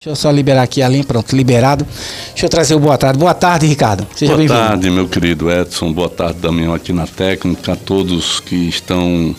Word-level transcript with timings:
Deixa 0.00 0.10
eu 0.10 0.14
só 0.14 0.30
liberar 0.30 0.62
aqui 0.62 0.80
a 0.80 0.88
linha, 0.88 1.02
pronto, 1.02 1.34
liberado. 1.34 1.84
Deixa 2.28 2.46
eu 2.46 2.48
trazer 2.48 2.72
o 2.76 2.78
boa 2.78 2.96
tarde. 2.96 3.18
Boa 3.18 3.34
tarde, 3.34 3.66
Ricardo. 3.66 4.06
Seja 4.14 4.36
boa 4.36 4.46
tarde, 4.46 4.88
meu 4.90 5.08
querido 5.08 5.50
Edson. 5.50 5.92
Boa 5.92 6.08
tarde, 6.08 6.38
Damião, 6.38 6.72
aqui 6.72 6.92
na 6.92 7.04
técnica. 7.04 7.72
A 7.72 7.76
todos 7.76 8.38
que 8.38 8.68
estão 8.68 9.34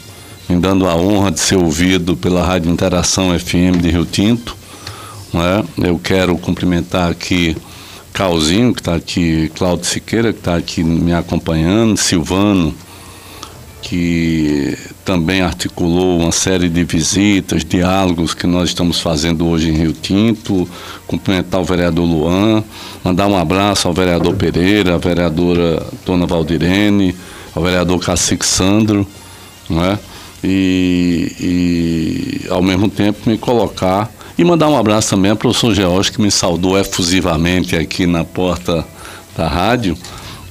me 0.49 0.59
dando 0.59 0.85
a 0.85 0.97
honra 0.97 1.31
de 1.31 1.39
ser 1.39 1.55
ouvido 1.55 2.17
pela 2.17 2.45
Rádio 2.45 2.69
Interação 2.69 3.39
FM 3.39 3.79
de 3.81 3.89
Rio 3.89 4.05
Tinto. 4.05 4.53
É? 5.33 5.87
Eu 5.87 5.97
quero 5.97 6.37
cumprimentar 6.37 7.09
aqui 7.09 7.55
Calzinho, 8.11 8.73
que 8.73 8.81
está 8.81 8.95
aqui, 8.95 9.49
Cláudio 9.55 9.85
Siqueira, 9.85 10.33
que 10.33 10.39
está 10.39 10.57
aqui 10.57 10.83
me 10.83 11.13
acompanhando, 11.13 11.95
Silvano, 11.95 12.75
que 13.81 14.77
também 15.05 15.41
articulou 15.41 16.19
uma 16.19 16.31
série 16.31 16.69
de 16.69 16.83
visitas, 16.83 17.63
diálogos 17.63 18.33
que 18.33 18.45
nós 18.45 18.69
estamos 18.69 18.99
fazendo 18.99 19.47
hoje 19.47 19.69
em 19.69 19.73
Rio 19.73 19.93
Tinto, 19.93 20.67
cumprimentar 21.07 21.59
o 21.61 21.63
vereador 21.63 22.05
Luan, 22.05 22.63
mandar 23.03 23.27
um 23.27 23.37
abraço 23.37 23.87
ao 23.87 23.93
vereador 23.93 24.35
Pereira, 24.35 24.95
à 24.95 24.97
vereadora 24.97 25.85
Dona 26.05 26.25
Valdirene, 26.25 27.15
ao 27.55 27.63
vereador 27.63 27.99
Cacique 27.99 28.45
Sandro, 28.45 29.07
não 29.69 29.83
é? 29.83 29.97
E, 30.43 31.35
e 31.39 32.47
ao 32.49 32.61
mesmo 32.61 32.89
tempo 32.89 33.29
me 33.29 33.37
colocar 33.37 34.09
e 34.37 34.43
mandar 34.43 34.69
um 34.69 34.77
abraço 34.77 35.09
também 35.09 35.31
ao 35.31 35.37
professor 35.37 35.73
George 35.73 36.13
que 36.13 36.21
me 36.21 36.31
saudou 36.31 36.79
efusivamente 36.79 37.75
aqui 37.75 38.05
na 38.05 38.23
porta 38.23 38.85
da 39.35 39.47
rádio 39.47 39.97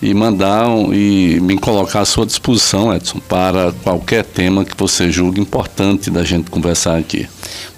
e 0.00 0.14
mandar 0.14 0.68
um, 0.68 0.92
e 0.94 1.40
me 1.40 1.58
colocar 1.58 2.00
à 2.00 2.04
sua 2.04 2.24
disposição, 2.24 2.94
Edson, 2.94 3.18
para 3.18 3.72
qualquer 3.82 4.24
tema 4.24 4.64
que 4.64 4.76
você 4.76 5.10
julgue 5.10 5.40
importante 5.40 6.10
da 6.10 6.22
gente 6.22 6.50
conversar 6.50 6.96
aqui. 6.96 7.28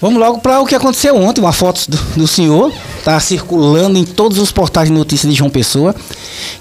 Vamos 0.01 0.19
logo 0.19 0.39
para 0.41 0.61
o 0.61 0.67
que 0.67 0.75
aconteceu 0.75 1.17
ontem, 1.17 1.41
uma 1.41 1.53
foto 1.53 1.91
do, 1.91 1.97
do 2.17 2.29
senhor, 2.29 2.73
está 2.99 3.19
circulando 3.21 3.99
em 3.99 4.05
todos 4.05 4.39
os 4.39 4.53
portais 4.53 4.89
de 4.89 4.95
notícias 4.95 5.31
de 5.31 5.39
João 5.39 5.51
Pessoa, 5.51 5.95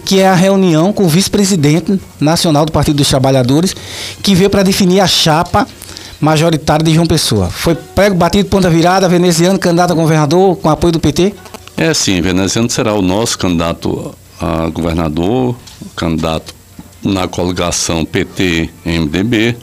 que 0.06 0.20
é 0.20 0.28
a 0.28 0.36
reunião 0.36 0.94
com 0.94 1.04
o 1.04 1.10
vice-presidente 1.10 2.00
nacional 2.20 2.66
do 2.66 2.72
Partido 2.72 2.98
dos 2.98 3.10
Trabalhadores, 3.10 3.76
que 4.24 4.36
veio 4.36 4.50
para 4.50 4.64
definir 4.64 5.02
a 5.02 5.08
chapa 5.08 5.68
majoritária 6.22 6.84
de 6.84 6.94
João 6.94 7.08
Pessoa. 7.08 7.50
Foi 7.50 7.76
prego 7.76 8.16
batido 8.16 8.50
ponta 8.50 8.70
virada, 8.70 9.08
veneziano 9.08 9.58
candidato 9.58 9.92
a 9.92 9.96
governador 9.96 10.56
com 10.58 10.70
apoio 10.70 10.94
do 10.94 11.00
PT? 11.00 11.34
É 11.78 11.94
sim, 11.94 12.22
veneziano 12.22 12.70
será 12.70 12.94
o 12.94 13.02
nosso 13.02 13.38
candidato 13.38 14.14
a 14.40 14.70
governador, 14.70 15.56
candidato 15.96 16.54
na 17.04 17.28
coligação 17.28 18.06
PT-MDB. 18.06 19.56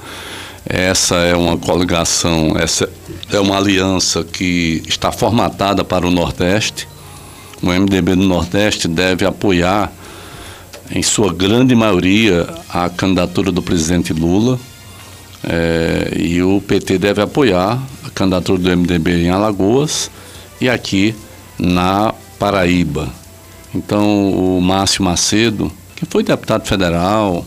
Essa 0.68 1.16
é 1.16 1.36
uma 1.36 1.56
coligação, 1.56 2.56
essa 2.58 2.88
é 3.32 3.38
uma 3.38 3.56
aliança 3.56 4.24
que 4.24 4.82
está 4.86 5.12
formatada 5.12 5.84
para 5.84 6.06
o 6.06 6.10
Nordeste. 6.10 6.88
O 7.62 7.68
MDB 7.68 8.16
do 8.16 8.24
Nordeste 8.24 8.88
deve 8.88 9.24
apoiar, 9.24 9.92
em 10.90 11.02
sua 11.02 11.32
grande 11.32 11.74
maioria, 11.74 12.48
a 12.68 12.88
candidatura 12.88 13.52
do 13.52 13.62
presidente 13.62 14.12
Lula. 14.12 14.58
É, 15.48 16.12
e 16.16 16.42
o 16.42 16.60
PT 16.60 16.98
deve 16.98 17.22
apoiar 17.22 17.80
a 18.04 18.10
candidatura 18.10 18.58
do 18.58 18.76
MDB 18.76 19.26
em 19.26 19.30
Alagoas 19.30 20.10
e 20.60 20.68
aqui 20.68 21.14
na 21.58 22.12
Paraíba. 22.38 23.08
Então, 23.76 24.30
o 24.30 24.60
Márcio 24.60 25.04
Macedo, 25.04 25.70
que 25.94 26.06
foi 26.06 26.22
deputado 26.22 26.66
federal 26.66 27.44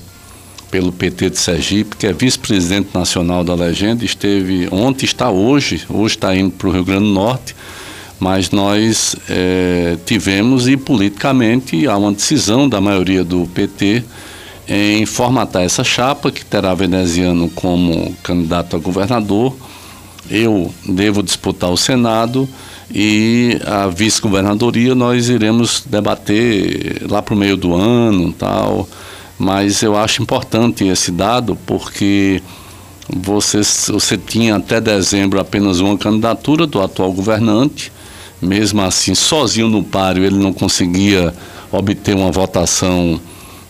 pelo 0.70 0.92
PT 0.92 1.32
de 1.32 1.40
Sergipe, 1.40 1.96
que 1.96 2.06
é 2.06 2.14
vice-presidente 2.14 2.90
nacional 2.94 3.44
da 3.44 3.56
Legenda, 3.56 4.06
esteve 4.06 4.70
ontem, 4.72 5.06
está 5.06 5.32
hoje, 5.32 5.84
hoje 5.90 6.16
está 6.16 6.36
indo 6.36 6.52
para 6.52 6.68
o 6.68 6.72
Rio 6.72 6.86
Grande 6.86 7.06
do 7.06 7.12
Norte, 7.12 7.56
mas 8.20 8.52
nós 8.52 9.16
é, 9.28 9.98
tivemos 10.06 10.68
e 10.68 10.78
politicamente 10.78 11.88
há 11.88 11.98
uma 11.98 12.12
decisão 12.12 12.70
da 12.70 12.80
maioria 12.80 13.24
do 13.24 13.48
PT 13.48 14.04
em 14.68 15.06
formatar 15.08 15.64
essa 15.64 15.84
chapa, 15.84 16.32
que 16.32 16.46
terá 16.46 16.76
veneziano 16.76 17.50
como 17.50 18.16
candidato 18.22 18.76
a 18.76 18.80
governador. 18.80 19.56
Eu 20.30 20.72
devo 20.86 21.24
disputar 21.24 21.72
o 21.72 21.78
Senado 21.78 22.48
e 22.92 23.60
a 23.66 23.88
vice-governadoria 23.88 24.96
nós 24.96 25.30
iremos 25.30 25.84
debater 25.86 27.04
lá 27.10 27.22
para 27.22 27.34
o 27.34 27.38
meio 27.38 27.56
do 27.56 27.76
ano 27.76 28.34
tal. 28.34 28.88
Mas 29.38 29.82
eu 29.82 29.96
acho 29.96 30.22
importante 30.22 30.86
esse 30.86 31.12
dado 31.12 31.58
porque 31.66 32.42
você, 33.08 33.62
você 33.92 34.18
tinha 34.18 34.56
até 34.56 34.82
dezembro 34.82 35.40
apenas 35.40 35.80
uma 35.80 35.98
candidatura 35.98 36.66
do 36.66 36.82
atual 36.82 37.14
governante. 37.14 37.92
Mesmo 38.42 38.82
assim 38.82 39.14
sozinho 39.14 39.70
no 39.70 39.84
páreo 39.84 40.26
ele 40.26 40.38
não 40.38 40.52
conseguia 40.52 41.34
obter 41.72 42.16
uma 42.16 42.32
votação 42.32 43.20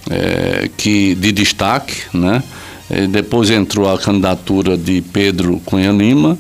é, 0.10 0.70
que 0.78 1.14
de 1.16 1.32
destaque 1.32 2.04
né? 2.14 2.42
E 2.90 3.06
depois 3.06 3.52
entrou 3.52 3.92
a 3.92 4.00
candidatura 4.00 4.76
de 4.76 5.02
Pedro 5.02 5.62
Cunha 5.66 5.92
Lima 5.92 6.38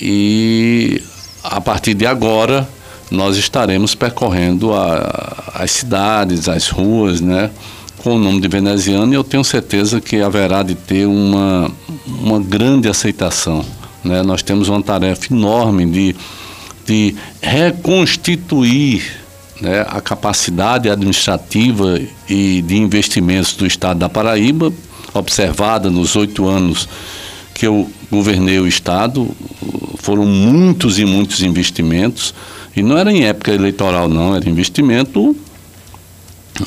e 0.00 1.02
a 1.42 1.60
partir 1.60 1.94
de 1.94 2.06
agora, 2.06 2.68
nós 3.10 3.36
estaremos 3.36 3.94
percorrendo 3.94 4.72
a, 4.72 5.52
as 5.54 5.70
cidades, 5.70 6.48
as 6.48 6.68
ruas, 6.68 7.20
né? 7.20 7.50
Com 7.98 8.16
o 8.16 8.18
nome 8.18 8.40
de 8.40 8.48
veneziano 8.48 9.12
e 9.12 9.14
eu 9.14 9.22
tenho 9.22 9.44
certeza 9.44 10.00
que 10.00 10.20
haverá 10.20 10.62
de 10.62 10.74
ter 10.74 11.06
uma, 11.06 11.70
uma 12.06 12.40
grande 12.40 12.88
aceitação. 12.88 13.64
Né? 14.02 14.22
Nós 14.22 14.42
temos 14.42 14.68
uma 14.68 14.82
tarefa 14.82 15.32
enorme 15.32 15.86
de, 15.86 16.16
de 16.84 17.14
reconstituir 17.40 19.22
né, 19.60 19.86
a 19.88 20.00
capacidade 20.00 20.90
administrativa 20.90 22.00
e 22.28 22.60
de 22.62 22.76
investimentos 22.76 23.52
do 23.52 23.64
Estado 23.64 23.98
da 23.98 24.08
Paraíba, 24.08 24.72
observada 25.14 25.88
nos 25.88 26.16
oito 26.16 26.48
anos 26.48 26.88
que 27.54 27.64
eu 27.64 27.88
governei 28.12 28.60
o 28.60 28.68
Estado, 28.68 29.26
foram 29.96 30.26
muitos 30.26 30.98
e 30.98 31.04
muitos 31.06 31.42
investimentos, 31.42 32.34
e 32.76 32.82
não 32.82 32.98
era 32.98 33.10
em 33.10 33.24
época 33.24 33.52
eleitoral, 33.52 34.06
não, 34.06 34.36
era 34.36 34.48
investimento 34.48 35.34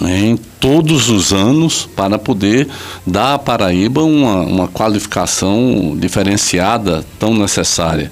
em 0.02 0.36
todos 0.60 1.10
os 1.10 1.32
anos 1.32 1.88
para 1.96 2.18
poder 2.18 2.68
dar 3.06 3.36
à 3.36 3.40
Paraíba 3.40 4.04
uma, 4.04 4.42
uma 4.42 4.68
qualificação 4.68 5.96
diferenciada 5.96 7.06
tão 7.20 7.36
necessária. 7.36 8.12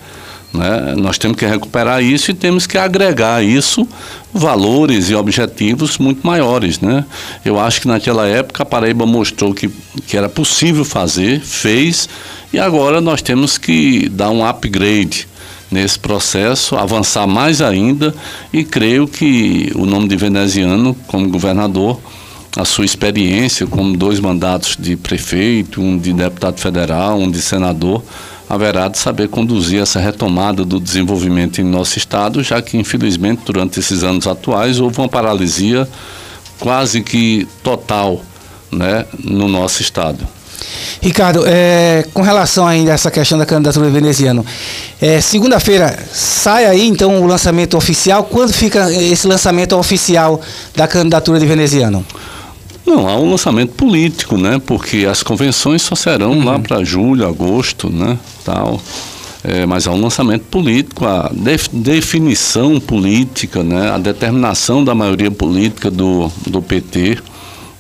Né? 0.53 0.93
Nós 0.95 1.17
temos 1.17 1.37
que 1.37 1.45
recuperar 1.45 2.03
isso 2.03 2.29
e 2.29 2.33
temos 2.33 2.67
que 2.67 2.77
agregar 2.77 3.43
isso 3.43 3.87
valores 4.31 5.09
e 5.09 5.15
objetivos 5.15 5.97
muito 5.97 6.25
maiores. 6.25 6.79
Né? 6.79 7.03
Eu 7.43 7.59
acho 7.59 7.81
que 7.81 7.87
naquela 7.87 8.27
época 8.27 8.63
a 8.63 8.65
Paraíba 8.65 9.05
mostrou 9.05 9.53
que, 9.53 9.69
que 10.07 10.15
era 10.15 10.29
possível 10.29 10.85
fazer, 10.85 11.41
fez, 11.41 12.07
e 12.51 12.59
agora 12.59 13.01
nós 13.01 13.21
temos 13.21 13.57
que 13.57 14.07
dar 14.09 14.29
um 14.29 14.45
upgrade 14.45 15.27
nesse 15.71 15.97
processo, 15.97 16.75
avançar 16.75 17.25
mais 17.25 17.59
ainda 17.59 18.13
e 18.53 18.63
creio 18.63 19.07
que 19.07 19.71
o 19.73 19.87
nome 19.87 20.07
de 20.07 20.15
veneziano 20.15 20.95
como 21.07 21.27
governador, 21.29 21.99
a 22.55 22.63
sua 22.63 22.85
experiência 22.85 23.65
como 23.65 23.97
dois 23.97 24.19
mandatos 24.19 24.77
de 24.79 24.95
prefeito, 24.95 25.81
um 25.81 25.97
de 25.97 26.13
deputado 26.13 26.59
federal, 26.59 27.17
um 27.17 27.29
de 27.29 27.41
senador, 27.41 28.03
haverá 28.53 28.87
de 28.87 28.97
saber 28.97 29.29
conduzir 29.29 29.81
essa 29.81 29.99
retomada 29.99 30.63
do 30.63 30.79
desenvolvimento 30.79 31.59
em 31.59 31.63
nosso 31.63 31.97
estado, 31.97 32.43
já 32.43 32.61
que 32.61 32.77
infelizmente 32.77 33.41
durante 33.45 33.79
esses 33.79 34.03
anos 34.03 34.27
atuais 34.27 34.79
houve 34.79 34.97
uma 34.99 35.09
paralisia 35.09 35.87
quase 36.59 37.01
que 37.01 37.47
total, 37.63 38.21
né, 38.71 39.05
no 39.23 39.47
nosso 39.47 39.81
estado. 39.81 40.27
Ricardo, 41.01 41.43
é, 41.45 42.05
com 42.13 42.21
relação 42.21 42.65
ainda 42.65 42.91
a 42.91 42.93
essa 42.93 43.11
questão 43.11 43.37
da 43.37 43.45
candidatura 43.45 43.89
veneziano, 43.89 44.45
é, 45.01 45.19
segunda-feira 45.19 45.97
sai 46.11 46.65
aí 46.65 46.87
então 46.87 47.21
o 47.21 47.27
lançamento 47.27 47.75
oficial. 47.75 48.23
Quando 48.23 48.53
fica 48.53 48.91
esse 48.91 49.27
lançamento 49.27 49.75
oficial 49.75 50.39
da 50.75 50.87
candidatura 50.87 51.39
de 51.39 51.45
veneziano? 51.45 52.05
Não, 52.85 53.07
há 53.07 53.17
um 53.17 53.31
lançamento 53.31 53.73
político, 53.73 54.37
né? 54.37 54.61
Porque 54.65 55.05
as 55.09 55.23
convenções 55.23 55.81
só 55.81 55.95
serão 55.95 56.31
uhum. 56.31 56.45
lá 56.45 56.59
para 56.59 56.83
julho, 56.83 57.27
agosto, 57.27 57.89
né? 57.89 58.17
Tal. 58.43 58.81
É, 59.43 59.65
mas 59.65 59.87
há 59.87 59.91
um 59.91 60.01
lançamento 60.01 60.43
político, 60.43 61.05
a 61.05 61.29
def, 61.33 61.67
definição 61.71 62.79
política, 62.79 63.63
né? 63.63 63.91
A 63.91 63.97
determinação 63.97 64.83
da 64.83 64.95
maioria 64.95 65.31
política 65.31 65.89
do, 65.89 66.31
do 66.47 66.61
PT 66.61 67.19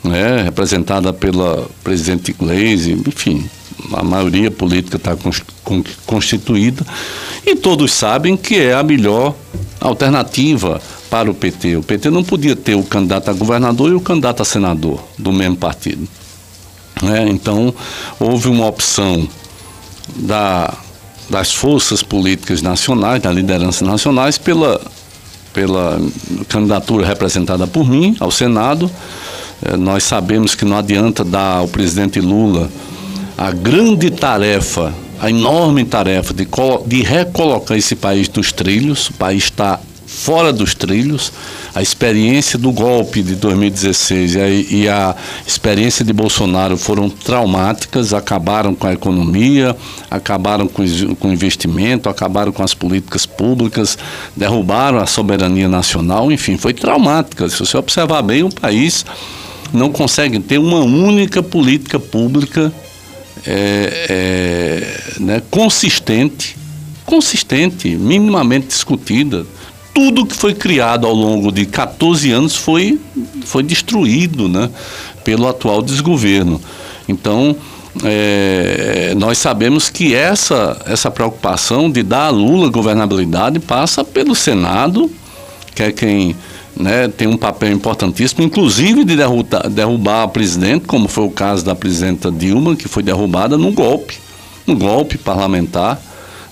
né, 0.03 0.43
representada 0.43 1.13
pela 1.13 1.65
presidente 1.83 2.33
Gleisi, 2.33 2.91
enfim, 3.07 3.49
a 3.93 4.03
maioria 4.03 4.51
política 4.51 4.97
está 4.97 5.15
constituída 6.05 6.85
e 7.45 7.55
todos 7.55 7.91
sabem 7.93 8.35
que 8.35 8.57
é 8.57 8.73
a 8.73 8.83
melhor 8.83 9.33
alternativa 9.79 10.81
para 11.13 11.29
o 11.29 11.33
PT. 11.35 11.75
O 11.75 11.83
PT 11.83 12.09
não 12.09 12.23
podia 12.23 12.55
ter 12.55 12.73
o 12.73 12.81
candidato 12.81 13.29
a 13.29 13.33
governador 13.33 13.91
e 13.91 13.93
o 13.93 14.01
candidato 14.01 14.41
a 14.41 14.45
senador 14.45 14.99
do 15.15 15.31
mesmo 15.31 15.55
partido. 15.55 16.07
Né? 17.03 17.29
Então, 17.29 17.71
houve 18.19 18.47
uma 18.47 18.65
opção 18.65 19.27
da, 20.15 20.73
das 21.29 21.53
forças 21.53 22.01
políticas 22.01 22.63
nacionais, 22.63 23.21
da 23.21 23.31
liderança 23.31 23.85
nacionais, 23.85 24.39
pela 24.39 24.81
pela 25.53 26.01
candidatura 26.49 27.05
representada 27.05 27.67
por 27.67 27.87
mim 27.87 28.17
ao 28.19 28.31
Senado. 28.31 28.89
É, 29.61 29.77
nós 29.77 30.03
sabemos 30.03 30.55
que 30.55 30.65
não 30.65 30.79
adianta 30.79 31.23
dar 31.23 31.57
ao 31.57 31.67
presidente 31.67 32.19
Lula 32.19 32.71
a 33.37 33.51
grande 33.51 34.09
tarefa, 34.09 34.91
a 35.21 35.29
enorme 35.29 35.85
tarefa 35.85 36.33
de, 36.33 36.47
de 36.87 37.03
recolocar 37.03 37.77
esse 37.77 37.95
país 37.95 38.27
dos 38.27 38.51
trilhos. 38.51 39.09
O 39.09 39.13
país 39.13 39.43
está 39.43 39.79
fora 40.13 40.53
dos 40.53 40.75
trilhos. 40.75 41.33
A 41.73 41.81
experiência 41.81 42.59
do 42.59 42.71
golpe 42.71 43.23
de 43.23 43.35
2016 43.35 44.35
e 44.69 44.87
a, 44.87 45.15
experiência 45.45 46.05
de 46.05 46.13
Bolsonaro 46.13 46.77
foram 46.77 47.09
traumáticas, 47.09 48.13
acabaram 48.13 48.75
com 48.75 48.85
a 48.85 48.93
economia, 48.93 49.75
acabaram 50.09 50.67
com, 50.67 50.83
com 51.15 51.29
o 51.29 51.33
investimento, 51.33 52.09
acabaram 52.09 52.51
com 52.51 52.63
as 52.63 52.73
políticas 52.73 53.25
públicas, 53.25 53.97
derrubaram 54.35 54.99
a 54.99 55.07
soberania 55.07 55.67
nacional, 55.67 56.31
enfim, 56.31 56.57
foi 56.57 56.73
traumática. 56.73 57.49
Se 57.49 57.59
você 57.59 57.75
observar 57.75 58.21
bem, 58.21 58.43
o 58.43 58.49
país 58.49 59.03
não 59.73 59.91
consegue 59.91 60.39
ter 60.39 60.59
uma 60.59 60.81
única 60.81 61.41
política 61.41 61.99
pública 61.99 62.71
é, 63.45 64.05
é, 65.17 65.19
né, 65.19 65.41
consistente, 65.49 66.55
consistente, 67.03 67.89
minimamente 67.89 68.67
discutida 68.67 69.45
tudo 69.93 70.25
que 70.25 70.35
foi 70.35 70.53
criado 70.53 71.05
ao 71.05 71.13
longo 71.13 71.51
de 71.51 71.65
14 71.65 72.31
anos 72.31 72.55
foi, 72.55 72.99
foi 73.45 73.61
destruído 73.61 74.49
né, 74.49 74.69
pelo 75.23 75.47
atual 75.47 75.81
desgoverno. 75.81 76.59
Então, 77.07 77.55
é, 78.03 79.13
nós 79.15 79.37
sabemos 79.37 79.89
que 79.89 80.15
essa, 80.15 80.81
essa 80.87 81.11
preocupação 81.11 81.91
de 81.91 82.01
dar 82.01 82.25
a 82.25 82.29
Lula 82.29 82.69
governabilidade 82.69 83.59
passa 83.59 84.03
pelo 84.03 84.33
Senado, 84.33 85.11
que 85.75 85.83
é 85.83 85.91
quem 85.91 86.35
né, 86.75 87.07
tem 87.07 87.27
um 87.27 87.37
papel 87.37 87.71
importantíssimo, 87.71 88.43
inclusive 88.43 89.03
de 89.03 89.15
derrubar, 89.15 89.69
derrubar 89.69 90.23
a 90.23 90.27
presidente, 90.27 90.85
como 90.87 91.07
foi 91.07 91.25
o 91.25 91.29
caso 91.29 91.63
da 91.63 91.75
presidenta 91.75 92.31
Dilma, 92.31 92.75
que 92.75 92.87
foi 92.87 93.03
derrubada 93.03 93.57
num 93.59 93.71
golpe, 93.71 94.17
um 94.67 94.75
golpe 94.75 95.17
parlamentar 95.19 96.01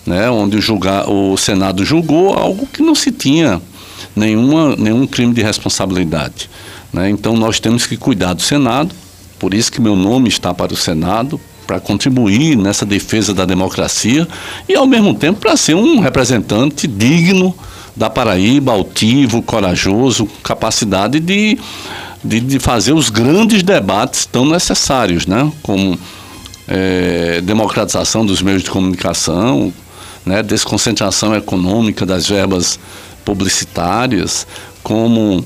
né, 0.05 0.29
onde 0.29 0.57
o, 0.57 1.31
o 1.33 1.37
Senado 1.37 1.85
julgou 1.85 2.33
algo 2.33 2.67
que 2.67 2.81
não 2.81 2.95
se 2.95 3.11
tinha 3.11 3.61
nenhuma, 4.15 4.75
nenhum 4.75 5.05
crime 5.05 5.33
de 5.33 5.41
responsabilidade. 5.41 6.49
Né? 6.91 7.09
Então 7.09 7.35
nós 7.35 7.59
temos 7.59 7.85
que 7.85 7.97
cuidar 7.97 8.33
do 8.33 8.41
Senado, 8.41 8.93
por 9.39 9.53
isso 9.53 9.71
que 9.71 9.81
meu 9.81 9.95
nome 9.95 10.29
está 10.29 10.53
para 10.53 10.73
o 10.73 10.77
Senado, 10.77 11.39
para 11.65 11.79
contribuir 11.79 12.57
nessa 12.57 12.85
defesa 12.85 13.33
da 13.33 13.45
democracia 13.45 14.27
e 14.67 14.75
ao 14.75 14.85
mesmo 14.85 15.13
tempo 15.13 15.39
para 15.39 15.55
ser 15.55 15.75
um 15.75 15.99
representante 15.99 16.85
digno 16.87 17.55
da 17.95 18.09
Paraíba, 18.09 18.71
altivo, 18.71 19.41
corajoso, 19.41 20.27
capacidade 20.43 21.19
de, 21.19 21.57
de, 22.23 22.39
de 22.39 22.59
fazer 22.59 22.93
os 22.93 23.09
grandes 23.09 23.63
debates 23.63 24.25
tão 24.25 24.45
necessários, 24.45 25.25
né? 25.25 25.51
como 25.61 25.97
é, 26.67 27.41
democratização 27.41 28.25
dos 28.25 28.41
meios 28.41 28.63
de 28.63 28.69
comunicação, 28.69 29.73
né, 30.25 30.43
desconcentração 30.43 31.35
econômica 31.35 32.05
das 32.05 32.27
verbas 32.27 32.79
publicitárias, 33.23 34.47
como 34.83 35.45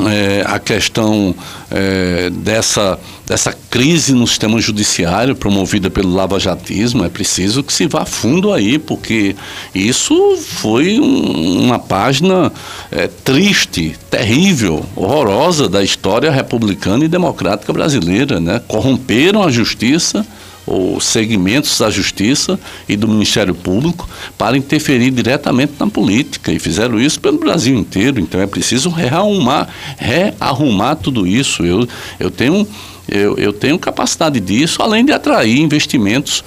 é, 0.00 0.42
a 0.46 0.58
questão 0.58 1.34
é, 1.70 2.30
dessa, 2.30 2.98
dessa 3.26 3.54
crise 3.70 4.14
no 4.14 4.26
sistema 4.26 4.60
judiciário 4.60 5.36
promovida 5.36 5.90
pelo 5.90 6.14
lavajatismo, 6.14 7.04
é 7.04 7.08
preciso 7.08 7.62
que 7.62 7.72
se 7.72 7.86
vá 7.86 8.06
fundo 8.06 8.52
aí, 8.52 8.78
porque 8.78 9.36
isso 9.74 10.36
foi 10.38 10.98
um, 10.98 11.64
uma 11.64 11.78
página 11.78 12.50
é, 12.90 13.06
triste, 13.06 13.94
terrível, 14.10 14.84
horrorosa 14.96 15.68
da 15.68 15.82
história 15.82 16.30
republicana 16.30 17.04
e 17.04 17.08
democrática 17.08 17.72
brasileira. 17.72 18.40
Né? 18.40 18.60
Corromperam 18.66 19.42
a 19.42 19.50
justiça 19.50 20.26
ou 20.66 21.00
segmentos 21.00 21.78
da 21.78 21.90
Justiça 21.90 22.58
e 22.88 22.96
do 22.96 23.08
Ministério 23.08 23.54
Público 23.54 24.08
para 24.38 24.56
interferir 24.56 25.10
diretamente 25.10 25.74
na 25.78 25.86
política 25.86 26.52
e 26.52 26.58
fizeram 26.58 27.00
isso 27.00 27.20
pelo 27.20 27.38
Brasil 27.38 27.76
inteiro. 27.76 28.20
Então 28.20 28.40
é 28.40 28.46
preciso 28.46 28.88
rearrumar, 28.88 29.68
rearrumar 29.96 30.96
tudo 30.96 31.26
isso. 31.26 31.64
Eu, 31.64 31.86
eu, 32.18 32.30
tenho, 32.30 32.66
eu, 33.08 33.36
eu 33.36 33.52
tenho 33.52 33.78
capacidade 33.78 34.38
disso, 34.40 34.82
além 34.82 35.04
de 35.04 35.12
atrair 35.12 35.58
investimentos 35.58 36.44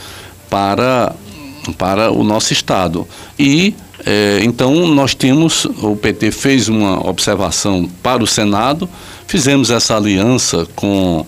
para, 0.50 1.14
para 1.78 2.12
o 2.12 2.24
nosso 2.24 2.54
Estado. 2.54 3.08
E 3.38 3.76
é, 4.06 4.40
então 4.44 4.88
nós 4.88 5.16
temos, 5.16 5.66
o 5.66 5.96
PT 5.96 6.32
fez 6.32 6.70
uma 6.70 7.08
observação 7.08 7.90
para 8.04 8.24
o 8.24 8.28
Senado, 8.28 8.88
fizemos 9.28 9.70
essa 9.72 9.96
aliança 9.96 10.68
com 10.76 11.26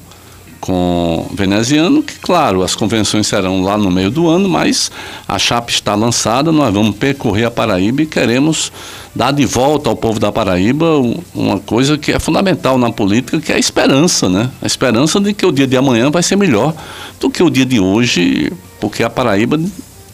com 0.59 1.27
veneziano, 1.33 2.03
que 2.03 2.15
claro, 2.19 2.63
as 2.63 2.75
convenções 2.75 3.27
serão 3.27 3.61
lá 3.61 3.77
no 3.77 3.89
meio 3.89 4.11
do 4.11 4.27
ano, 4.27 4.49
mas 4.49 4.91
a 5.27 5.37
chapa 5.37 5.71
está 5.71 5.95
lançada, 5.95 6.51
nós 6.51 6.73
vamos 6.73 6.95
percorrer 6.95 7.45
a 7.45 7.51
Paraíba 7.51 8.01
e 8.01 8.05
queremos 8.05 8.71
dar 9.15 9.31
de 9.31 9.45
volta 9.45 9.89
ao 9.89 9.95
povo 9.95 10.19
da 10.19 10.31
Paraíba 10.31 10.85
uma 11.33 11.59
coisa 11.59 11.97
que 11.97 12.11
é 12.11 12.19
fundamental 12.19 12.77
na 12.77 12.91
política, 12.91 13.39
que 13.39 13.51
é 13.51 13.55
a 13.55 13.59
esperança, 13.59 14.29
né? 14.29 14.49
A 14.61 14.65
esperança 14.65 15.19
de 15.19 15.33
que 15.33 15.45
o 15.45 15.51
dia 15.51 15.67
de 15.67 15.77
amanhã 15.77 16.11
vai 16.11 16.21
ser 16.21 16.35
melhor 16.35 16.73
do 17.19 17.29
que 17.29 17.41
o 17.41 17.49
dia 17.49 17.65
de 17.65 17.79
hoje, 17.79 18.51
porque 18.79 19.03
a 19.03 19.09
Paraíba 19.09 19.59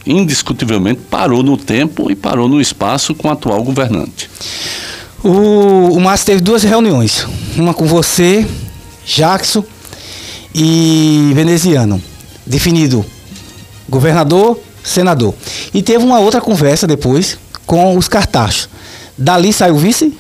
indiscutivelmente 0.06 1.02
parou 1.10 1.44
no 1.44 1.58
tempo 1.58 2.12
e 2.12 2.16
parou 2.16 2.48
no 2.48 2.60
espaço 2.60 3.16
com 3.16 3.28
o 3.28 3.32
atual 3.32 3.64
governante. 3.64 4.30
O, 5.24 5.94
o 5.94 6.02
Márcio 6.02 6.28
teve 6.28 6.42
duas 6.42 6.64
reuniões, 6.64 7.26
uma 7.56 7.74
com 7.74 7.86
você, 7.86 8.46
Jackson, 9.06 9.64
e 10.54 11.32
veneziano, 11.34 12.02
definido 12.46 13.06
governador, 13.90 14.60
senador. 14.84 15.34
E 15.74 15.82
teve 15.82 16.04
uma 16.04 16.20
outra 16.20 16.42
conversa 16.42 16.86
depois 16.86 17.38
com 17.66 17.98
os 17.98 18.08
cartachos. 18.08 18.70
Dali 19.18 19.52
saiu 19.54 19.78
vice? 19.78 20.14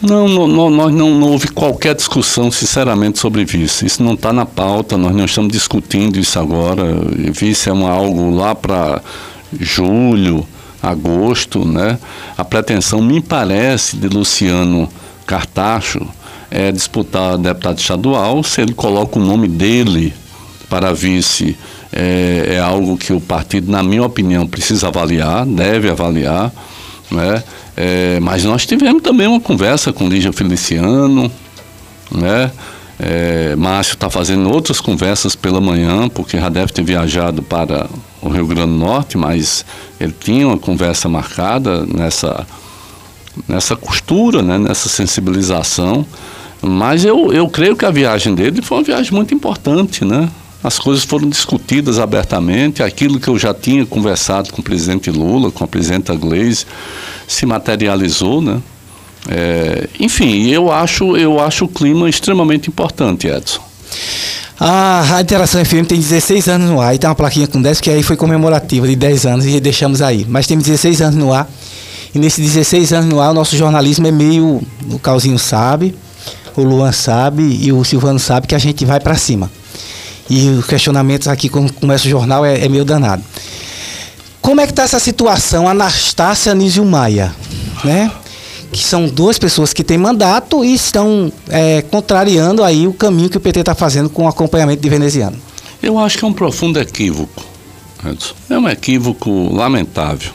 Não, 0.00 0.28
não, 0.28 0.70
nós 0.70 0.92
não, 0.92 1.10
não 1.18 1.30
houve 1.30 1.48
qualquer 1.48 1.94
discussão, 1.94 2.50
sinceramente, 2.50 3.18
sobre 3.18 3.44
vice. 3.44 3.86
Isso 3.86 4.02
não 4.02 4.12
está 4.14 4.32
na 4.32 4.44
pauta, 4.44 4.96
nós 4.96 5.14
não 5.14 5.24
estamos 5.24 5.52
discutindo 5.52 6.18
isso 6.18 6.38
agora. 6.38 6.84
Vice 7.32 7.68
é 7.68 7.72
uma, 7.72 7.90
algo 7.90 8.30
lá 8.30 8.54
para 8.54 9.00
julho, 9.58 10.46
agosto, 10.82 11.64
né? 11.64 11.98
A 12.36 12.44
pretensão, 12.44 13.00
me 13.00 13.20
parece, 13.20 13.96
de 13.96 14.08
Luciano 14.08 14.88
Cartacho 15.26 16.06
é, 16.56 16.72
disputar 16.72 17.36
deputado 17.36 17.78
estadual, 17.78 18.42
se 18.42 18.62
ele 18.62 18.72
coloca 18.72 19.18
o 19.18 19.22
nome 19.22 19.46
dele 19.46 20.14
para 20.70 20.90
vice, 20.94 21.54
é, 21.92 22.54
é, 22.54 22.58
algo 22.58 22.96
que 22.96 23.12
o 23.12 23.20
partido, 23.20 23.70
na 23.70 23.82
minha 23.82 24.02
opinião, 24.02 24.46
precisa 24.46 24.88
avaliar, 24.88 25.44
deve 25.44 25.90
avaliar. 25.90 26.50
Né? 27.10 27.44
É, 27.76 28.18
mas 28.20 28.42
nós 28.44 28.64
tivemos 28.64 29.02
também 29.02 29.26
uma 29.26 29.38
conversa 29.38 29.92
com 29.92 30.08
Lígia 30.08 30.32
Feliciano, 30.32 31.30
né? 32.10 32.50
É, 32.98 33.54
Márcio 33.56 33.92
está 33.92 34.08
fazendo 34.08 34.50
outras 34.50 34.80
conversas 34.80 35.36
pela 35.36 35.60
manhã, 35.60 36.08
porque 36.08 36.40
já 36.40 36.48
deve 36.48 36.72
ter 36.72 36.82
viajado 36.82 37.42
para 37.42 37.86
o 38.22 38.30
Rio 38.30 38.46
Grande 38.46 38.72
do 38.72 38.78
Norte, 38.78 39.18
mas 39.18 39.66
ele 40.00 40.14
tinha 40.18 40.48
uma 40.48 40.56
conversa 40.56 41.06
marcada 41.06 41.84
nessa, 41.84 42.46
nessa 43.46 43.76
costura, 43.76 44.40
né, 44.40 44.56
nessa 44.56 44.88
sensibilização. 44.88 46.06
Mas 46.62 47.04
eu, 47.04 47.32
eu 47.32 47.48
creio 47.48 47.76
que 47.76 47.84
a 47.84 47.90
viagem 47.90 48.34
dele 48.34 48.62
foi 48.62 48.78
uma 48.78 48.84
viagem 48.84 49.12
muito 49.12 49.34
importante, 49.34 50.04
né? 50.04 50.28
As 50.64 50.78
coisas 50.78 51.04
foram 51.04 51.28
discutidas 51.28 51.98
abertamente, 51.98 52.82
aquilo 52.82 53.20
que 53.20 53.28
eu 53.28 53.38
já 53.38 53.54
tinha 53.54 53.86
conversado 53.86 54.52
com 54.52 54.60
o 54.60 54.64
presidente 54.64 55.10
Lula, 55.10 55.50
com 55.50 55.62
a 55.62 55.68
presidenta 55.68 56.14
Gleisi, 56.14 56.66
se 57.28 57.46
materializou, 57.46 58.42
né? 58.42 58.60
É, 59.28 59.88
enfim, 60.00 60.48
eu 60.48 60.70
acho, 60.72 61.16
eu 61.16 61.40
acho 61.40 61.66
o 61.66 61.68
clima 61.68 62.08
extremamente 62.08 62.68
importante, 62.68 63.26
Edson. 63.26 63.60
A 64.58 65.20
Interação 65.20 65.62
FM 65.62 65.86
tem 65.86 65.98
16 66.00 66.48
anos 66.48 66.70
no 66.70 66.80
ar 66.80 66.94
e 66.94 66.98
tem 66.98 67.08
uma 67.08 67.14
plaquinha 67.14 67.46
com 67.46 67.60
10 67.60 67.78
que 67.80 67.90
aí 67.90 68.02
foi 68.02 68.16
comemorativa 68.16 68.88
de 68.88 68.96
10 68.96 69.26
anos 69.26 69.46
e 69.46 69.60
deixamos 69.60 70.00
aí. 70.00 70.26
Mas 70.28 70.46
tem 70.46 70.56
16 70.56 71.02
anos 71.02 71.16
no 71.16 71.32
ar 71.32 71.48
e 72.14 72.18
nesses 72.18 72.42
16 72.42 72.94
anos 72.94 73.08
no 73.10 73.20
ar 73.20 73.32
o 73.32 73.34
nosso 73.34 73.54
jornalismo 73.56 74.06
é 74.06 74.10
meio, 74.10 74.62
o 74.90 74.98
Calzinho 74.98 75.38
sabe, 75.38 75.94
o 76.56 76.64
Luan 76.64 76.92
sabe 76.92 77.42
e 77.42 77.72
o 77.72 77.84
Silvano 77.84 78.18
sabe 78.18 78.46
que 78.46 78.54
a 78.54 78.58
gente 78.58 78.84
vai 78.84 79.00
para 79.00 79.16
cima. 79.16 79.50
E 80.28 80.48
os 80.50 80.66
questionamentos 80.66 81.28
aqui, 81.28 81.48
quando 81.48 81.72
começa 81.72 82.06
o 82.06 82.10
jornal, 82.10 82.44
é, 82.44 82.64
é 82.64 82.68
meio 82.68 82.84
danado. 82.84 83.22
Como 84.40 84.60
é 84.60 84.66
que 84.66 84.72
está 84.72 84.82
essa 84.82 84.98
situação, 84.98 85.68
Anastácia 85.68 86.54
Nísio 86.54 86.84
Maia, 86.84 87.34
né? 87.84 88.10
Que 88.72 88.82
são 88.82 89.06
duas 89.08 89.38
pessoas 89.38 89.72
que 89.72 89.82
têm 89.84 89.98
mandato 89.98 90.64
e 90.64 90.74
estão 90.74 91.32
é, 91.48 91.82
contrariando 91.82 92.62
aí 92.62 92.86
o 92.86 92.92
caminho 92.92 93.28
que 93.28 93.36
o 93.36 93.40
PT 93.40 93.60
está 93.60 93.74
fazendo 93.74 94.08
com 94.08 94.24
o 94.24 94.28
acompanhamento 94.28 94.82
de 94.82 94.88
veneziano. 94.88 95.36
Eu 95.82 95.98
acho 95.98 96.18
que 96.18 96.24
é 96.24 96.28
um 96.28 96.32
profundo 96.32 96.80
equívoco, 96.80 97.44
Edson. 98.04 98.34
É 98.50 98.58
um 98.58 98.68
equívoco 98.68 99.52
lamentável. 99.54 100.32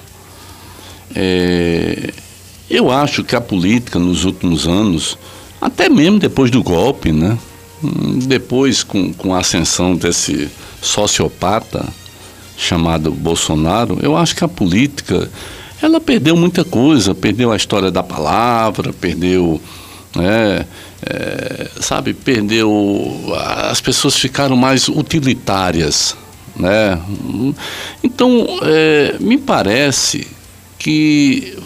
É, 1.16 2.13
Eu 2.70 2.90
acho 2.90 3.24
que 3.24 3.36
a 3.36 3.42
política 3.42 4.00
nos 4.00 4.24
últimos 4.24 4.66
anos, 4.66 5.18
até 5.62 5.88
mesmo 5.88 6.18
depois 6.18 6.50
do 6.50 6.63
golpe, 6.63 7.12
né? 7.12 7.38
Hum, 7.84 8.20
depois 8.20 8.84
com, 8.84 9.13
com 9.13 9.34
a 9.34 9.39
ascensão 9.39 9.96
desse 9.96 10.50
sociopata 10.82 11.88
chamado 12.58 13.12
Bolsonaro, 13.12 14.00
eu 14.01 14.18
acho 14.18 14.36
que 14.36 14.44
a 14.44 14.48
política 14.48 15.30
ela 15.82 16.00
perdeu 16.00 16.36
muita 16.36 16.63
coisa, 16.63 17.15
perdeu 17.15 17.51
a 17.51 17.56
história 17.56 17.89
da 17.89 18.03
palavra, 18.03 18.94
perdeu, 18.94 19.60
né, 20.15 20.65
é, 21.03 21.70
sabe, 21.80 22.13
perdeu, 22.13 23.34
as 23.70 23.82
pessoas 23.82 24.15
ficaram 24.15 24.56
mais 24.56 24.88
utilitárias, 24.88 26.15
né? 26.56 27.00
Então, 28.03 28.46
é, 28.62 29.15
me 29.20 29.39
parece 29.39 30.27
que 30.77 31.58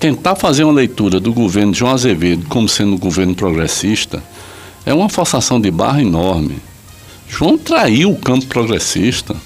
tentar 0.00 0.34
fazer 0.34 0.64
uma 0.64 0.72
leitura 0.72 1.20
do 1.20 1.30
governo 1.30 1.72
de 1.72 1.78
João 1.78 1.92
Azevedo 1.92 2.46
como 2.48 2.66
sendo 2.66 2.94
um 2.94 2.98
governo 2.98 3.34
progressista 3.34 4.22
é 4.86 4.94
uma 4.94 5.10
forçação 5.10 5.60
de 5.60 5.70
barra 5.70 6.00
enorme. 6.00 6.56
João 7.28 7.58
traiu 7.58 8.10
o 8.10 8.18
campo 8.18 8.46
progressista. 8.46 9.36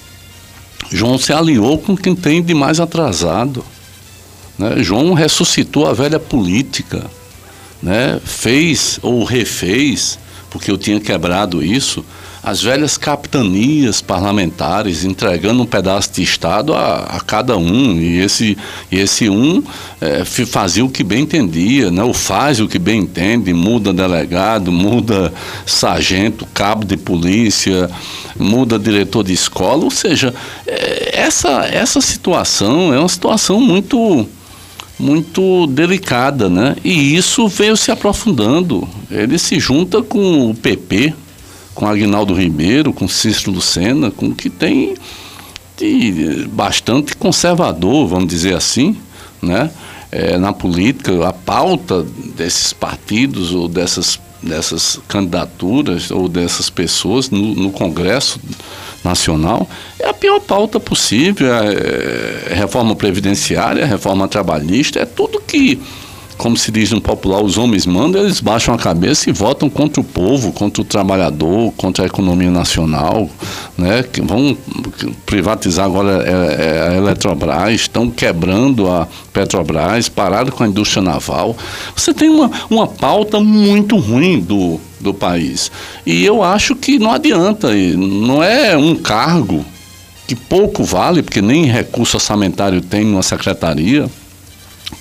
João 0.89 1.17
se 1.17 1.33
aliou 1.33 1.77
com 1.77 1.95
quem 1.95 2.15
tem 2.15 2.41
de 2.41 2.53
mais 2.53 2.79
atrasado. 2.79 3.65
Né? 4.57 4.81
João 4.81 5.13
ressuscitou 5.13 5.87
a 5.87 5.93
velha 5.93 6.19
política, 6.19 7.05
né? 7.83 8.21
fez 8.23 8.97
ou 9.01 9.25
refez, 9.25 10.17
porque 10.49 10.71
eu 10.71 10.77
tinha 10.77 11.01
quebrado 11.01 11.61
isso, 11.61 12.03
as 12.45 12.61
velhas 12.61 12.95
capitanias 12.95 14.01
parlamentares 14.01 15.03
entregando 15.03 15.63
um 15.63 15.65
pedaço 15.65 16.11
de 16.13 16.21
Estado 16.21 16.75
a, 16.75 16.97
a 16.99 17.19
cada 17.19 17.57
um. 17.57 17.99
E 17.99 18.19
esse, 18.19 18.55
e 18.91 18.99
esse 18.99 19.27
um 19.27 19.63
é, 19.99 20.23
fazia 20.23 20.85
o 20.85 20.89
que 20.89 21.03
bem 21.03 21.23
entendia, 21.23 21.89
né? 21.89 22.03
ou 22.03 22.13
faz 22.13 22.59
o 22.59 22.67
que 22.67 22.77
bem 22.77 23.01
entende, 23.01 23.51
muda 23.51 23.91
delegado, 23.91 24.71
muda 24.71 25.33
sargento, 25.65 26.45
cabo 26.53 26.85
de 26.85 26.95
polícia, 26.95 27.89
muda 28.39 28.77
diretor 28.77 29.23
de 29.23 29.33
escola. 29.33 29.83
Ou 29.83 29.91
seja, 29.91 30.31
é, 30.67 31.19
essa, 31.19 31.65
essa 31.65 31.99
situação 31.99 32.93
é 32.93 32.99
uma 32.99 33.09
situação 33.09 33.59
muito 33.59 34.27
muito 34.97 35.67
delicada, 35.67 36.47
né? 36.47 36.73
E 36.81 37.17
isso 37.17 37.49
veio 37.49 37.75
se 37.75 37.91
aprofundando. 37.91 38.87
Ele 39.11 39.37
se 39.37 39.59
junta 39.59 40.01
com 40.01 40.51
o 40.51 40.55
PP, 40.55 41.13
com 41.75 41.85
Agnaldo 41.85 42.33
Ribeiro, 42.33 42.93
com 42.93 43.07
Cícero 43.07 43.51
Lucena, 43.51 44.09
com 44.09 44.33
que 44.33 44.49
tem 44.49 44.95
de 45.77 46.47
bastante 46.49 47.15
conservador, 47.17 48.07
vamos 48.07 48.27
dizer 48.27 48.55
assim, 48.55 48.97
né? 49.41 49.69
É, 50.09 50.37
na 50.37 50.53
política, 50.53 51.27
a 51.27 51.33
pauta 51.33 52.05
desses 52.35 52.71
partidos 52.71 53.53
ou 53.53 53.67
dessas, 53.67 54.17
dessas 54.41 54.97
candidaturas 55.09 56.09
ou 56.09 56.29
dessas 56.29 56.69
pessoas 56.69 57.29
no, 57.29 57.53
no 57.53 57.71
Congresso 57.71 58.39
Nacional 59.03 59.67
é 59.99 60.07
a 60.07 60.13
pior 60.13 60.39
pauta 60.39 60.79
possível. 60.79 61.53
É, 61.53 62.51
é 62.51 62.53
reforma 62.53 62.95
previdenciária, 62.95 63.85
reforma 63.85 64.25
trabalhista, 64.29 64.99
é 64.99 65.05
tudo 65.05 65.41
que 65.41 65.81
como 66.37 66.57
se 66.57 66.71
diz 66.71 66.91
no 66.91 66.99
popular, 66.99 67.41
os 67.41 67.57
homens 67.57 67.85
mandam, 67.85 68.21
eles 68.21 68.39
baixam 68.39 68.73
a 68.73 68.77
cabeça 68.77 69.29
e 69.29 69.33
votam 69.33 69.69
contra 69.69 70.01
o 70.01 70.03
povo, 70.03 70.51
contra 70.51 70.81
o 70.81 70.85
trabalhador, 70.85 71.71
contra 71.77 72.03
a 72.03 72.07
economia 72.07 72.51
nacional, 72.51 73.29
né? 73.77 74.03
Que 74.03 74.21
vão 74.21 74.57
privatizar 75.25 75.85
agora 75.85 76.19
a, 76.19 76.23
é, 76.23 76.31
é, 76.31 76.89
a 76.89 76.93
Eletrobras, 76.95 77.73
estão 77.73 78.09
quebrando 78.09 78.89
a 78.89 79.07
Petrobras, 79.31 80.09
pararam 80.09 80.51
com 80.51 80.63
a 80.63 80.67
indústria 80.67 81.01
naval. 81.01 81.55
Você 81.95 82.13
tem 82.13 82.29
uma, 82.29 82.51
uma 82.69 82.87
pauta 82.87 83.39
muito 83.39 83.97
ruim 83.97 84.39
do, 84.39 84.79
do 84.99 85.13
país. 85.13 85.71
E 86.05 86.25
eu 86.25 86.43
acho 86.43 86.75
que 86.75 86.99
não 86.99 87.11
adianta, 87.11 87.73
não 87.73 88.43
é 88.43 88.77
um 88.77 88.95
cargo 88.95 89.65
que 90.27 90.35
pouco 90.35 90.83
vale, 90.83 91.21
porque 91.21 91.41
nem 91.41 91.65
recurso 91.65 92.17
orçamentário 92.17 92.81
tem 92.81 93.05
numa 93.05 93.23
secretaria 93.23 94.09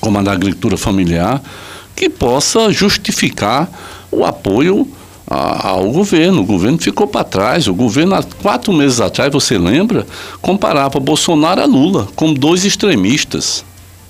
como 0.00 0.19
a 0.19 0.23
da 0.23 0.33
agricultura 0.33 0.76
familiar, 0.76 1.43
que 1.95 2.09
possa 2.09 2.73
justificar 2.73 3.71
o 4.11 4.25
apoio 4.25 4.87
a, 5.29 5.69
ao 5.69 5.91
governo. 5.91 6.43
O 6.43 6.47
governo 6.47 6.79
ficou 6.79 7.07
para 7.07 7.25
trás. 7.25 7.67
O 7.67 7.75
governo, 7.75 8.14
há 8.14 8.23
quatro 8.23 8.73
meses 8.73 9.00
atrás, 9.00 9.33
você 9.33 9.59
lembra, 9.59 10.07
comparava 10.41 11.00
Bolsonaro 11.00 11.61
a 11.61 11.67
Lula 11.67 12.09
como 12.14 12.35
dois 12.35 12.64
extremistas. 12.64 13.64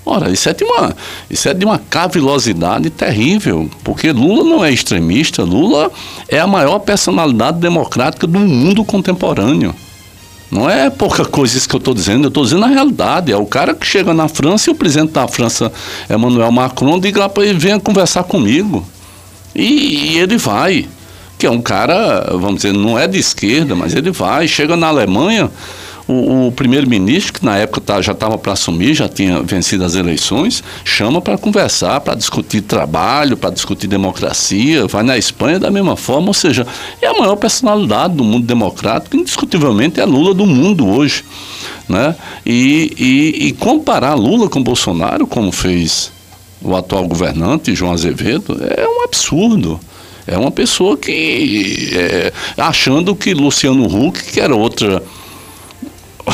Ora, 0.07 0.31
isso 0.31 0.49
é 0.51 0.53
de 0.53 0.65
uma, 0.65 0.95
isso 1.31 1.49
é 1.49 1.55
de 1.55 1.65
uma 1.65 1.79
cavilosidade 1.79 2.91
terrível, 2.91 3.71
porque 3.83 4.13
Lula 4.13 4.45
não 4.45 4.63
é 4.63 4.71
extremista, 4.71 5.43
Lula 5.43 5.91
é 6.29 6.39
a 6.39 6.47
maior 6.47 6.79
personalidade 6.81 7.59
democrática 7.59 8.27
do 8.27 8.39
mundo 8.39 8.85
contemporâneo. 8.85 9.75
Não 10.51 10.69
é 10.69 10.89
pouca 10.91 11.25
coisa 11.25 11.57
isso 11.57 11.69
que 11.69 11.75
eu 11.75 11.79
estou 11.79 11.95
dizendo, 11.95 12.25
eu 12.25 12.29
estou 12.29 12.45
dizendo 12.45 12.65
a 12.65 12.69
realidade. 12.69 13.33
É 13.33 13.37
o 13.37 13.47
cara 13.47 13.75
que 13.75 13.87
chega 13.87 14.15
na 14.15 14.29
França 14.29 14.71
e 14.71 14.73
o 14.73 14.75
presidente 14.75 15.13
da 15.13 15.27
França, 15.27 15.73
Emmanuel 16.09 16.53
Macron, 16.53 17.01
diga 17.01 17.21
lá 17.21 17.29
para 17.29 17.45
ele, 17.45 17.59
venha 17.59 17.81
conversar 17.81 18.25
comigo. 18.25 18.87
E, 19.55 20.15
e, 20.15 20.19
ele 20.19 20.37
vai. 20.37 20.87
Que 21.39 21.47
é 21.47 21.51
um 21.51 21.61
cara, 21.61 22.31
vamos 22.33 22.57
dizer, 22.57 22.73
não 22.73 22.99
é 22.99 23.07
de 23.07 23.19
esquerda, 23.19 23.75
mas 23.75 23.95
ele 23.95 24.11
vai. 24.11 24.47
Chega 24.47 24.77
na 24.77 24.89
Alemanha, 24.89 25.51
o, 26.07 26.49
o 26.49 26.53
primeiro-ministro, 26.53 27.33
que 27.33 27.45
na 27.45 27.57
época 27.57 27.81
tá, 27.81 28.03
já 28.03 28.13
estava 28.13 28.37
para 28.37 28.53
assumir, 28.53 28.95
já 28.95 29.09
tinha 29.09 29.43
vencido 29.43 29.85
as 29.85 29.95
eleições, 29.95 30.63
chama 30.85 31.21
para 31.21 31.39
conversar, 31.39 32.01
para 32.01 32.15
discutir 32.15 32.61
trabalho, 32.61 33.37
para 33.37 33.51
discutir 33.51 33.87
democracia, 33.87 34.87
vai 34.87 35.03
na 35.03 35.17
Espanha 35.17 35.59
da 35.59 35.71
mesma 35.71 35.97
forma, 35.97 36.29
ou 36.29 36.35
seja, 36.35 36.67
é 37.01 37.07
a 37.07 37.15
maior 37.15 37.37
personalidade 37.37 38.15
do 38.15 38.25
mundo 38.25 38.47
democrático, 38.47 39.17
indiscutivelmente 39.17 40.01
é 40.01 40.05
Lula 40.05 40.35
do 40.35 40.47
mundo 40.47 40.87
hoje. 40.87 41.25
Né? 41.89 42.15
E, 42.45 42.93
e, 42.99 43.47
e 43.49 43.53
comparar 43.53 44.15
Lula 44.15 44.49
com 44.49 44.63
Bolsonaro, 44.63 45.27
como 45.27 45.53
fez 45.53 46.13
o 46.63 46.75
atual 46.75 47.07
governante, 47.07 47.75
João 47.75 47.93
Azevedo, 47.93 48.59
é 48.77 48.87
um 48.87 49.05
absurdo. 49.05 49.79
É 50.27 50.39
uma 50.39 50.51
pessoa 50.51 50.97
que, 50.97 51.91
é, 51.93 52.33
achando 52.57 53.15
que 53.15 53.35
Luciano 53.35 53.85
Huck, 53.85 54.33
que 54.33 54.41
era 54.41 54.57
outra 54.57 55.03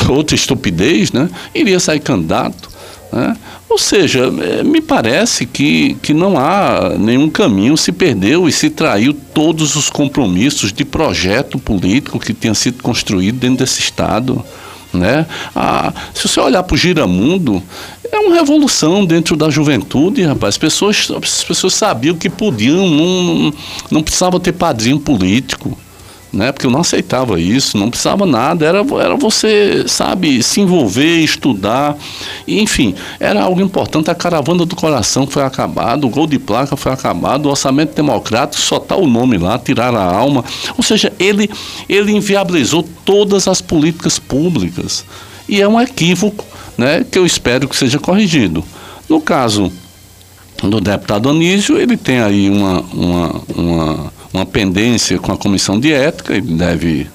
outra 0.09 0.35
estupidez, 0.35 1.11
né? 1.11 1.29
iria 1.53 1.79
sair 1.79 1.99
candidato. 1.99 2.69
Né? 3.11 3.35
Ou 3.69 3.77
seja, 3.77 4.31
é, 4.41 4.63
me 4.63 4.81
parece 4.81 5.45
que, 5.45 5.95
que 6.01 6.13
não 6.13 6.37
há 6.37 6.95
nenhum 6.97 7.29
caminho, 7.29 7.77
se 7.77 7.91
perdeu 7.91 8.47
e 8.47 8.51
se 8.51 8.69
traiu 8.69 9.13
todos 9.13 9.75
os 9.75 9.89
compromissos 9.89 10.73
de 10.73 10.83
projeto 10.83 11.57
político 11.57 12.19
que 12.19 12.33
tinha 12.33 12.53
sido 12.53 12.81
construído 12.83 13.39
dentro 13.39 13.57
desse 13.57 13.79
Estado. 13.79 14.43
Né? 14.93 15.25
Ah, 15.55 15.93
se 16.13 16.27
você 16.27 16.39
olhar 16.39 16.63
para 16.63 16.75
o 16.75 16.77
Giramundo, 16.77 17.63
é 18.11 18.19
uma 18.19 18.35
revolução 18.35 19.05
dentro 19.05 19.37
da 19.37 19.49
juventude, 19.49 20.21
rapaz. 20.23 20.55
As 20.55 20.57
pessoas, 20.57 21.09
as 21.23 21.43
pessoas 21.43 21.73
sabiam 21.73 22.15
que 22.15 22.29
podiam, 22.29 22.89
não, 22.89 23.53
não 23.89 24.03
precisava 24.03 24.37
ter 24.39 24.51
padrinho 24.51 24.99
político 24.99 25.77
né? 26.31 26.51
Porque 26.51 26.65
eu 26.65 26.71
não 26.71 26.79
aceitava 26.79 27.39
isso, 27.39 27.77
não 27.77 27.89
precisava 27.89 28.25
nada, 28.25 28.65
era, 28.65 28.79
era 28.99 29.15
você, 29.15 29.83
sabe, 29.87 30.41
se 30.41 30.61
envolver, 30.61 31.19
estudar, 31.19 31.97
enfim, 32.47 32.95
era 33.19 33.43
algo 33.43 33.61
importante. 33.61 34.09
A 34.09 34.15
caravana 34.15 34.65
do 34.65 34.75
coração 34.75 35.27
foi 35.27 35.43
acabado, 35.43 36.05
o 36.05 36.09
gol 36.09 36.27
de 36.27 36.39
placa 36.39 36.77
foi 36.77 36.91
acabado, 36.91 37.45
o 37.45 37.49
orçamento 37.49 37.93
democrático 37.95 38.61
só 38.61 38.77
está 38.77 38.95
o 38.95 39.07
nome 39.07 39.37
lá, 39.37 39.59
tirar 39.59 39.93
a 39.93 40.03
alma. 40.03 40.43
Ou 40.77 40.83
seja, 40.83 41.11
ele, 41.19 41.49
ele 41.89 42.11
inviabilizou 42.11 42.87
todas 43.03 43.47
as 43.47 43.61
políticas 43.61 44.17
públicas. 44.17 45.05
E 45.49 45.61
é 45.61 45.67
um 45.67 45.79
equívoco, 45.79 46.45
né, 46.77 47.05
que 47.09 47.19
eu 47.19 47.25
espero 47.25 47.67
que 47.67 47.75
seja 47.75 47.99
corrigido. 47.99 48.63
No 49.09 49.19
caso 49.19 49.71
do 50.63 50.79
deputado 50.79 51.27
Anísio, 51.29 51.77
ele 51.77 51.97
tem 51.97 52.19
aí 52.21 52.49
uma, 52.49 52.81
uma, 52.93 53.41
uma 53.55 54.13
uma 54.33 54.45
pendência 54.45 55.19
com 55.19 55.31
a 55.31 55.37
comissão 55.37 55.79
de 55.79 55.91
ética, 55.91 56.33
ele 56.33 56.53
deve 56.53 57.07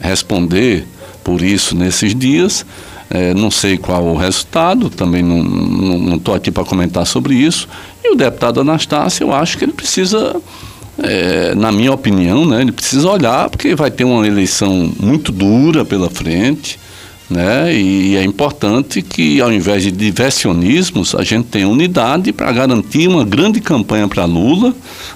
responder 0.00 0.86
por 1.24 1.42
isso 1.42 1.76
nesses 1.76 2.14
dias. 2.14 2.64
É, 3.10 3.34
não 3.34 3.50
sei 3.50 3.76
qual 3.76 4.04
o 4.04 4.16
resultado, 4.16 4.88
também 4.88 5.22
não 5.22 6.16
estou 6.16 6.34
aqui 6.34 6.50
para 6.50 6.64
comentar 6.64 7.06
sobre 7.06 7.34
isso. 7.34 7.68
E 8.02 8.10
o 8.12 8.16
deputado 8.16 8.60
Anastácio, 8.60 9.24
eu 9.24 9.34
acho 9.34 9.58
que 9.58 9.64
ele 9.64 9.72
precisa, 9.72 10.34
é, 10.98 11.54
na 11.54 11.70
minha 11.70 11.92
opinião, 11.92 12.46
né, 12.46 12.62
ele 12.62 12.72
precisa 12.72 13.08
olhar, 13.10 13.50
porque 13.50 13.74
vai 13.74 13.90
ter 13.90 14.04
uma 14.04 14.26
eleição 14.26 14.90
muito 14.98 15.30
dura 15.30 15.84
pela 15.84 16.08
frente. 16.08 16.78
Né? 17.32 17.74
E 17.74 18.16
é 18.16 18.22
importante 18.22 19.00
que, 19.00 19.40
ao 19.40 19.50
invés 19.50 19.82
de 19.82 19.90
diversionismos, 19.90 21.14
a 21.14 21.24
gente 21.24 21.46
tenha 21.46 21.66
unidade 21.66 22.30
para 22.30 22.52
garantir 22.52 23.08
uma 23.08 23.24
grande 23.24 23.58
campanha 23.58 24.06
para 24.06 24.26
Lula, 24.26 24.74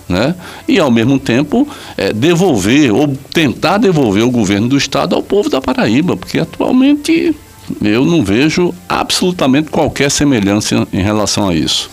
né? 0.09 0.35
E, 0.67 0.79
ao 0.79 0.91
mesmo 0.91 1.19
tempo, 1.19 1.69
é, 1.95 2.15
devolver 2.15 2.91
ou 2.91 3.15
tentar 3.35 3.77
devolver 3.77 4.25
o 4.25 4.31
governo 4.31 4.67
do 4.67 4.79
Estado 4.79 5.15
ao 5.15 5.23
povo 5.23 5.51
da 5.51 5.61
Paraíba, 5.61 6.17
porque 6.17 6.39
atualmente 6.39 7.35
Eu 7.83 8.05
não 8.05 8.25
vejo 8.25 8.73
absolutamente 8.89 9.71
qualquer 9.71 10.09
semelhança 10.11 10.87
em 10.93 11.03
relação 11.03 11.49
a 11.49 11.55
isso. 11.55 11.91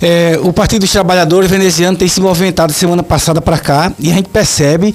É, 0.00 0.38
o 0.40 0.52
Partido 0.52 0.82
dos 0.82 0.92
Trabalhadores 0.92 1.50
veneziano 1.50 1.98
tem 1.98 2.06
se 2.06 2.20
movimentado 2.20 2.72
semana 2.72 3.02
passada 3.02 3.40
para 3.40 3.58
cá 3.58 3.92
e 3.98 4.10
a 4.10 4.14
gente 4.14 4.28
percebe 4.28 4.94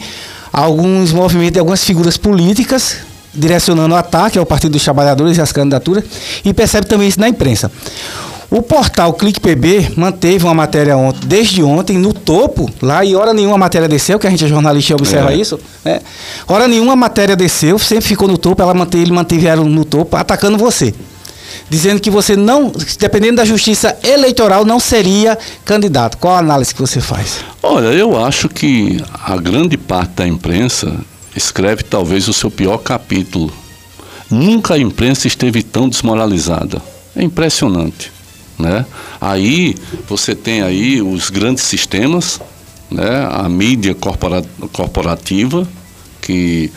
alguns 0.53 1.11
movimentos 1.11 1.51
de 1.53 1.59
algumas 1.59 1.83
figuras 1.83 2.15
políticas 2.15 2.97
direcionando 3.35 3.93
o 3.93 3.97
ataque 3.97 4.39
ao 4.39 4.45
Partido 4.45 4.73
dos 4.73 4.83
Trabalhadores 4.83 5.37
e 5.37 5.41
as 5.41 5.51
candidaturas 5.51 6.03
e 6.43 6.53
percebe 6.53 6.87
também 6.87 7.07
isso 7.07 7.19
na 7.19 7.27
imprensa. 7.29 7.71
O 8.49 8.61
portal 8.61 9.11
Clique 9.13 9.39
PB 9.39 9.93
manteve 9.97 10.45
uma 10.45 10.53
matéria 10.53 10.95
ontem, 10.95 11.27
desde 11.27 11.63
ontem 11.63 11.97
no 11.97 12.13
topo, 12.13 12.69
lá 12.81 13.03
e 13.03 13.15
hora 13.15 13.33
nenhuma 13.33 13.55
a 13.55 13.57
matéria 13.57 13.87
desceu, 13.87 14.19
que 14.19 14.27
a 14.27 14.29
gente 14.29 14.45
é 14.45 14.47
jornalista 14.47 14.93
e 14.93 14.95
observa 14.95 15.33
é. 15.33 15.35
isso. 15.35 15.59
Né? 15.83 15.99
Hora 16.47 16.67
nenhuma 16.67 16.93
a 16.93 16.95
matéria 16.95 17.35
desceu, 17.35 17.79
sempre 17.79 18.05
ficou 18.05 18.27
no 18.27 18.37
topo, 18.37 18.61
ela 18.61 18.73
manteve, 18.73 19.03
ele 19.03 19.11
mantiveram 19.11 19.65
no 19.65 19.83
topo, 19.83 20.15
atacando 20.15 20.57
você. 20.57 20.93
Dizendo 21.69 21.99
que 21.99 22.11
você 22.11 22.35
não, 22.35 22.71
dependendo 22.99 23.37
da 23.37 23.45
justiça 23.45 23.97
eleitoral, 24.03 24.63
não 24.63 24.79
seria 24.79 25.37
candidato. 25.63 26.17
Qual 26.17 26.35
a 26.35 26.39
análise 26.39 26.73
que 26.73 26.79
você 26.79 27.01
faz? 27.01 27.39
Olha, 27.63 27.87
eu 27.87 28.23
acho 28.23 28.47
que 28.47 29.03
a 29.23 29.35
grande 29.37 29.75
parte 29.75 30.11
da 30.17 30.27
imprensa 30.27 30.93
escreve 31.35 31.83
talvez 31.83 32.27
o 32.27 32.33
seu 32.33 32.49
pior 32.49 32.77
capítulo. 32.77 33.51
Nunca 34.29 34.73
a 34.75 34.79
imprensa 34.79 35.27
esteve 35.27 35.61
tão 35.61 35.87
desmoralizada. 35.87 36.81
É 37.15 37.23
impressionante. 37.23 38.11
Né? 38.57 38.85
Aí 39.19 39.75
você 40.07 40.33
tem 40.33 40.61
aí 40.61 41.01
os 41.01 41.29
grandes 41.29 41.63
sistemas, 41.63 42.39
né? 42.89 43.27
a 43.29 43.47
mídia 43.49 43.93
corpora 43.93 44.43
corporativa, 44.71 45.67
que 46.21 46.71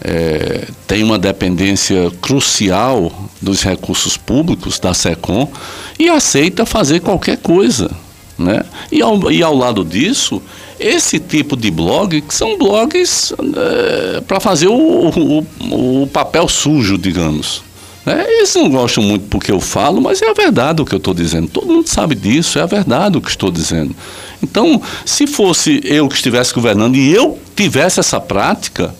é, 0.00 0.68
tem 0.86 1.02
uma 1.02 1.18
dependência 1.18 2.10
crucial 2.22 3.10
dos 3.40 3.62
recursos 3.62 4.16
públicos, 4.16 4.78
da 4.78 4.94
SECOM, 4.94 5.50
e 5.98 6.08
aceita 6.08 6.64
fazer 6.64 7.00
qualquer 7.00 7.38
coisa. 7.38 7.90
Né? 8.38 8.64
E, 8.90 9.02
ao, 9.02 9.30
e 9.30 9.42
ao 9.42 9.54
lado 9.54 9.84
disso, 9.84 10.42
esse 10.84 11.18
tipo 11.18 11.56
de 11.56 11.70
blog, 11.70 12.20
que 12.20 12.34
são 12.34 12.58
blogs 12.58 13.32
é, 13.32 14.20
para 14.20 14.38
fazer 14.38 14.68
o, 14.68 14.74
o, 14.74 16.02
o 16.02 16.06
papel 16.08 16.46
sujo, 16.46 16.98
digamos. 16.98 17.62
Né? 18.04 18.22
Eles 18.28 18.54
não 18.54 18.68
gostam 18.68 19.02
muito 19.02 19.26
porque 19.28 19.50
eu 19.50 19.60
falo, 19.60 20.00
mas 20.02 20.20
é 20.20 20.28
a 20.28 20.34
verdade 20.34 20.82
o 20.82 20.84
que 20.84 20.94
eu 20.94 20.98
estou 20.98 21.14
dizendo. 21.14 21.48
Todo 21.48 21.66
mundo 21.66 21.88
sabe 21.88 22.14
disso, 22.14 22.58
é 22.58 22.62
a 22.62 22.66
verdade 22.66 23.16
o 23.16 23.20
que 23.22 23.30
estou 23.30 23.50
dizendo. 23.50 23.96
Então, 24.42 24.80
se 25.06 25.26
fosse 25.26 25.80
eu 25.84 26.06
que 26.06 26.16
estivesse 26.16 26.52
governando 26.52 26.96
e 26.96 27.14
eu 27.14 27.38
tivesse 27.56 27.98
essa 27.98 28.20
prática 28.20 28.94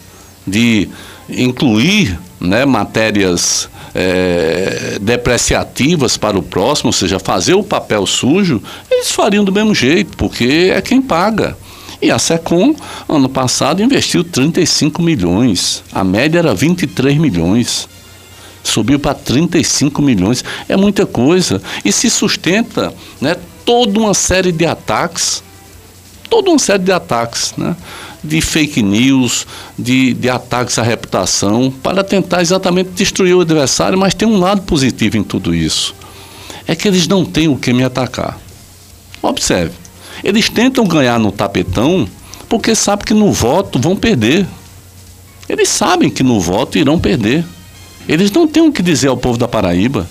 de 0.46 0.88
incluir 1.28 2.18
né, 2.40 2.64
matérias 2.64 3.68
é, 3.94 4.96
depreciativas 5.02 6.16
para 6.16 6.38
o 6.38 6.42
próximo, 6.42 6.88
ou 6.88 6.92
seja, 6.94 7.18
fazer 7.18 7.54
o 7.54 7.62
papel 7.62 8.06
sujo, 8.06 8.62
eles 8.90 9.10
fariam 9.10 9.44
do 9.44 9.52
mesmo 9.52 9.74
jeito, 9.74 10.16
porque 10.16 10.72
é 10.74 10.80
quem 10.80 11.02
paga. 11.02 11.56
E 12.00 12.10
a 12.10 12.18
SECOM, 12.18 12.74
ano 13.08 13.28
passado, 13.28 13.82
investiu 13.82 14.24
35 14.24 15.02
milhões. 15.02 15.82
A 15.92 16.04
média 16.04 16.38
era 16.38 16.54
23 16.54 17.16
milhões 17.16 17.88
subiu 18.64 18.98
para 18.98 19.14
35 19.14 20.00
milhões. 20.00 20.42
É 20.68 20.76
muita 20.76 21.04
coisa. 21.06 21.62
E 21.84 21.92
se 21.92 22.08
sustenta 22.08 22.92
né, 23.20 23.36
toda 23.64 24.00
uma 24.00 24.14
série 24.14 24.50
de 24.50 24.66
ataques, 24.66 25.42
toda 26.28 26.50
uma 26.50 26.58
série 26.58 26.82
de 26.82 26.90
ataques, 26.90 27.54
né? 27.56 27.76
de 28.22 28.40
fake 28.40 28.82
news, 28.82 29.46
de, 29.78 30.14
de 30.14 30.30
ataques 30.30 30.78
à 30.78 30.82
reputação, 30.82 31.72
para 31.82 32.02
tentar 32.02 32.40
exatamente 32.40 32.90
destruir 32.90 33.34
o 33.34 33.42
adversário, 33.42 33.98
mas 33.98 34.14
tem 34.14 34.26
um 34.26 34.38
lado 34.38 34.62
positivo 34.62 35.18
em 35.18 35.22
tudo 35.22 35.54
isso. 35.54 35.94
É 36.66 36.74
que 36.74 36.88
eles 36.88 37.06
não 37.06 37.24
têm 37.24 37.48
o 37.48 37.56
que 37.56 37.72
me 37.74 37.84
atacar. 37.84 38.40
Observe, 39.20 39.74
eles 40.24 40.48
tentam 40.48 40.86
ganhar 40.86 41.20
no 41.20 41.30
tapetão 41.30 42.08
porque 42.48 42.74
sabem 42.74 43.04
que 43.04 43.14
no 43.14 43.30
voto 43.30 43.78
vão 43.78 43.94
perder. 43.94 44.46
Eles 45.48 45.68
sabem 45.68 46.08
que 46.08 46.22
no 46.22 46.40
voto 46.40 46.78
irão 46.78 46.98
perder. 46.98 47.44
Eles 48.08 48.30
não 48.30 48.46
têm 48.46 48.66
o 48.66 48.72
que 48.72 48.82
dizer 48.82 49.08
ao 49.08 49.16
povo 49.16 49.38
da 49.38 49.46
Paraíba, 49.46 50.08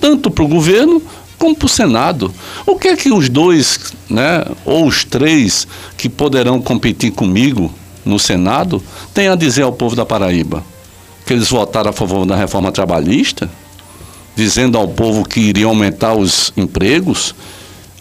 tanto 0.00 0.30
para 0.30 0.44
o 0.44 0.48
governo 0.48 1.02
como 1.38 1.54
para 1.54 1.66
o 1.66 1.68
Senado. 1.68 2.32
O 2.66 2.76
que 2.76 2.88
é 2.88 2.96
que 2.96 3.10
os 3.10 3.28
dois, 3.28 3.92
né, 4.08 4.44
ou 4.64 4.86
os 4.86 5.04
três 5.04 5.66
que 5.96 6.08
poderão 6.08 6.60
competir 6.60 7.10
comigo 7.12 7.72
no 8.04 8.18
Senado, 8.18 8.82
têm 9.12 9.28
a 9.28 9.34
dizer 9.34 9.62
ao 9.62 9.72
povo 9.72 9.96
da 9.96 10.04
Paraíba? 10.04 10.62
Que 11.26 11.32
eles 11.32 11.48
votaram 11.48 11.90
a 11.90 11.92
favor 11.92 12.26
da 12.26 12.36
reforma 12.36 12.70
trabalhista, 12.70 13.50
dizendo 14.36 14.76
ao 14.76 14.88
povo 14.88 15.26
que 15.26 15.40
iriam 15.40 15.70
aumentar 15.70 16.14
os 16.14 16.52
empregos. 16.56 17.34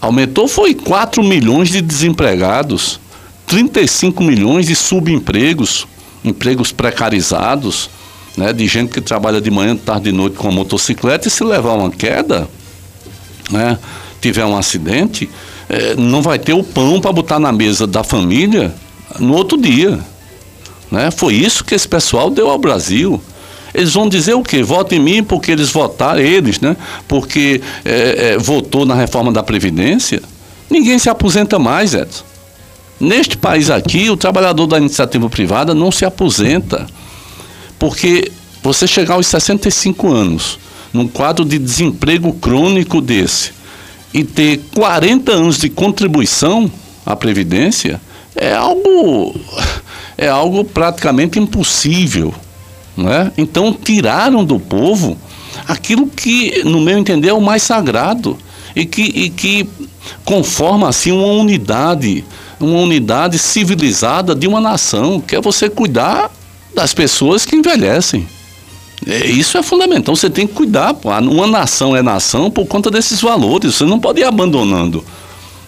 Aumentou 0.04 0.50
foi 0.50 0.74
4 0.74 1.24
milhões 1.24 1.70
de 1.70 1.82
desempregados, 1.82 3.00
35 3.48 4.22
milhões 4.22 4.68
de 4.68 4.76
subempregos, 4.76 5.88
empregos 6.26 6.74
precarizados 6.74 7.90
né, 8.36 8.52
de 8.52 8.68
gente 8.68 8.92
que 8.92 9.00
trabalha 9.00 9.40
de 9.40 9.50
manhã, 9.50 9.78
tarde 9.78 10.10
e 10.10 10.12
noite 10.12 10.36
com 10.36 10.50
a 10.50 10.52
motocicleta 10.52 11.30
e 11.30 11.32
se 11.32 11.42
levar 11.42 11.76
uma 11.76 11.90
queda, 11.90 12.50
né, 13.50 13.80
tiver 14.20 14.44
um 14.44 14.58
acidente, 14.58 15.30
é, 15.70 15.96
não 15.96 16.22
vai 16.22 16.38
ter 16.38 16.52
o 16.52 16.66
pão 16.66 17.00
para 17.00 17.14
botar 17.14 17.40
na 17.40 17.54
mesa 17.54 17.88
da 17.88 18.04
família 18.04 18.76
no 19.22 19.34
outro 19.34 19.58
dia. 19.58 20.02
Né? 20.92 21.12
Foi 21.12 21.34
isso 21.34 21.64
que 21.64 21.74
esse 21.74 21.88
pessoal 21.88 22.30
deu 22.30 22.50
ao 22.50 22.60
Brasil. 22.60 23.22
Eles 23.74 23.94
vão 23.94 24.08
dizer 24.08 24.36
o 24.36 24.44
quê? 24.44 24.62
Vote 24.62 24.96
em 24.96 25.00
mim 25.00 25.24
porque 25.24 25.52
eles 25.52 25.72
votaram, 25.72 26.20
eles, 26.20 26.60
né? 26.60 26.78
Porque 27.08 27.62
é, 27.84 28.34
é, 28.34 28.38
votou 28.38 28.86
na 28.86 28.94
reforma 28.94 29.32
da 29.32 29.42
Previdência. 29.42 30.22
Ninguém 30.70 31.00
se 31.00 31.10
aposenta 31.10 31.58
mais, 31.58 31.94
Edson. 31.94 32.24
Neste 33.00 33.36
país 33.36 33.70
aqui, 33.70 34.10
o 34.10 34.16
trabalhador 34.16 34.68
da 34.68 34.78
iniciativa 34.78 35.30
privada 35.30 35.74
não 35.74 35.92
se 35.92 36.06
aposenta. 36.06 36.86
Porque 37.80 38.32
você 38.62 38.88
chegar 38.88 39.16
aos 39.16 39.28
65 39.28 40.12
anos, 40.12 40.60
num 40.94 41.08
quadro 41.08 41.44
de 41.44 41.58
desemprego 41.58 42.32
crônico 42.34 43.02
desse, 43.02 43.52
e 44.14 44.24
ter 44.24 44.62
40 44.76 45.32
anos 45.32 45.58
de 45.58 45.70
contribuição 45.70 46.72
à 47.06 47.16
Previdência, 47.16 48.00
é 48.36 48.54
algo, 48.54 49.36
é 50.18 50.30
algo 50.30 50.64
praticamente 50.64 51.40
impossível. 51.40 52.34
Não 52.96 53.12
é? 53.12 53.32
Então, 53.38 53.74
tiraram 53.74 54.46
do 54.46 54.60
povo 54.60 55.18
aquilo 55.68 56.08
que, 56.08 56.64
no 56.64 56.80
meu 56.82 56.98
entender, 56.98 57.30
é 57.30 57.34
o 57.34 57.42
mais 57.42 57.64
sagrado 57.64 58.38
e 58.76 58.86
que, 58.86 59.02
e 59.02 59.30
que 59.30 59.70
conforma 60.26 60.90
assim 60.90 61.12
uma 61.12 61.28
unidade, 61.28 62.24
uma 62.60 62.80
unidade 62.80 63.38
civilizada 63.40 64.36
de 64.36 64.48
uma 64.48 64.60
nação, 64.60 65.20
que 65.20 65.36
é 65.36 65.42
você 65.42 65.70
cuidar 65.70 66.32
das 66.74 66.94
pessoas 66.94 67.46
que 67.46 67.56
envelhecem. 67.56 68.28
É, 69.06 69.28
isso 69.28 69.58
é 69.58 69.64
fundamental. 69.64 70.16
Você 70.16 70.30
tem 70.30 70.48
que 70.48 70.54
cuidar. 70.54 70.94
Pô. 70.94 71.10
Uma 71.10 71.48
nação 71.48 71.96
é 71.96 72.02
nação 72.02 72.50
por 72.50 72.66
conta 72.66 72.90
desses 72.90 73.22
valores. 73.22 73.76
Você 73.76 73.86
não 73.86 74.00
pode 74.00 74.22
ir 74.22 74.24
abandonando. 74.24 75.04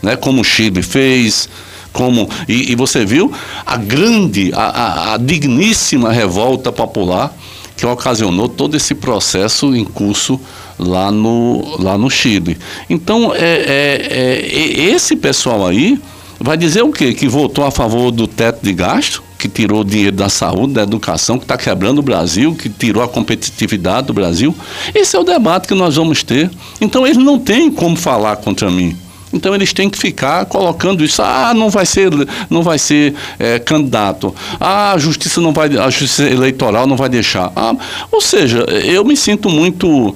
Né? 0.02 0.16
Como 0.16 0.42
o 0.42 0.44
Chile 0.44 0.82
fez, 0.82 1.50
como 1.96 2.30
e, 2.48 2.74
e 2.74 2.76
você 2.76 3.06
viu 3.06 3.32
a 3.66 3.78
grande, 3.78 4.52
a, 4.54 4.64
a, 4.64 5.14
a, 5.14 5.18
digníssima 5.18 6.12
revolta 6.12 6.70
popular 6.70 7.34
que 7.78 7.86
ocasionou 7.86 8.50
todo 8.50 8.76
esse 8.76 8.94
processo 8.94 9.74
em 9.74 9.86
curso 9.86 10.40
lá 10.78 11.10
no, 11.10 11.82
lá 11.82 11.98
no 11.98 12.10
Chile. 12.10 12.58
Então, 12.90 13.34
é, 13.34 13.40
é, 13.40 14.12
é 14.12 14.92
esse 14.92 15.16
pessoal 15.16 15.66
aí 15.66 15.98
vai 16.40 16.58
dizer 16.58 16.84
o 16.84 16.92
quê? 16.92 17.14
Que 17.14 17.28
votou 17.30 17.66
a 17.66 17.72
favor 17.72 18.12
do 18.12 18.28
teto 18.28 18.60
de 18.62 18.74
gasto? 18.74 19.24
que 19.38 19.50
tirou 19.50 19.84
dinheiro 19.84 20.16
da 20.16 20.30
saúde, 20.30 20.74
da 20.74 20.84
educação, 20.84 21.38
que 21.38 21.44
está 21.44 21.58
quebrando 21.58 22.00
o 22.00 22.02
Brasil, 22.02 22.56
que 22.56 22.68
tirou 22.68 23.04
a 23.04 23.08
competitividade 23.08 24.08
do 24.08 24.14
Brasil. 24.14 24.56
Esse 24.94 25.16
é 25.16 25.20
o 25.20 25.24
debate 25.24 25.68
que 25.68 25.76
nós 25.76 25.98
vamos 25.98 26.24
ter. 26.24 26.50
Então 26.82 27.06
eles 27.06 27.18
não 27.18 27.38
têm 27.38 27.70
como 27.70 27.96
falar 27.96 28.38
contra 28.38 28.72
mim. 28.72 28.98
Então 29.36 29.54
eles 29.54 29.74
têm 29.74 29.90
que 29.90 29.98
ficar 29.98 30.46
colocando 30.46 31.04
isso. 31.04 31.22
Ah, 31.22 31.54
não 31.54 31.70
vai 31.70 31.86
ser, 31.86 32.10
não 32.50 32.64
vai 32.64 32.80
ser 32.80 33.14
é, 33.38 33.60
candidato. 33.60 34.34
Ah, 34.60 34.94
a 34.94 34.98
justiça 34.98 35.42
não 35.42 35.52
vai, 35.52 35.78
a 35.78 35.90
justiça 35.90 36.24
eleitoral 36.24 36.88
não 36.88 36.96
vai 36.96 37.10
deixar. 37.10 37.52
Ah, 37.56 37.76
ou 38.12 38.22
seja, 38.22 38.60
eu 38.86 39.04
me 39.04 39.18
sinto 39.18 39.50
muito 39.50 40.16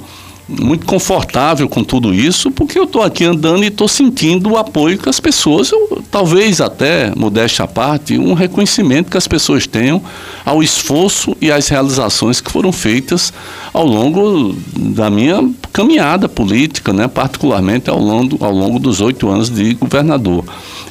muito 0.50 0.86
confortável 0.86 1.70
com 1.70 1.84
tudo 1.84 2.14
isso, 2.14 2.50
porque 2.50 2.80
eu 2.80 2.86
estou 2.86 3.04
aqui 3.04 3.24
andando 3.24 3.64
e 3.64 3.68
estou 3.68 3.88
sentindo 3.88 4.52
o 4.52 4.58
apoio 4.58 4.98
que 4.98 5.08
as 5.08 5.20
pessoas, 5.20 5.72
eu, 5.72 6.02
talvez 6.10 6.60
até, 6.60 7.14
modéstia 7.16 7.66
à 7.66 7.68
parte, 7.68 8.18
um 8.18 8.34
reconhecimento 8.34 9.12
que 9.12 9.18
as 9.18 9.28
pessoas 9.28 9.68
tenham 9.68 10.02
ao 10.44 10.64
esforço 10.64 11.36
e 11.40 11.52
às 11.52 11.68
realizações 11.68 12.42
que 12.42 12.52
foram 12.52 12.72
feitas 12.72 13.32
ao 13.72 13.86
longo 13.86 14.56
da 14.76 15.10
minha 15.10 15.48
caminhada 15.72 16.28
política, 16.28 16.92
né, 16.92 17.08
particularmente 17.08 17.90
ao 17.90 18.00
longo, 18.00 18.44
ao 18.44 18.52
longo 18.52 18.80
dos 18.80 19.02
oito 19.02 19.30
anos 19.30 19.50
de 19.50 19.76
governador. 19.76 20.44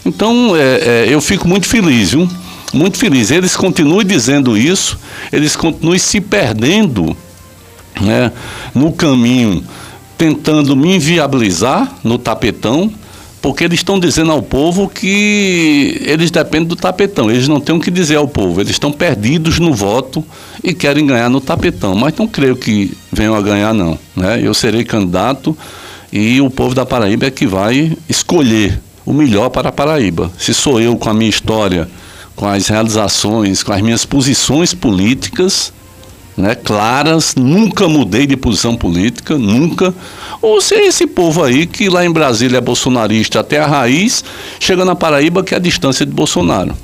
Então, 0.06 0.54
é, 0.54 1.06
é, 1.06 1.06
eu 1.08 1.20
fico 1.20 1.48
muito 1.48 1.66
feliz, 1.66 2.12
viu? 2.12 2.28
muito 2.72 2.98
feliz. 2.98 3.30
Eles 3.30 3.56
continuem 3.56 4.06
dizendo 4.06 4.56
isso, 4.56 4.98
eles 5.32 5.56
continuem 5.56 5.98
se 5.98 6.20
perdendo 6.20 7.16
né, 8.00 8.32
no 8.74 8.92
caminho 8.92 9.64
tentando 10.18 10.76
me 10.76 10.96
inviabilizar 10.96 11.96
no 12.02 12.18
tapetão, 12.18 12.92
porque 13.40 13.62
eles 13.62 13.78
estão 13.78 14.00
dizendo 14.00 14.32
ao 14.32 14.42
povo 14.42 14.88
que 14.88 15.96
eles 16.04 16.28
dependem 16.28 16.66
do 16.66 16.74
tapetão, 16.74 17.30
eles 17.30 17.46
não 17.46 17.60
têm 17.60 17.76
o 17.76 17.80
que 17.80 17.90
dizer 17.90 18.16
ao 18.16 18.26
povo, 18.26 18.60
eles 18.60 18.72
estão 18.72 18.90
perdidos 18.90 19.60
no 19.60 19.72
voto 19.72 20.24
e 20.62 20.74
querem 20.74 21.06
ganhar 21.06 21.30
no 21.30 21.40
tapetão, 21.40 21.94
mas 21.94 22.14
não 22.16 22.26
creio 22.26 22.56
que 22.56 22.92
venham 23.12 23.36
a 23.36 23.40
ganhar 23.40 23.72
não, 23.72 23.96
né? 24.16 24.40
Eu 24.42 24.52
serei 24.52 24.84
candidato 24.84 25.56
e 26.12 26.40
o 26.40 26.50
povo 26.50 26.74
da 26.74 26.84
Paraíba 26.84 27.26
é 27.26 27.30
que 27.30 27.46
vai 27.46 27.96
escolher 28.08 28.80
o 29.06 29.12
melhor 29.12 29.50
para 29.50 29.68
a 29.68 29.72
Paraíba. 29.72 30.32
Se 30.36 30.52
sou 30.52 30.80
eu 30.80 30.96
com 30.96 31.08
a 31.08 31.14
minha 31.14 31.30
história, 31.30 31.88
com 32.34 32.46
as 32.46 32.66
realizações, 32.66 33.62
com 33.62 33.72
as 33.72 33.80
minhas 33.80 34.04
posições 34.04 34.74
políticas, 34.74 35.72
né, 36.38 36.54
claras, 36.54 37.34
nunca 37.34 37.88
mudei 37.88 38.26
de 38.26 38.36
posição 38.36 38.76
política, 38.76 39.36
nunca. 39.36 39.92
Ou 40.40 40.60
se 40.60 40.74
é 40.74 40.86
esse 40.86 41.06
povo 41.06 41.42
aí 41.42 41.66
que 41.66 41.88
lá 41.88 42.04
em 42.04 42.10
Brasília 42.10 42.58
é 42.58 42.60
bolsonarista 42.60 43.40
até 43.40 43.58
a 43.58 43.66
raiz, 43.66 44.24
chega 44.60 44.84
na 44.84 44.94
Paraíba 44.94 45.42
que 45.42 45.52
é 45.52 45.56
a 45.56 45.60
distância 45.60 46.06
de 46.06 46.12
Bolsonaro. 46.12 46.74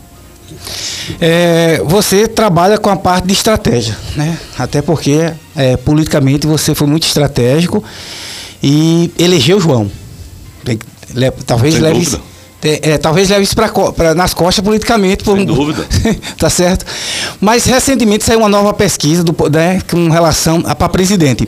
É, 1.21 1.81
você 1.85 2.27
trabalha 2.27 2.79
com 2.79 2.91
a 2.91 2.97
parte 2.97 3.27
de 3.27 3.33
estratégia, 3.33 3.97
né? 4.17 4.39
Até 4.59 4.83
porque 4.83 5.33
é, 5.55 5.77
politicamente 5.77 6.47
você 6.47 6.75
foi 6.75 6.87
muito 6.87 7.07
estratégico 7.07 7.85
e 8.63 9.13
elegeu 9.19 9.61
João. 9.61 9.91
Talvez 11.47 11.79
leve, 11.79 11.99
dúvida. 12.01 12.21
É, 12.65 12.97
talvez 12.97 13.29
leve 13.29 13.43
isso 13.43 13.55
para 13.55 14.15
nas 14.15 14.33
costas 14.33 14.65
politicamente. 14.65 15.23
Por 15.23 15.37
Sem 15.37 15.45
dúvida. 15.45 15.87
tá 16.39 16.49
certo? 16.49 16.87
Mas 17.41 17.67
recentemente 17.67 18.25
saiu 18.25 18.39
uma 18.39 18.49
nova 18.49 18.73
pesquisa 18.73 19.23
do, 19.23 19.37
né, 19.51 19.83
com 19.91 20.09
relação 20.09 20.63
para 20.63 20.89
presidente. 20.89 21.47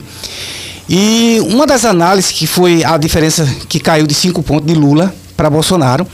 E 0.89 1.39
uma 1.49 1.65
das 1.65 1.83
análises 1.83 2.31
que 2.31 2.45
foi 2.47 2.83
a 2.83 2.97
diferença 2.97 3.47
que 3.67 3.79
caiu 3.79 4.05
de 4.07 4.13
cinco 4.13 4.41
pontos 4.43 4.67
de 4.67 4.73
Lula 4.73 5.13
para 5.37 5.49
Bolsonaro. 5.49 6.05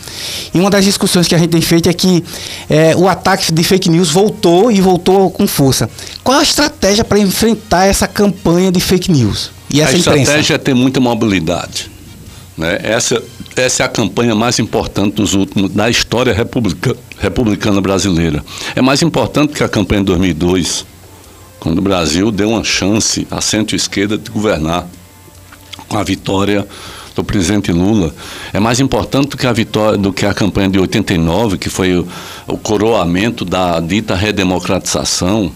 E 0.54 0.60
uma 0.60 0.70
das 0.70 0.84
discussões 0.84 1.28
que 1.28 1.34
a 1.34 1.38
gente 1.38 1.52
tem 1.52 1.62
feito 1.62 1.90
é 1.90 1.94
que 1.94 2.24
é, 2.70 2.96
o 2.96 3.08
ataque 3.08 3.52
de 3.52 3.64
fake 3.64 3.90
news 3.90 4.10
voltou 4.10 4.72
e 4.72 4.82
voltou 4.82 5.32
com 5.32 5.48
força. 5.48 5.90
Qual 6.24 6.40
a 6.40 6.44
estratégia 6.44 7.06
para 7.06 7.18
enfrentar 7.20 7.86
essa 7.86 8.08
campanha 8.08 8.72
de 8.72 8.82
fake 8.82 9.12
news? 9.12 9.52
E 9.70 9.80
essa 9.82 9.94
a 9.94 9.98
estratégia 9.98 10.32
imprensa? 10.32 10.54
é 10.54 10.58
ter 10.58 10.74
muita 10.74 11.00
mobilidade. 11.00 11.90
Né? 12.58 12.80
Essa, 12.84 13.24
essa 13.56 13.84
é 13.84 13.86
a 13.86 13.90
campanha 13.90 14.36
mais 14.36 14.60
importante 14.60 15.16
dos 15.16 15.34
últimos, 15.34 15.72
da 15.72 15.90
história 15.90 16.34
republica, 16.34 16.96
republicana 17.20 17.80
brasileira. 17.82 18.44
É 18.76 18.82
mais 18.82 19.02
importante 19.02 19.54
que 19.54 19.64
a 19.64 19.70
campanha 19.70 20.02
de 20.02 20.08
2002, 20.08 20.86
quando 21.60 21.80
o 21.80 21.82
Brasil 21.82 22.32
deu 22.32 22.50
uma 22.50 22.64
chance 22.64 23.28
à 23.30 23.42
centro-esquerda 23.42 24.18
de 24.18 24.30
governar 24.30 24.88
com 25.88 25.98
a 25.98 26.04
vitória 26.04 26.68
do 27.16 27.24
presidente 27.24 27.72
Lula. 27.72 28.14
É 28.52 28.60
mais 28.60 28.80
importante 28.80 29.30
do 29.30 29.38
que 29.38 29.46
a 29.46 29.54
vitória, 29.54 29.98
do 29.98 30.12
que 30.12 30.26
a 30.26 30.34
campanha 30.34 30.70
de 30.70 30.80
89, 30.80 31.58
que 31.58 31.70
foi 31.70 31.96
o, 31.96 32.08
o 32.48 32.58
coroamento 32.58 33.46
da 33.46 33.80
dita 33.80 34.16
redemocratização 34.16 35.52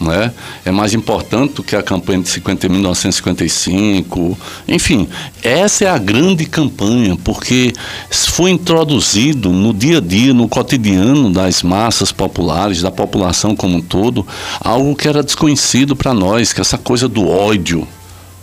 né? 0.00 0.32
é 0.64 0.70
mais 0.70 0.94
importante 0.94 1.54
do 1.54 1.62
que 1.62 1.74
a 1.74 1.82
campanha 1.82 2.22
de 2.22 2.28
50, 2.28 2.68
1955. 2.68 4.38
Enfim, 4.68 5.08
essa 5.42 5.84
é 5.84 5.88
a 5.88 5.98
grande 5.98 6.44
campanha, 6.46 7.16
porque 7.24 7.72
foi 8.10 8.50
introduzido 8.50 9.50
no 9.50 9.72
dia 9.72 9.98
a 9.98 10.00
dia, 10.00 10.34
no 10.34 10.48
cotidiano 10.48 11.32
das 11.32 11.62
massas 11.62 12.12
populares, 12.12 12.82
da 12.82 12.90
população 12.90 13.56
como 13.56 13.78
um 13.78 13.82
todo, 13.82 14.26
algo 14.60 14.94
que 14.94 15.08
era 15.08 15.22
desconhecido 15.22 15.96
para 15.96 16.12
nós, 16.12 16.52
que 16.52 16.60
é 16.60 16.62
essa 16.62 16.78
coisa 16.78 17.08
do 17.08 17.28
ódio 17.28 17.86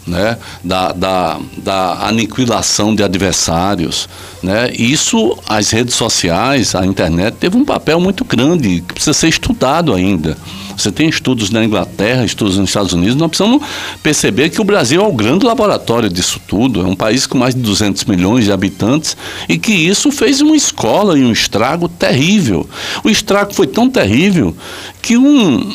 né, 0.06 0.38
da, 0.64 0.92
da, 0.92 1.40
da 1.58 2.08
aniquilação 2.08 2.94
de 2.96 3.04
adversários. 3.04 4.08
Né? 4.42 4.72
Isso, 4.78 5.38
as 5.48 5.70
redes 5.72 5.96
sociais, 5.96 6.76
a 6.76 6.86
internet, 6.86 7.36
teve 7.36 7.58
um 7.58 7.66
papel 7.66 8.00
muito 8.00 8.26
grande, 8.26 8.82
que 8.82 8.94
precisa 8.94 9.14
ser 9.14 9.30
estudado 9.30 9.94
ainda. 9.94 10.38
Você 10.78 10.92
tem 10.92 11.08
estudos 11.10 11.50
na 11.50 11.64
Inglaterra, 11.64 12.26
estudos 12.26 12.58
nos 12.58 12.70
Estados 12.70 12.94
Unidos, 12.94 13.16
nós 13.16 13.30
precisamos 13.30 13.64
perceber 14.02 14.50
que 14.50 14.62
o 14.62 14.64
Brasil 14.64 15.02
é 15.02 15.08
o 15.08 15.14
grande 15.14 15.46
laboratório 15.46 16.10
disso 16.10 16.40
tudo. 16.48 16.82
É 16.82 16.86
um 16.86 16.96
país 16.96 17.26
com 17.26 17.38
mais 17.38 17.54
de 17.54 17.62
200 17.62 18.06
milhões 18.06 18.46
de 18.46 18.52
habitantes 18.52 19.16
e 19.48 19.58
que 19.58 19.72
isso 19.72 20.12
fez 20.12 20.42
uma 20.42 20.56
escola 20.56 21.18
e 21.18 21.24
um 21.24 21.32
estrago 21.32 21.88
terrível. 21.88 22.68
O 23.04 23.10
estrago 23.10 23.54
foi 23.54 23.68
tão 23.68 23.90
terrível 23.90 24.56
que 25.02 25.18
um, 25.18 25.74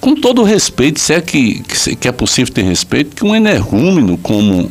com 0.00 0.16
todo 0.16 0.42
o 0.42 0.44
respeito, 0.44 0.98
se 0.98 1.14
é 1.14 1.20
que, 1.20 1.62
que, 2.00 2.08
é 2.08 2.12
possível 2.12 2.52
ter 2.52 2.64
respeito, 2.64 3.14
que 3.14 3.24
um 3.24 3.36
energúmeno 3.36 4.18
como, 4.18 4.68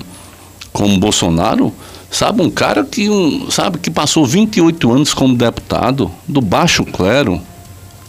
como 0.73 0.97
Bolsonaro, 0.97 1.73
sabe, 2.09 2.41
um 2.41 2.49
cara 2.49 2.83
que, 2.83 3.09
um, 3.09 3.49
sabe, 3.49 3.77
que 3.77 3.89
passou 3.89 4.25
28 4.25 4.91
anos 4.91 5.13
como 5.13 5.33
deputado, 5.33 6.11
do 6.27 6.41
baixo 6.41 6.83
clero, 6.83 7.41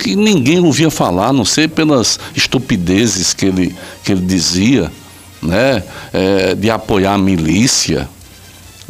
que 0.03 0.17
ninguém 0.17 0.59
ouvia 0.59 0.91
falar, 0.91 1.33
não 1.33 1.45
sei 1.45 1.69
pelas 1.69 2.19
estupidezes 2.35 3.33
que 3.33 3.47
ele, 3.47 3.77
que 4.03 4.11
ele 4.11 4.21
dizia, 4.21 4.91
né, 5.41 5.83
é, 6.13 6.55
de 6.57 6.69
apoiar 6.69 7.15
a 7.15 7.19
milícia, 7.19 8.09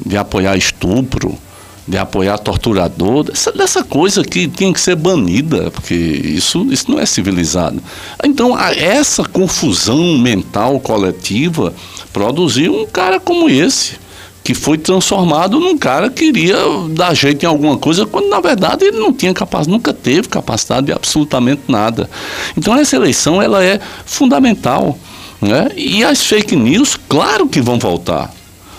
de 0.04 0.16
apoiar 0.16 0.56
estupro, 0.56 1.38
de 1.86 1.98
apoiar 1.98 2.38
torturador, 2.38 3.24
dessa, 3.24 3.52
dessa, 3.52 3.84
coisa 3.84 4.24
que 4.24 4.48
tinha 4.48 4.72
que 4.72 4.80
ser 4.80 4.96
banida, 4.96 5.70
porque 5.70 5.94
isso, 5.94 6.66
isso 6.70 6.90
não 6.90 6.98
é 6.98 7.04
civilizado. 7.04 7.82
Então, 8.24 8.58
essa 8.58 9.22
confusão 9.24 10.16
mental 10.16 10.80
coletiva 10.80 11.74
produziu 12.10 12.82
um 12.82 12.86
cara 12.86 13.20
como 13.20 13.50
esse, 13.50 13.96
que 14.44 14.54
foi 14.54 14.76
transformado 14.76 15.60
num 15.60 15.78
cara 15.78 16.10
que 16.10 16.32
queria 16.32 16.56
dar 16.90 17.14
jeito 17.14 17.44
em 17.44 17.46
alguma 17.46 17.76
coisa, 17.78 18.04
quando 18.04 18.28
na 18.28 18.40
verdade 18.40 18.84
ele 18.84 18.98
não 18.98 19.12
tinha 19.12 19.32
capacidade, 19.32 19.70
nunca 19.70 19.92
teve 19.92 20.28
capacidade 20.28 20.86
de 20.86 20.92
absolutamente 20.92 21.62
nada. 21.68 22.10
Então, 22.56 22.76
essa 22.76 22.96
eleição 22.96 23.40
ela 23.40 23.62
é 23.64 23.78
fundamental. 24.04 24.98
Né? 25.40 25.70
E 25.76 26.04
as 26.04 26.24
fake 26.24 26.54
news, 26.54 26.96
claro 27.08 27.48
que 27.48 27.60
vão 27.60 27.78
voltar. 27.78 28.32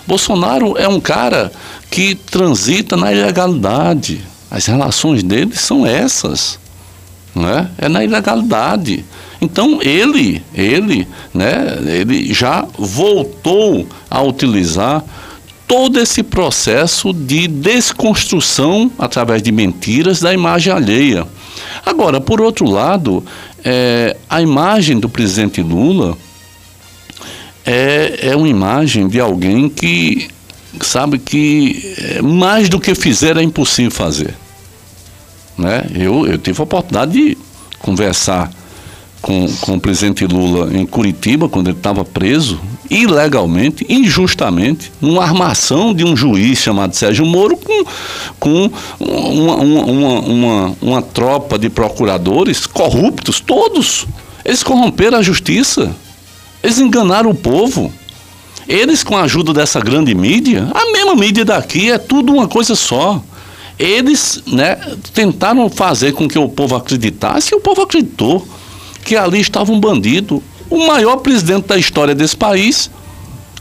Bolsonaro 0.06 0.76
é 0.78 0.88
um 0.88 1.00
cara 1.00 1.50
que 1.90 2.14
transita 2.14 2.96
na 2.96 3.12
ilegalidade. 3.12 4.22
As 4.50 4.66
relações 4.66 5.22
dele 5.22 5.54
são 5.54 5.86
essas. 5.86 6.58
Né? 7.34 7.70
É 7.78 7.88
na 7.88 8.04
ilegalidade. 8.04 9.04
Então 9.40 9.80
ele, 9.82 10.42
ele, 10.54 11.06
né, 11.32 11.78
ele 11.86 12.32
já 12.32 12.66
voltou 12.78 13.86
a 14.10 14.22
utilizar 14.22 15.04
todo 15.66 15.98
esse 15.98 16.22
processo 16.22 17.12
de 17.12 17.48
desconstrução 17.48 18.90
através 18.98 19.42
de 19.42 19.50
mentiras 19.50 20.20
da 20.20 20.32
imagem 20.32 20.72
alheia. 20.72 21.26
Agora, 21.84 22.20
por 22.20 22.40
outro 22.40 22.68
lado, 22.68 23.24
é, 23.64 24.16
a 24.28 24.42
imagem 24.42 24.98
do 24.98 25.08
presidente 25.08 25.62
Lula 25.62 26.16
é, 27.64 28.18
é 28.30 28.36
uma 28.36 28.48
imagem 28.48 29.08
de 29.08 29.18
alguém 29.18 29.68
que 29.68 30.28
sabe 30.82 31.18
que 31.18 31.94
é, 31.98 32.22
mais 32.22 32.68
do 32.68 32.80
que 32.80 32.94
fizer 32.94 33.36
é 33.36 33.42
impossível 33.42 33.90
fazer. 33.90 34.34
Né? 35.56 35.86
Eu, 35.94 36.26
eu 36.26 36.36
tive 36.36 36.60
a 36.60 36.64
oportunidade 36.64 37.12
de 37.12 37.38
conversar 37.78 38.50
com, 39.22 39.46
com 39.60 39.74
o 39.76 39.80
presidente 39.80 40.26
Lula 40.26 40.76
em 40.76 40.84
Curitiba, 40.84 41.48
quando 41.48 41.68
ele 41.68 41.76
estava 41.76 42.04
preso, 42.04 42.60
ilegalmente, 42.90 43.86
injustamente, 43.88 44.92
numa 45.00 45.22
armação 45.22 45.94
de 45.94 46.04
um 46.04 46.16
juiz 46.16 46.58
chamado 46.58 46.94
Sérgio 46.94 47.24
Moro, 47.24 47.56
com, 47.56 47.84
com 48.38 48.70
uma, 49.00 49.54
uma, 49.56 50.20
uma, 50.20 50.76
uma 50.80 51.02
tropa 51.02 51.58
de 51.58 51.68
procuradores 51.68 52.66
corruptos, 52.66 53.40
todos. 53.40 54.06
Eles 54.44 54.62
corromperam 54.62 55.18
a 55.18 55.22
justiça, 55.22 55.94
eles 56.62 56.78
enganaram 56.78 57.30
o 57.30 57.34
povo. 57.34 57.92
Eles, 58.66 59.04
com 59.04 59.16
a 59.16 59.22
ajuda 59.22 59.52
dessa 59.52 59.78
grande 59.80 60.14
mídia, 60.14 60.68
a 60.74 60.90
mesma 60.90 61.14
mídia 61.14 61.44
daqui, 61.44 61.90
é 61.90 61.98
tudo 61.98 62.32
uma 62.32 62.48
coisa 62.48 62.74
só. 62.74 63.22
Eles 63.78 64.42
né, 64.46 64.76
tentaram 65.12 65.68
fazer 65.68 66.12
com 66.12 66.28
que 66.28 66.38
o 66.38 66.48
povo 66.48 66.76
acreditasse 66.76 67.52
e 67.52 67.56
o 67.56 67.60
povo 67.60 67.82
acreditou 67.82 68.46
que 69.04 69.16
ali 69.16 69.40
estava 69.40 69.70
um 69.70 69.78
bandido. 69.78 70.42
O 70.70 70.86
maior 70.86 71.16
presidente 71.16 71.66
da 71.68 71.76
história 71.76 72.14
desse 72.14 72.36
país 72.36 72.90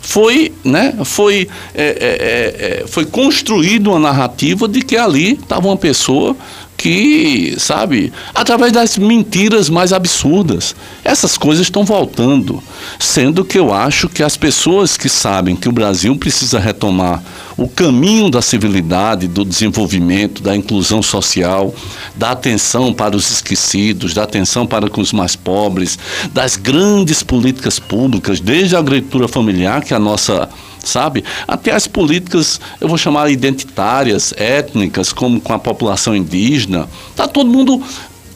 foi, 0.02 0.54
né, 0.64 0.94
foi, 1.06 1.48
é, 1.74 1.84
é, 1.84 1.88
é, 1.88 2.82
é 2.84 2.88
foi 2.88 3.06
construído 3.06 3.88
uma 3.92 4.00
narrativa 4.00 4.68
de 4.68 4.82
que 4.82 4.98
ali 4.98 5.34
estava 5.34 5.68
uma 5.68 5.78
pessoa 5.78 6.36
que, 6.84 7.56
sabe, 7.60 8.12
através 8.36 8.74
das 8.74 8.98
mentiras 8.98 9.70
mais 9.70 9.94
absurdas. 9.94 10.76
Essas 11.02 11.38
coisas 11.38 11.66
estão 11.66 11.86
voltando, 11.86 12.62
sendo 13.00 13.46
que 13.46 13.58
eu 13.58 13.74
acho 13.74 14.10
que 14.10 14.22
as 14.22 14.36
pessoas 14.36 14.98
que 14.98 15.08
sabem 15.08 15.56
que 15.56 15.70
o 15.70 15.72
Brasil 15.72 16.14
precisa 16.18 16.60
retomar 16.60 17.24
o 17.56 17.70
caminho 17.70 18.30
da 18.30 18.42
civilidade, 18.42 19.30
do 19.30 19.46
desenvolvimento, 19.46 20.44
da 20.44 20.58
inclusão 20.58 21.02
social, 21.02 21.74
da 22.18 22.32
atenção 22.32 22.94
para 22.94 23.16
os 23.16 23.32
esquecidos, 23.32 24.14
da 24.14 24.24
atenção 24.24 24.68
para 24.68 24.86
os 25.00 25.14
mais 25.14 25.38
pobres, 25.38 25.98
das 26.34 26.58
grandes 26.58 27.24
políticas 27.24 27.80
públicas, 27.80 28.42
desde 28.42 28.76
a 28.76 28.80
agricultura 28.80 29.30
familiar, 29.30 29.86
que 29.86 29.94
é 29.94 29.96
a 29.96 30.02
nossa 30.02 30.50
sabe? 30.84 31.24
Até 31.48 31.72
as 31.72 31.88
políticas, 31.88 32.60
eu 32.80 32.88
vou 32.88 32.98
chamar 32.98 33.32
identitárias, 33.32 34.34
étnicas, 34.38 35.12
como 35.12 35.40
com 35.40 35.54
a 35.54 35.60
população 35.60 36.16
indígena, 36.16 36.88
está 37.10 37.28
todo 37.28 37.50
mundo 37.50 37.82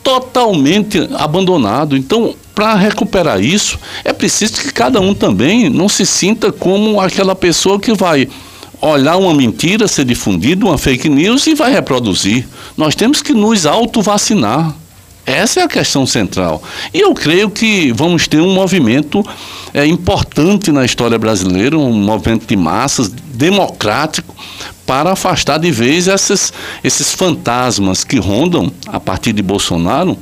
totalmente 0.03 1.07
abandonado. 1.15 1.97
Então, 1.97 2.33
para 2.55 2.75
recuperar 2.75 3.43
isso, 3.43 3.77
é 4.03 4.13
preciso 4.13 4.53
que 4.53 4.71
cada 4.71 4.99
um 5.01 5.13
também 5.13 5.69
não 5.69 5.89
se 5.89 6.05
sinta 6.05 6.51
como 6.51 6.99
aquela 6.99 7.35
pessoa 7.35 7.79
que 7.79 7.93
vai 7.93 8.27
olhar 8.81 9.17
uma 9.17 9.33
mentira 9.33 9.87
ser 9.87 10.05
difundida, 10.05 10.65
uma 10.65 10.77
fake 10.77 11.09
news 11.09 11.45
e 11.47 11.53
vai 11.53 11.71
reproduzir. 11.71 12.47
Nós 12.75 12.95
temos 12.95 13.21
que 13.21 13.33
nos 13.33 13.65
auto-vacinar. 13.65 14.73
Essa 15.27 15.59
é 15.59 15.63
a 15.63 15.67
questão 15.67 16.05
central. 16.05 16.63
E 16.93 17.01
eu 17.01 17.13
creio 17.13 17.49
que 17.49 17.91
vamos 17.91 18.29
ter 18.29 18.39
um 18.39 18.53
movimento 18.53 19.21
é, 19.73 19.85
importante 19.85 20.71
na 20.71 20.85
história 20.85 21.19
brasileira, 21.19 21.77
um 21.77 21.91
movimento 21.91 22.47
de 22.47 22.55
massas 22.55 23.09
democrático 23.09 24.33
para 24.85 25.11
afastar 25.11 25.59
de 25.59 25.69
vez 25.69 26.07
essas, 26.07 26.53
esses 26.81 27.13
fantasmas 27.13 28.05
que 28.05 28.17
rondam 28.17 28.71
a 28.87 29.01
partir 29.01 29.33
de 29.33 29.41
Bolsonaro 29.41 30.17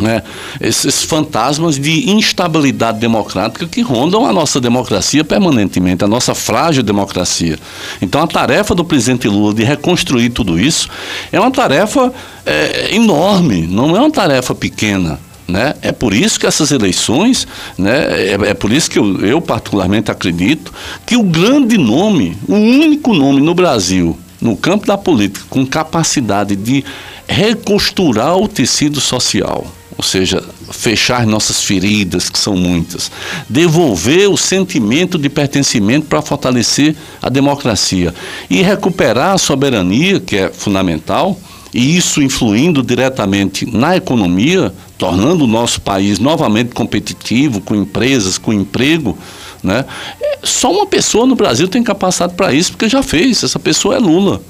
né, 0.00 0.22
esses 0.60 1.02
fantasmas 1.02 1.78
de 1.78 2.10
instabilidade 2.10 2.98
democrática 2.98 3.66
que 3.66 3.82
rondam 3.82 4.24
a 4.24 4.32
nossa 4.32 4.60
democracia 4.60 5.24
permanentemente, 5.24 6.04
a 6.04 6.08
nossa 6.08 6.34
frágil 6.34 6.82
democracia. 6.82 7.58
Então, 8.00 8.22
a 8.22 8.26
tarefa 8.26 8.74
do 8.74 8.84
presidente 8.84 9.28
Lula 9.28 9.52
de 9.52 9.64
reconstruir 9.64 10.30
tudo 10.30 10.58
isso 10.58 10.88
é 11.30 11.38
uma 11.38 11.50
tarefa 11.50 12.12
é, 12.46 12.94
enorme, 12.94 13.66
não 13.66 13.96
é 13.96 14.00
uma 14.00 14.10
tarefa 14.10 14.54
pequena. 14.54 15.18
Né? 15.46 15.74
É 15.82 15.92
por 15.92 16.14
isso 16.14 16.38
que 16.40 16.46
essas 16.46 16.70
eleições, 16.70 17.46
né, 17.76 18.06
é, 18.08 18.38
é 18.50 18.54
por 18.54 18.72
isso 18.72 18.90
que 18.90 18.98
eu, 18.98 19.20
eu 19.20 19.40
particularmente 19.40 20.10
acredito 20.10 20.72
que 21.04 21.16
o 21.16 21.22
grande 21.22 21.76
nome, 21.76 22.38
o 22.48 22.54
único 22.54 23.12
nome 23.12 23.40
no 23.40 23.54
Brasil, 23.54 24.16
no 24.40 24.56
campo 24.56 24.86
da 24.86 24.96
política, 24.96 25.44
com 25.50 25.66
capacidade 25.66 26.56
de 26.56 26.84
reconstruir 27.28 28.40
o 28.40 28.48
tecido 28.48 29.00
social, 29.00 29.66
ou 30.02 30.04
seja, 30.04 30.42
fechar 30.72 31.24
nossas 31.24 31.62
feridas, 31.62 32.28
que 32.28 32.36
são 32.36 32.56
muitas, 32.56 33.08
devolver 33.48 34.28
o 34.28 34.36
sentimento 34.36 35.16
de 35.16 35.28
pertencimento 35.28 36.06
para 36.06 36.20
fortalecer 36.20 36.96
a 37.22 37.28
democracia 37.28 38.12
e 38.50 38.62
recuperar 38.62 39.34
a 39.34 39.38
soberania, 39.38 40.18
que 40.18 40.36
é 40.36 40.50
fundamental, 40.50 41.38
e 41.72 41.96
isso 41.96 42.20
influindo 42.20 42.82
diretamente 42.82 43.64
na 43.64 43.96
economia, 43.96 44.74
tornando 44.98 45.44
o 45.44 45.46
nosso 45.46 45.80
país 45.80 46.18
novamente 46.18 46.74
competitivo, 46.74 47.60
com 47.60 47.76
empresas, 47.76 48.38
com 48.38 48.52
emprego. 48.52 49.16
Né? 49.62 49.84
Só 50.42 50.72
uma 50.72 50.86
pessoa 50.86 51.26
no 51.26 51.36
Brasil 51.36 51.68
tem 51.68 51.80
capacidade 51.80 52.34
para 52.34 52.52
isso, 52.52 52.72
porque 52.72 52.88
já 52.88 53.04
fez, 53.04 53.44
essa 53.44 53.60
pessoa 53.60 53.94
é 53.94 53.98
Lula. 54.00 54.42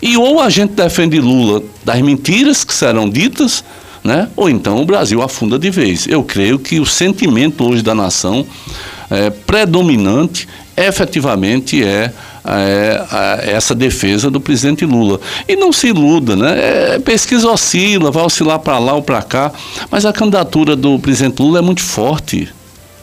E 0.00 0.16
ou 0.16 0.40
a 0.40 0.48
gente 0.48 0.70
defende 0.70 1.20
Lula 1.20 1.62
das 1.84 2.00
mentiras 2.00 2.64
que 2.64 2.72
serão 2.72 3.10
ditas, 3.10 3.62
né? 4.06 4.28
ou 4.36 4.48
então 4.48 4.80
o 4.80 4.84
Brasil 4.84 5.20
afunda 5.20 5.58
de 5.58 5.68
vez. 5.68 6.06
Eu 6.06 6.22
creio 6.22 6.60
que 6.60 6.78
o 6.78 6.86
sentimento 6.86 7.64
hoje 7.64 7.82
da 7.82 7.94
nação 7.94 8.46
é, 9.10 9.30
predominante 9.30 10.48
efetivamente 10.76 11.82
é, 11.82 12.12
é, 12.44 13.06
é, 13.44 13.52
essa 13.52 13.74
defesa 13.74 14.30
do 14.30 14.40
presidente 14.40 14.84
Lula. 14.84 15.20
E 15.48 15.56
não 15.56 15.72
se 15.72 15.88
iluda, 15.88 16.36
né? 16.36 16.94
É, 16.94 16.98
pesquisa 17.00 17.48
oscila, 17.48 18.12
vai 18.12 18.22
oscilar 18.22 18.60
para 18.60 18.78
lá 18.78 18.92
ou 18.92 19.02
para 19.02 19.22
cá, 19.22 19.50
mas 19.90 20.06
a 20.06 20.12
candidatura 20.12 20.76
do 20.76 20.98
presidente 21.00 21.42
Lula 21.42 21.58
é 21.58 21.62
muito 21.62 21.82
forte. 21.82 22.48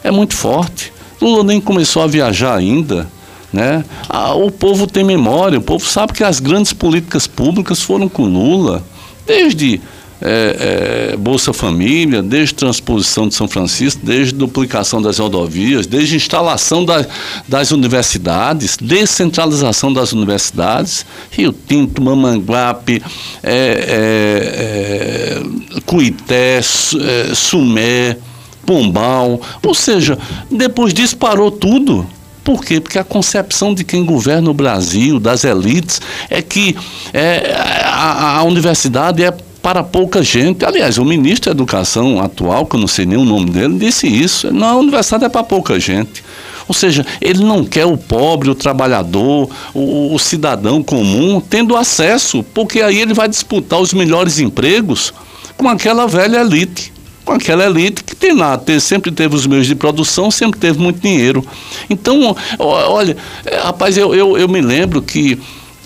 É 0.02 0.10
muito 0.10 0.34
forte. 0.34 0.90
Lula 1.20 1.44
nem 1.44 1.60
começou 1.60 2.02
a 2.02 2.06
viajar 2.06 2.56
ainda. 2.56 3.06
Né? 3.52 3.84
Ah, 4.08 4.34
o 4.34 4.50
povo 4.50 4.86
tem 4.86 5.04
memória, 5.04 5.58
o 5.58 5.62
povo 5.62 5.86
sabe 5.86 6.12
que 6.12 6.24
as 6.24 6.40
grandes 6.40 6.72
políticas 6.72 7.26
públicas 7.28 7.80
foram 7.80 8.08
com 8.08 8.24
Lula, 8.24 8.82
desde 9.24 9.80
é, 10.20 11.12
é, 11.12 11.16
Bolsa 11.16 11.52
Família, 11.52 12.22
desde 12.22 12.54
transposição 12.54 13.28
de 13.28 13.34
São 13.34 13.48
Francisco, 13.48 14.00
desde 14.04 14.34
duplicação 14.34 15.00
das 15.02 15.18
rodovias, 15.18 15.86
desde 15.86 16.16
instalação 16.16 16.84
da, 16.84 17.06
das 17.48 17.70
universidades, 17.70 18.76
descentralização 18.80 19.92
das 19.92 20.12
universidades, 20.12 21.04
Rio 21.30 21.52
Tinto, 21.52 22.02
Mamanguape, 22.02 23.02
é, 23.42 23.52
é, 23.52 25.42
é 25.76 25.80
Cuité, 25.84 26.58
é, 26.58 27.34
Sumé, 27.34 28.16
Pombal, 28.64 29.40
ou 29.62 29.74
seja, 29.74 30.18
depois 30.50 30.94
disso 30.94 31.16
parou 31.16 31.50
tudo. 31.50 32.06
Por 32.42 32.62
quê? 32.62 32.78
Porque 32.78 32.98
a 32.98 33.04
concepção 33.04 33.74
de 33.74 33.84
quem 33.84 34.04
governa 34.04 34.50
o 34.50 34.54
Brasil, 34.54 35.18
das 35.18 35.44
elites, 35.44 36.00
é 36.28 36.42
que 36.42 36.76
é, 37.12 37.54
a, 37.84 38.38
a 38.38 38.42
universidade 38.42 39.24
é 39.24 39.34
para 39.64 39.82
pouca 39.82 40.22
gente. 40.22 40.62
Aliás, 40.62 40.98
o 40.98 41.06
ministro 41.06 41.46
da 41.46 41.52
Educação 41.52 42.20
atual, 42.20 42.66
que 42.66 42.76
eu 42.76 42.80
não 42.80 42.86
sei 42.86 43.06
nem 43.06 43.16
o 43.16 43.24
nome 43.24 43.48
dele, 43.48 43.78
disse 43.78 44.06
isso. 44.06 44.52
Não, 44.52 44.66
a 44.66 44.76
universidade 44.76 45.24
é 45.24 45.28
para 45.30 45.42
pouca 45.42 45.80
gente. 45.80 46.22
Ou 46.68 46.74
seja, 46.74 47.04
ele 47.18 47.42
não 47.42 47.64
quer 47.64 47.86
o 47.86 47.96
pobre, 47.96 48.50
o 48.50 48.54
trabalhador, 48.54 49.48
o, 49.72 50.14
o, 50.14 50.18
cidadão 50.18 50.82
comum 50.82 51.40
tendo 51.40 51.74
acesso, 51.78 52.44
porque 52.52 52.82
aí 52.82 53.00
ele 53.00 53.14
vai 53.14 53.26
disputar 53.26 53.80
os 53.80 53.94
melhores 53.94 54.38
empregos 54.38 55.14
com 55.56 55.66
aquela 55.66 56.06
velha 56.06 56.42
elite. 56.42 56.92
Com 57.24 57.32
aquela 57.32 57.64
elite 57.64 58.04
que 58.04 58.14
tem 58.14 58.34
lá, 58.34 58.60
sempre 58.78 59.10
teve 59.10 59.34
os 59.34 59.46
meios 59.46 59.66
de 59.66 59.74
produção, 59.74 60.30
sempre 60.30 60.60
teve 60.60 60.78
muito 60.78 61.00
dinheiro. 61.00 61.42
Então, 61.88 62.36
olha, 62.58 63.16
é, 63.46 63.56
rapaz, 63.60 63.96
eu, 63.96 64.14
eu, 64.14 64.36
eu 64.36 64.46
me 64.46 64.60
lembro 64.60 65.00
que 65.00 65.38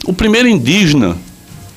o 0.04 0.12
primeiro 0.12 0.48
indígena 0.48 1.16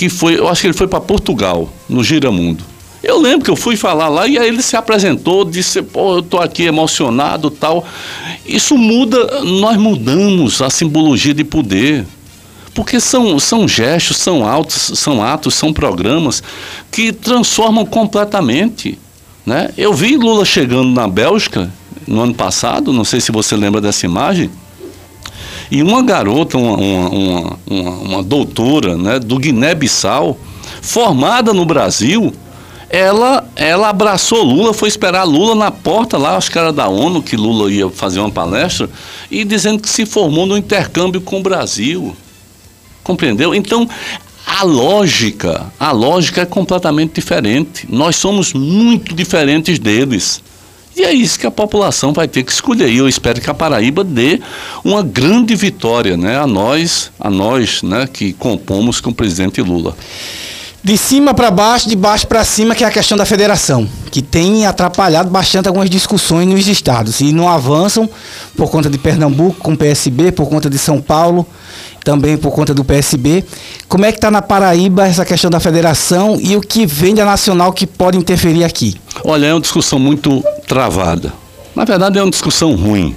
que 0.02 0.10
foi, 0.10 0.36
eu 0.36 0.48
acho 0.48 0.62
que 0.62 0.66
ele 0.66 0.74
foi 0.74 0.88
para 0.88 1.00
Portugal, 1.00 1.70
no 1.88 2.04
Giramundo. 2.04 2.64
Eu 3.04 3.20
lembro 3.20 3.46
que 3.46 3.52
eu 3.52 3.56
fui 3.56 3.76
falar 3.76 4.10
lá 4.10 4.28
e 4.28 4.36
aí 4.36 4.48
ele 4.48 4.64
se 4.64 4.76
apresentou, 4.76 5.46
disse, 5.46 5.80
pô, 5.84 6.14
eu 6.14 6.20
estou 6.22 6.42
aqui 6.42 6.64
emocionado 6.64 7.52
tal. 7.52 7.86
Isso 8.44 8.76
muda, 8.76 9.44
nós 9.44 9.78
mudamos 9.78 10.60
a 10.60 10.72
simbologia 10.72 11.36
de 11.36 11.44
poder. 11.44 12.04
Porque 12.74 13.00
são, 13.00 13.38
são 13.38 13.68
gestos, 13.68 14.18
são 14.18 14.44
atos, 14.44 14.94
são 14.96 15.24
atos, 15.24 15.54
são 15.54 15.72
programas 15.72 16.42
que 16.90 17.14
transformam 17.14 17.86
completamente. 17.86 18.98
Né? 19.46 19.70
Eu 19.78 19.94
vi 19.94 20.18
Lula 20.18 20.46
chegando 20.46 20.90
na 20.90 21.08
Bélgica 21.08 21.72
no 22.08 22.22
ano 22.22 22.34
passado, 22.34 22.92
não 22.92 23.06
sei 23.06 23.22
se 23.22 23.32
você 23.32 23.56
lembra 23.56 23.80
dessa 23.80 24.04
imagem, 24.08 24.50
e 25.72 25.82
uma 25.82 26.04
garota, 26.04 26.58
uma, 26.58 26.76
uma, 26.78 27.60
uma, 27.66 27.92
uma 27.92 28.24
doutora 28.24 28.98
né, 28.98 29.18
do 29.18 29.40
Guiné-Bissau, 29.40 30.38
formada 30.82 31.54
no 31.54 31.66
Brasil, 31.66 32.34
ela, 32.90 33.50
ela 33.56 33.88
abraçou 33.88 34.44
Lula, 34.44 34.74
foi 34.74 34.90
esperar 34.90 35.24
Lula 35.24 35.56
na 35.56 35.72
porta 35.72 36.18
lá, 36.18 36.36
acho 36.36 36.52
que 36.52 36.60
era 36.60 36.74
da 36.74 36.90
ONU, 36.90 37.24
que 37.24 37.38
Lula 37.38 37.72
ia 37.72 37.90
fazer 37.90 38.20
uma 38.20 38.30
palestra, 38.30 38.90
e 39.32 39.46
dizendo 39.46 39.82
que 39.82 39.90
se 39.90 40.06
formou 40.06 40.46
no 40.46 40.58
intercâmbio 40.58 41.22
com 41.22 41.40
o 41.40 41.42
Brasil. 41.42 42.14
Compreendeu? 43.02 43.56
Então, 43.56 43.88
a 44.46 44.64
lógica, 44.64 45.72
a 45.80 45.94
lógica 45.94 46.42
é 46.42 46.46
completamente 46.46 47.14
diferente. 47.14 47.88
Nós 47.90 48.18
somos 48.18 48.54
muito 48.54 49.16
diferentes 49.16 49.80
deles. 49.80 50.44
E 50.96 51.04
é 51.04 51.14
isso 51.14 51.40
que 51.40 51.48
a 51.48 51.52
população 51.52 52.12
vai 52.14 52.28
ter 52.28 52.44
que 52.44 52.52
escolher. 52.52 52.90
E 52.90 52.98
eu 52.98 53.08
espero 53.08 53.40
que 53.40 53.50
a 53.50 53.54
Paraíba 53.54 54.04
dê 54.04 54.42
uma 54.84 55.02
grande 55.02 55.56
vitória 55.56 56.18
né, 56.18 56.38
a 56.38 56.46
nós, 56.46 57.12
a 57.20 57.30
nós 57.30 57.82
né, 57.82 58.08
que 58.12 58.34
compomos 58.34 59.00
com 59.00 59.10
o 59.10 59.14
presidente 59.14 59.62
Lula. 59.62 59.96
De 60.84 60.98
cima 60.98 61.34
para 61.34 61.52
baixo, 61.52 61.88
de 61.88 61.96
baixo 61.96 62.26
para 62.26 62.44
cima, 62.44 62.74
que 62.74 62.84
é 62.84 62.88
a 62.88 62.92
questão 62.92 63.16
da 63.16 63.26
federação, 63.26 63.88
que 64.10 64.22
tem 64.22 64.66
atrapalhado 64.66 65.30
bastante 65.30 65.68
algumas 65.68 65.90
discussões 65.90 66.48
nos 66.48 66.68
estados 66.68 67.22
e 67.22 67.32
não 67.32 67.48
avançam 67.48 68.10
por 68.58 68.72
conta 68.72 68.90
de 68.90 68.98
Pernambuco 68.98 69.60
com 69.60 69.74
o 69.74 69.78
PSB, 69.78 70.32
por 70.32 70.50
conta 70.50 70.70
de 70.70 70.80
São 70.80 71.00
Paulo 71.00 71.46
também 72.04 72.38
por 72.38 72.52
conta 72.52 72.74
do 72.74 72.84
PSB. 72.84 73.44
Como 73.88 74.06
é 74.06 74.12
que 74.12 74.18
está 74.18 74.32
na 74.32 74.42
Paraíba 74.42 75.08
essa 75.08 75.26
questão 75.26 75.50
da 75.50 75.60
federação 75.60 76.38
e 76.42 76.56
o 76.56 76.62
que 76.62 76.86
vem 76.86 77.14
da 77.16 77.26
Nacional 77.26 77.72
que 77.72 77.88
pode 77.88 78.18
interferir 78.18 78.64
aqui? 78.64 78.96
Olha, 79.24 79.48
é 79.48 79.54
uma 79.54 79.62
discussão 79.62 80.00
muito 80.00 80.44
travada. 80.68 81.34
Na 81.76 81.86
verdade, 81.86 82.18
é 82.18 82.22
uma 82.22 82.32
discussão 82.32 82.76
ruim. 82.76 83.16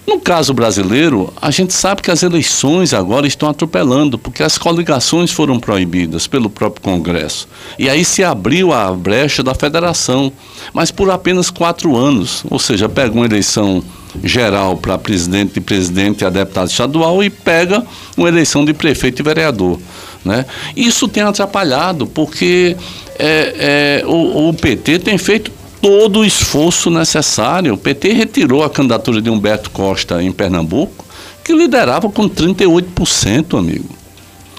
No 0.05 0.19
caso 0.19 0.53
brasileiro, 0.53 1.31
a 1.39 1.51
gente 1.51 1.73
sabe 1.73 2.01
que 2.01 2.11
as 2.11 2.23
eleições 2.23 2.93
agora 2.93 3.27
estão 3.27 3.47
atropelando, 3.47 4.17
porque 4.17 4.41
as 4.43 4.57
coligações 4.57 5.31
foram 5.31 5.59
proibidas 5.59 6.27
pelo 6.27 6.49
próprio 6.49 6.81
Congresso. 6.81 7.47
E 7.77 7.87
aí 7.87 8.03
se 8.03 8.23
abriu 8.23 8.73
a 8.73 8.91
brecha 8.91 9.43
da 9.43 9.53
federação, 9.53 10.31
mas 10.73 10.91
por 10.91 11.09
apenas 11.09 11.49
quatro 11.49 11.95
anos. 11.95 12.43
Ou 12.49 12.59
seja, 12.59 12.89
pega 12.89 13.13
uma 13.13 13.25
eleição 13.25 13.83
geral 14.23 14.75
para 14.75 14.97
presidente 14.97 15.57
e 15.57 15.61
presidente 15.61 16.25
a 16.25 16.29
deputado 16.29 16.69
estadual 16.69 17.23
e 17.23 17.29
pega 17.29 17.85
uma 18.17 18.27
eleição 18.27 18.65
de 18.65 18.73
prefeito 18.73 19.21
e 19.21 19.23
vereador. 19.23 19.79
Né? 20.25 20.45
Isso 20.75 21.07
tem 21.07 21.23
atrapalhado, 21.23 22.05
porque 22.07 22.75
é, 23.17 24.01
é, 24.03 24.05
o, 24.05 24.49
o 24.49 24.53
PT 24.53 24.99
tem 24.99 25.17
feito 25.17 25.51
todo 25.81 26.19
o 26.19 26.25
esforço 26.25 26.89
necessário. 26.89 27.73
O 27.73 27.77
PT 27.77 28.13
retirou 28.13 28.63
a 28.63 28.69
candidatura 28.69 29.21
de 29.21 29.29
Humberto 29.29 29.71
Costa 29.71 30.21
em 30.21 30.31
Pernambuco, 30.31 31.03
que 31.43 31.53
liderava 31.53 32.09
com 32.09 32.29
38%, 32.29 33.57
amigo. 33.57 33.89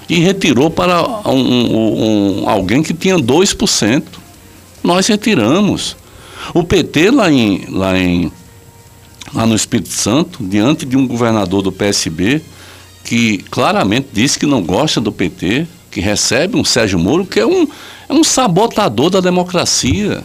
E 0.09 0.19
retirou 0.19 0.69
para 0.69 1.03
um, 1.29 1.33
um, 1.33 2.43
um, 2.43 2.49
alguém 2.49 2.83
que 2.83 2.93
tinha 2.93 3.17
2%. 3.17 4.03
Nós 4.83 5.07
retiramos. 5.07 5.97
O 6.53 6.65
PT 6.65 7.11
lá 7.13 7.31
em, 7.31 7.67
lá 7.71 7.97
em 7.97 8.31
lá 9.33 9.47
no 9.47 9.55
Espírito 9.55 9.89
Santo, 9.89 10.45
diante 10.45 10.85
de 10.85 10.97
um 10.97 11.07
governador 11.07 11.63
do 11.63 11.73
PSB, 11.73 12.43
que 13.05 13.39
claramente 13.51 14.09
disse 14.13 14.39
que 14.39 14.45
não 14.45 14.63
gosta 14.63 15.01
do 15.01 15.11
PT, 15.11 15.67
que 15.91 16.01
recebe 16.01 16.57
um 16.57 16.65
Sérgio 16.65 16.99
Moro, 16.99 17.25
que 17.25 17.41
é 17.41 17.47
um, 17.47 17.67
é 18.09 18.13
um 18.13 18.23
sabotador 18.23 19.09
da 19.09 19.21
democracia. 19.21 20.23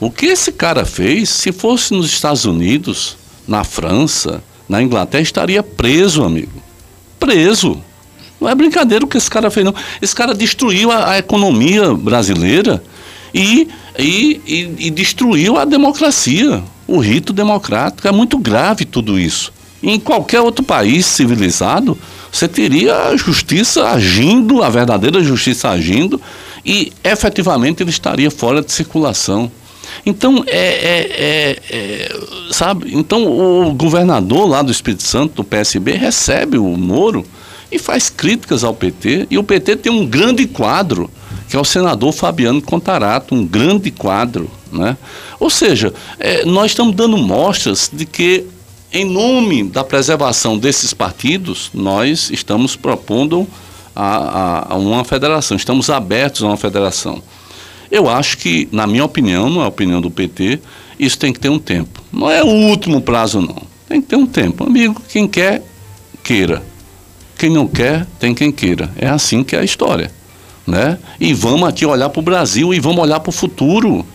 O 0.00 0.10
que 0.10 0.26
esse 0.26 0.50
cara 0.50 0.86
fez, 0.86 1.28
se 1.28 1.52
fosse 1.52 1.92
nos 1.92 2.06
Estados 2.06 2.46
Unidos, 2.46 3.18
na 3.46 3.62
França, 3.64 4.42
na 4.66 4.82
Inglaterra, 4.82 5.22
estaria 5.22 5.62
preso, 5.62 6.24
amigo. 6.24 6.62
Preso. 7.18 7.82
Não 8.40 8.48
é 8.48 8.54
brincadeira 8.54 9.04
o 9.04 9.08
que 9.08 9.18
esse 9.18 9.30
cara 9.30 9.50
fez, 9.50 9.66
não. 9.66 9.74
Esse 10.00 10.14
cara 10.14 10.34
destruiu 10.34 10.90
a, 10.90 11.10
a 11.10 11.18
economia 11.18 11.92
brasileira 11.92 12.82
e, 13.34 13.68
e, 13.98 14.40
e, 14.46 14.86
e 14.86 14.90
destruiu 14.90 15.58
a 15.58 15.66
democracia 15.66 16.62
o 16.86 16.98
rito 16.98 17.32
democrático. 17.32 18.08
É 18.08 18.12
muito 18.12 18.38
grave 18.38 18.86
tudo 18.86 19.18
isso. 19.18 19.52
Em 19.82 19.98
qualquer 19.98 20.40
outro 20.40 20.64
país 20.64 21.04
civilizado, 21.06 21.96
você 22.30 22.48
teria 22.48 23.08
a 23.08 23.16
justiça 23.16 23.88
agindo, 23.88 24.62
a 24.62 24.70
verdadeira 24.70 25.22
justiça 25.22 25.70
agindo, 25.70 26.20
e 26.64 26.92
efetivamente 27.04 27.82
ele 27.82 27.90
estaria 27.90 28.30
fora 28.30 28.62
de 28.62 28.72
circulação. 28.72 29.50
Então, 30.04 30.44
é, 30.46 30.56
é, 30.56 31.10
é, 31.10 31.62
é, 31.70 32.18
sabe? 32.52 32.90
Então, 32.94 33.26
o 33.26 33.72
governador 33.74 34.48
lá 34.48 34.62
do 34.62 34.72
Espírito 34.72 35.02
Santo, 35.02 35.36
do 35.36 35.44
PSB, 35.44 35.92
recebe 35.92 36.58
o 36.58 36.76
Moro 36.76 37.24
e 37.70 37.78
faz 37.78 38.08
críticas 38.08 38.64
ao 38.64 38.74
PT. 38.74 39.26
E 39.30 39.38
o 39.38 39.44
PT 39.44 39.76
tem 39.76 39.92
um 39.92 40.06
grande 40.06 40.46
quadro, 40.46 41.10
que 41.48 41.56
é 41.56 41.60
o 41.60 41.64
senador 41.64 42.12
Fabiano 42.12 42.62
Contarato, 42.62 43.34
um 43.34 43.46
grande 43.46 43.90
quadro 43.90 44.50
né? 44.72 44.96
Ou 45.38 45.50
seja, 45.50 45.92
é, 46.18 46.44
nós 46.44 46.72
estamos 46.72 46.94
dando 46.94 47.16
mostras 47.16 47.90
de 47.92 48.04
que, 48.04 48.46
em 48.92 49.04
nome 49.04 49.64
da 49.64 49.84
preservação 49.84 50.58
desses 50.58 50.94
partidos, 50.94 51.70
nós 51.74 52.30
estamos 52.30 52.76
propondo 52.76 53.46
a, 53.94 54.16
a, 54.16 54.74
a 54.74 54.76
uma 54.76 55.04
federação, 55.04 55.56
estamos 55.56 55.90
abertos 55.90 56.42
a 56.42 56.46
uma 56.46 56.56
federação. 56.56 57.22
Eu 57.90 58.08
acho 58.08 58.38
que, 58.38 58.68
na 58.70 58.86
minha 58.86 59.04
opinião, 59.04 59.50
não 59.50 59.62
é 59.62 59.64
a 59.64 59.68
opinião 59.68 60.00
do 60.00 60.10
PT, 60.10 60.60
isso 60.98 61.18
tem 61.18 61.32
que 61.32 61.40
ter 61.40 61.48
um 61.48 61.58
tempo. 61.58 62.00
Não 62.12 62.30
é 62.30 62.42
o 62.42 62.46
último 62.46 63.00
prazo, 63.00 63.40
não. 63.40 63.62
Tem 63.88 64.00
que 64.00 64.06
ter 64.06 64.16
um 64.16 64.26
tempo. 64.26 64.64
Amigo, 64.64 65.02
quem 65.08 65.26
quer, 65.26 65.62
queira. 66.22 66.62
Quem 67.36 67.50
não 67.50 67.66
quer, 67.66 68.06
tem 68.18 68.34
quem 68.34 68.52
queira. 68.52 68.90
É 68.96 69.08
assim 69.08 69.42
que 69.42 69.56
é 69.56 69.60
a 69.60 69.64
história. 69.64 70.12
Né? 70.66 70.98
E 71.18 71.32
vamos 71.32 71.68
aqui 71.68 71.84
olhar 71.84 72.08
para 72.10 72.20
o 72.20 72.22
Brasil 72.22 72.72
e 72.72 72.78
vamos 72.78 73.02
olhar 73.02 73.18
para 73.18 73.30
o 73.30 73.32
futuro 73.32 74.06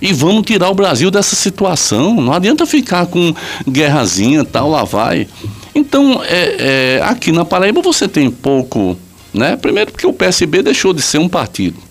e 0.00 0.12
vamos 0.12 0.44
tirar 0.44 0.70
o 0.70 0.74
Brasil 0.74 1.10
dessa 1.10 1.36
situação. 1.36 2.14
Não 2.20 2.32
adianta 2.32 2.64
ficar 2.64 3.06
com 3.06 3.34
guerrazinha, 3.68 4.44
tal, 4.44 4.70
lá 4.70 4.84
vai. 4.84 5.28
Então, 5.74 6.22
é, 6.24 6.98
é, 6.98 7.02
aqui 7.02 7.32
na 7.32 7.44
Paraíba 7.44 7.82
você 7.82 8.08
tem 8.08 8.30
pouco, 8.30 8.96
né? 9.34 9.56
Primeiro 9.56 9.92
porque 9.92 10.06
o 10.06 10.12
PSB 10.12 10.62
deixou 10.62 10.94
de 10.94 11.02
ser 11.02 11.18
um 11.18 11.28
partido. 11.28 11.89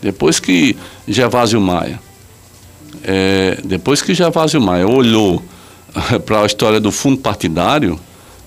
Depois 0.00 0.38
que 0.38 0.76
Gervásio 1.06 1.60
Maia, 1.60 2.00
é, 3.02 3.58
depois 3.64 4.00
que 4.00 4.14
Gervásio 4.14 4.60
Maia 4.60 4.86
olhou 4.86 5.42
para 6.24 6.42
a 6.42 6.46
história 6.46 6.80
do 6.80 6.92
fundo 6.92 7.18
partidário, 7.18 7.98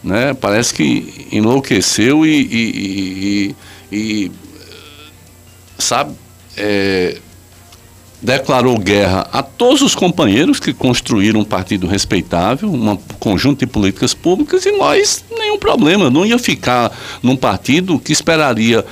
né? 0.04 0.34
Parece 0.34 0.74
que 0.74 1.28
enlouqueceu 1.32 2.26
e, 2.26 2.42
e, 2.42 3.56
e, 3.92 3.96
e 3.96 4.32
sabe, 5.78 6.16
é, 6.58 7.18
declarou 8.22 8.78
guerra 8.78 9.28
a 9.32 9.42
todos 9.42 9.82
os 9.82 9.96
companheiros 9.96 10.60
que 10.60 10.74
construíram 10.74 11.40
um 11.40 11.46
partido 11.46 11.88
respeitável, 11.88 12.72
um 12.72 12.96
conjunto 13.20 13.60
de 13.60 13.68
políticas 13.68 14.14
públicas, 14.14 14.66
e 14.66 14.72
nós, 14.72 15.24
nenhum 15.32 15.58
problema, 15.58 16.10
não 16.10 16.26
ia 16.26 16.38
ficar 16.38 16.92
num 17.22 17.36
partido 17.36 18.00
que 18.00 18.12
esperaria 18.12 18.86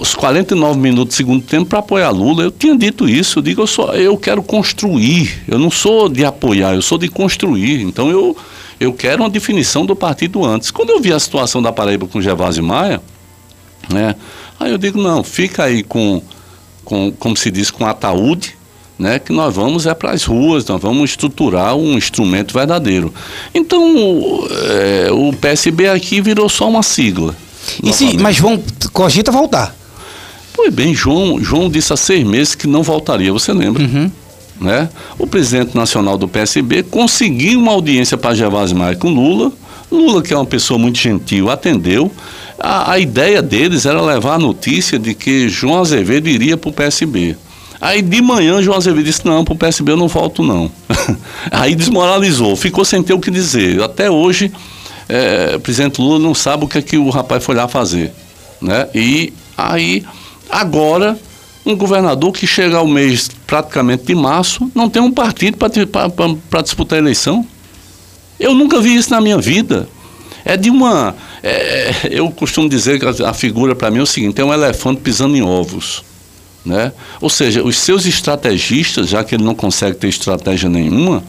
os 0.00 0.14
49 0.14 0.78
minutos 0.78 1.14
do 1.14 1.16
segundo 1.16 1.44
tempo 1.44 1.66
para 1.66 1.78
apoiar 1.78 2.10
Lula. 2.10 2.42
Eu 2.42 2.50
tinha 2.50 2.76
dito 2.76 3.08
isso, 3.08 3.38
eu 3.38 3.42
digo, 3.42 3.62
eu, 3.62 3.66
sou, 3.66 3.94
eu 3.94 4.16
quero 4.16 4.42
construir, 4.42 5.42
eu 5.48 5.58
não 5.58 5.70
sou 5.70 6.08
de 6.08 6.24
apoiar, 6.24 6.74
eu 6.74 6.82
sou 6.82 6.98
de 6.98 7.08
construir. 7.08 7.82
Então 7.82 8.10
eu, 8.10 8.36
eu 8.78 8.92
quero 8.92 9.22
uma 9.22 9.30
definição 9.30 9.84
do 9.86 9.94
partido 9.94 10.44
antes. 10.44 10.70
Quando 10.70 10.90
eu 10.90 11.00
vi 11.00 11.12
a 11.12 11.18
situação 11.18 11.62
da 11.62 11.72
Paraíba 11.72 12.06
com 12.06 12.20
Gervásio 12.20 12.62
Maia, 12.62 13.00
né, 13.88 14.14
aí 14.58 14.70
eu 14.70 14.78
digo, 14.78 15.00
não, 15.00 15.22
fica 15.22 15.64
aí 15.64 15.82
com 15.82 16.22
com, 16.84 17.10
como 17.12 17.36
se 17.36 17.50
diz, 17.50 17.70
com 17.70 17.84
ataúde, 17.86 18.54
né, 18.98 19.18
que 19.18 19.32
nós 19.32 19.54
vamos 19.54 19.86
é 19.86 19.94
para 19.94 20.12
as 20.12 20.24
ruas, 20.24 20.64
nós 20.66 20.80
vamos 20.80 21.10
estruturar 21.10 21.74
um 21.74 21.96
instrumento 21.96 22.54
verdadeiro. 22.54 23.12
Então, 23.52 24.46
é, 24.50 25.10
o 25.10 25.32
PSB 25.32 25.88
aqui 25.88 26.20
virou 26.20 26.48
só 26.48 26.68
uma 26.68 26.82
sigla. 26.82 27.34
Se, 27.92 28.16
mas 28.18 28.36
João 28.36 28.62
cogita 28.92 29.32
voltar? 29.32 29.74
Pois 30.54 30.72
bem, 30.72 30.94
João, 30.94 31.42
João 31.42 31.68
disse 31.68 31.92
há 31.92 31.96
seis 31.96 32.24
meses 32.24 32.54
que 32.54 32.66
não 32.66 32.82
voltaria, 32.82 33.32
você 33.32 33.52
lembra? 33.52 33.82
Uhum. 33.82 34.10
Né? 34.60 34.88
O 35.18 35.26
presidente 35.26 35.76
nacional 35.76 36.16
do 36.16 36.28
PSB 36.28 36.84
conseguiu 36.84 37.58
uma 37.58 37.72
audiência 37.72 38.16
para 38.16 38.34
Gervásio 38.36 38.76
Maia 38.76 38.94
com 38.94 39.10
Lula. 39.10 39.52
Lula, 39.90 40.22
que 40.22 40.32
é 40.32 40.36
uma 40.36 40.46
pessoa 40.46 40.78
muito 40.78 40.98
gentil, 40.98 41.50
atendeu. 41.50 42.10
A, 42.58 42.92
a 42.92 42.98
ideia 43.00 43.42
deles 43.42 43.84
era 43.84 44.00
levar 44.00 44.34
a 44.34 44.38
notícia 44.38 44.98
de 44.98 45.12
que 45.12 45.48
João 45.48 45.80
Azevedo 45.80 46.28
iria 46.28 46.56
para 46.56 46.70
o 46.70 46.72
PSB. 46.72 47.36
Aí 47.80 48.00
de 48.00 48.22
manhã 48.22 48.62
João 48.62 48.78
Azevedo 48.78 49.04
disse, 49.04 49.26
não, 49.26 49.44
para 49.44 49.54
o 49.54 49.58
PSB 49.58 49.92
eu 49.92 49.96
não 49.96 50.08
volto 50.08 50.42
não. 50.42 50.70
Aí 51.50 51.74
desmoralizou, 51.74 52.54
ficou 52.56 52.84
sem 52.84 53.02
ter 53.02 53.12
o 53.12 53.20
que 53.20 53.30
dizer. 53.30 53.82
Até 53.82 54.08
hoje, 54.08 54.52
é, 55.08 55.54
o 55.56 55.60
presidente 55.60 56.00
Lula 56.00 56.18
não 56.18 56.34
sabe 56.34 56.64
o 56.64 56.68
que, 56.68 56.78
é 56.78 56.82
que 56.82 56.96
o 56.96 57.10
rapaz 57.10 57.44
foi 57.44 57.54
lá 57.54 57.68
fazer. 57.68 58.12
Né? 58.62 58.88
E 58.94 59.32
aí, 59.56 60.04
agora, 60.60 61.18
um 61.66 61.76
governador 61.76 62.32
que 62.32 62.46
chega 62.46 62.76
ao 62.76 62.86
mês 62.86 63.30
praticamente 63.46 64.04
de 64.04 64.14
março, 64.14 64.70
não 64.74 64.88
tem 64.88 65.02
um 65.02 65.10
partido 65.10 65.56
para 65.58 66.62
disputar 66.62 66.98
a 66.98 67.02
eleição. 67.02 67.46
Eu 68.38 68.54
nunca 68.54 68.80
vi 68.80 68.94
isso 68.94 69.10
na 69.10 69.20
minha 69.20 69.38
vida. 69.38 69.88
É 70.44 70.56
de 70.56 70.68
uma. 70.70 71.14
É, 71.42 71.92
eu 72.10 72.30
costumo 72.30 72.68
dizer 72.68 73.00
que 73.00 73.22
a, 73.22 73.30
a 73.30 73.32
figura 73.32 73.74
para 73.74 73.90
mim 73.90 73.98
é 73.98 74.02
o 74.02 74.06
seguinte: 74.06 74.40
é 74.40 74.44
um 74.44 74.52
elefante 74.52 75.00
pisando 75.00 75.36
em 75.36 75.42
ovos. 75.42 76.04
Né? 76.64 76.92
Ou 77.20 77.28
seja, 77.30 77.62
os 77.62 77.76
seus 77.76 78.06
estrategistas, 78.06 79.08
já 79.08 79.22
que 79.22 79.34
ele 79.34 79.44
não 79.44 79.54
consegue 79.54 79.96
ter 79.96 80.08
estratégia 80.08 80.68
nenhuma, 80.68 81.22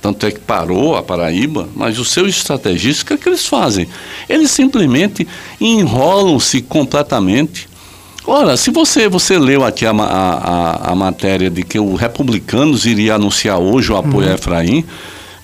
tanto 0.00 0.26
é 0.26 0.30
que 0.30 0.40
parou 0.40 0.96
a 0.96 1.02
Paraíba, 1.02 1.68
mas 1.74 1.98
os 1.98 2.10
seus 2.10 2.28
estrategistas, 2.28 3.02
o 3.02 3.06
que, 3.06 3.12
é 3.14 3.16
que 3.16 3.28
eles 3.28 3.46
fazem? 3.46 3.88
Eles 4.28 4.50
simplesmente 4.50 5.26
enrolam-se 5.58 6.60
completamente. 6.60 7.68
Ora, 8.26 8.56
se 8.56 8.70
você, 8.70 9.08
você 9.08 9.38
leu 9.38 9.64
aqui 9.64 9.84
a, 9.84 9.90
a, 9.90 10.92
a, 10.92 10.94
matéria 10.94 11.50
de 11.50 11.62
que 11.62 11.78
o 11.78 11.94
Republicanos 11.94 12.86
iria 12.86 13.16
anunciar 13.16 13.58
hoje 13.58 13.92
o 13.92 13.96
apoio 13.96 14.26
uhum. 14.26 14.32
a 14.32 14.34
Efraim, 14.34 14.84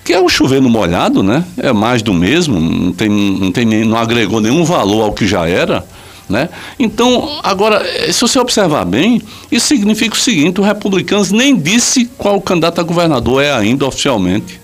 que 0.02 0.14
é 0.14 0.20
o 0.20 0.30
chover 0.30 0.62
no 0.62 0.70
molhado, 0.70 1.22
né? 1.22 1.44
É 1.58 1.74
mais 1.74 2.00
do 2.00 2.14
mesmo, 2.14 2.58
não, 2.58 2.92
tem, 2.92 3.08
não, 3.08 3.52
tem, 3.52 3.66
não 3.84 3.98
agregou 3.98 4.40
nenhum 4.40 4.64
valor 4.64 5.02
ao 5.02 5.12
que 5.12 5.26
já 5.26 5.46
era. 5.46 5.84
Né? 6.26 6.48
Então, 6.78 7.40
agora, 7.42 7.84
se 8.10 8.20
você 8.20 8.38
observar 8.38 8.84
bem, 8.86 9.20
isso 9.52 9.66
significa 9.66 10.14
o 10.14 10.18
seguinte: 10.18 10.60
o 10.60 10.64
Republicanos 10.64 11.30
nem 11.30 11.54
disse 11.54 12.06
qual 12.16 12.40
candidato 12.40 12.80
a 12.80 12.84
governador 12.84 13.42
é 13.42 13.52
ainda 13.52 13.84
oficialmente. 13.84 14.60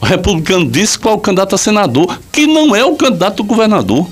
O 0.00 0.06
republicano 0.06 0.64
disse 0.64 0.98
qual 0.98 1.18
candidato 1.18 1.54
a 1.54 1.58
senador, 1.58 2.20
que 2.30 2.46
não 2.46 2.74
é 2.74 2.84
o 2.84 2.94
candidato 2.94 3.42
a 3.42 3.46
governador. 3.46 4.06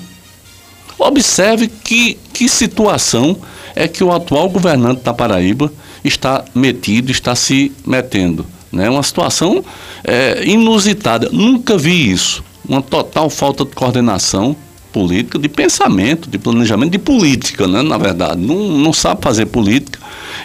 Observe 0.97 1.67
que, 1.67 2.17
que 2.33 2.49
situação 2.49 3.37
é 3.75 3.87
que 3.87 4.03
o 4.03 4.11
atual 4.11 4.49
governante 4.49 5.01
da 5.03 5.13
Paraíba 5.13 5.71
está 6.03 6.43
metido, 6.55 7.11
está 7.11 7.35
se 7.35 7.71
metendo. 7.85 8.45
Né? 8.71 8.89
uma 8.89 9.03
situação 9.03 9.63
é, 10.03 10.43
inusitada. 10.45 11.29
Nunca 11.31 11.77
vi 11.77 12.11
isso. 12.11 12.43
Uma 12.67 12.81
total 12.81 13.29
falta 13.29 13.63
de 13.63 13.71
coordenação 13.71 14.55
política, 14.91 15.37
de 15.37 15.47
pensamento, 15.47 16.29
de 16.29 16.37
planejamento, 16.37 16.91
de 16.91 16.97
política, 16.97 17.67
né, 17.67 17.81
na 17.81 17.97
verdade. 17.97 18.41
Não, 18.41 18.55
não 18.55 18.91
sabe 18.91 19.21
fazer 19.21 19.45
política. 19.45 19.99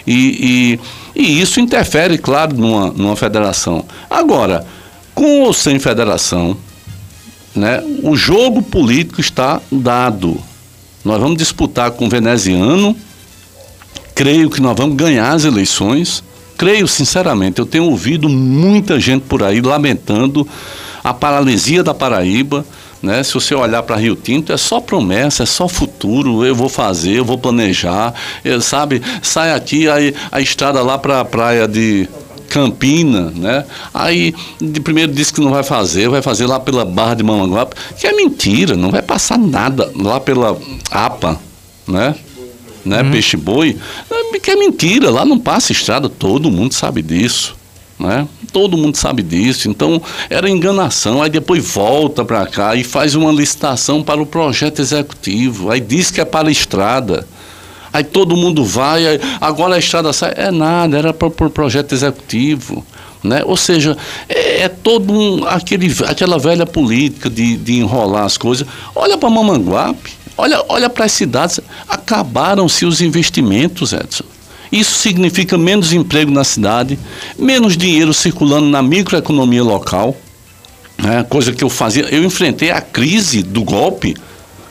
E, 0.05 0.79
e, 1.15 1.21
e 1.21 1.41
isso 1.41 1.59
interfere, 1.59 2.17
claro, 2.17 2.55
numa, 2.55 2.91
numa 2.91 3.15
federação. 3.15 3.83
Agora, 4.09 4.65
com 5.13 5.41
ou 5.41 5.53
sem 5.53 5.79
federação, 5.79 6.55
né, 7.55 7.83
o 8.01 8.15
jogo 8.15 8.61
político 8.61 9.21
está 9.21 9.61
dado. 9.71 10.39
Nós 11.03 11.19
vamos 11.19 11.37
disputar 11.37 11.91
com 11.91 12.05
o 12.05 12.09
veneziano. 12.09 12.95
Creio 14.15 14.49
que 14.49 14.61
nós 14.61 14.75
vamos 14.75 14.95
ganhar 14.95 15.31
as 15.31 15.43
eleições. 15.43 16.23
Creio, 16.57 16.87
sinceramente, 16.87 17.59
eu 17.59 17.65
tenho 17.65 17.85
ouvido 17.85 18.29
muita 18.29 18.99
gente 18.99 19.23
por 19.23 19.43
aí 19.43 19.59
lamentando 19.59 20.47
a 21.03 21.13
paralisia 21.13 21.83
da 21.83 21.93
Paraíba 21.93 22.65
né? 23.03 23.21
Se 23.21 23.33
você 23.33 23.53
olhar 23.53 23.83
para 23.83 23.97
Rio 23.97 24.15
Tinto, 24.15 24.53
é 24.53 24.57
só 24.57 24.79
promessa, 24.79 25.43
é 25.43 25.45
só 25.45 25.67
futuro. 25.67 26.45
Eu 26.45 26.55
vou 26.55 26.69
fazer, 26.69 27.11
eu 27.11 27.25
vou 27.25 27.37
planejar. 27.37 28.13
Eu, 28.45 28.61
sabe, 28.61 29.01
sai 29.21 29.53
aqui 29.53 29.89
aí, 29.89 30.15
a 30.31 30.39
estrada 30.39 30.81
lá 30.81 30.97
para 30.97 31.19
a 31.19 31.25
praia 31.25 31.67
de 31.67 32.07
Campina, 32.53 33.33
né? 33.35 33.65
Aí 33.91 34.31
de 34.61 34.79
primeiro 34.79 35.11
disse 35.11 35.33
que 35.33 35.41
não 35.41 35.49
vai 35.49 35.63
fazer, 35.63 36.07
vai 36.07 36.21
fazer 36.21 36.45
lá 36.45 36.59
pela 36.59 36.85
Barra 36.85 37.15
de 37.15 37.23
Mamanguape, 37.23 37.75
que 37.99 38.05
é 38.05 38.13
mentira, 38.13 38.75
não 38.75 38.91
vai 38.91 39.01
passar 39.01 39.39
nada 39.39 39.91
lá 39.95 40.19
pela 40.19 40.55
APA, 40.91 41.39
né? 41.87 42.15
Né, 42.85 43.01
uhum. 43.01 43.11
Peixe 43.11 43.37
boi, 43.37 43.77
que 44.43 44.51
é 44.51 44.55
mentira, 44.57 45.09
lá 45.09 45.25
não 45.25 45.39
passa 45.39 45.71
estrada, 45.71 46.09
todo 46.09 46.51
mundo 46.51 46.73
sabe 46.73 47.01
disso. 47.01 47.55
Né? 47.97 48.27
Todo 48.51 48.77
mundo 48.77 48.97
sabe 48.97 49.23
disso, 49.23 49.69
então 49.69 50.01
era 50.29 50.49
enganação. 50.49 51.23
Aí 51.23 51.29
depois 51.29 51.65
volta 51.65 52.25
para 52.25 52.45
cá 52.45 52.75
e 52.75 52.83
faz 52.83 53.15
uma 53.15 53.31
licitação 53.31 54.03
para 54.03 54.21
o 54.21 54.25
projeto 54.25 54.81
executivo. 54.81 55.71
Aí 55.71 55.79
diz 55.79 56.11
que 56.11 56.19
é 56.19 56.25
para 56.25 56.49
a 56.49 56.51
estrada. 56.51 57.25
Aí 57.93 58.03
todo 58.03 58.35
mundo 58.35 58.65
vai, 58.65 59.19
agora 59.39 59.75
a 59.75 59.79
estrada 59.79 60.11
sai. 60.11 60.33
É 60.35 60.49
nada, 60.49 60.97
era 60.97 61.13
para 61.13 61.27
o 61.27 61.31
pro 61.31 61.49
projeto 61.49 61.93
executivo. 61.93 62.83
Né? 63.23 63.41
Ou 63.45 63.55
seja, 63.55 63.95
é, 64.27 64.63
é 64.63 64.69
todo 64.69 65.13
um, 65.13 65.47
aquele, 65.47 65.95
aquela 66.07 66.37
velha 66.37 66.65
política 66.65 67.29
de, 67.29 67.55
de 67.55 67.73
enrolar 67.79 68.25
as 68.25 68.35
coisas. 68.35 68.67
Olha 68.93 69.17
para 69.17 69.29
Mamanguape, 69.29 70.11
olha, 70.35 70.61
olha 70.67 70.89
para 70.89 71.05
as 71.05 71.11
cidades. 71.11 71.59
Acabaram-se 71.87 72.85
os 72.85 72.99
investimentos, 72.99 73.93
Edson. 73.93 74.25
Isso 74.73 74.95
significa 74.95 75.55
menos 75.55 75.93
emprego 75.93 76.31
na 76.31 76.43
cidade, 76.43 76.97
menos 77.37 77.77
dinheiro 77.77 78.11
circulando 78.11 78.65
na 78.65 78.81
microeconomia 78.81 79.63
local, 79.63 80.17
né? 80.97 81.23
coisa 81.29 81.53
que 81.53 81.63
eu 81.63 81.69
fazia. 81.69 82.03
Eu 82.05 82.23
enfrentei 82.23 82.71
a 82.71 82.81
crise 82.81 83.43
do 83.43 83.63
golpe, 83.63 84.15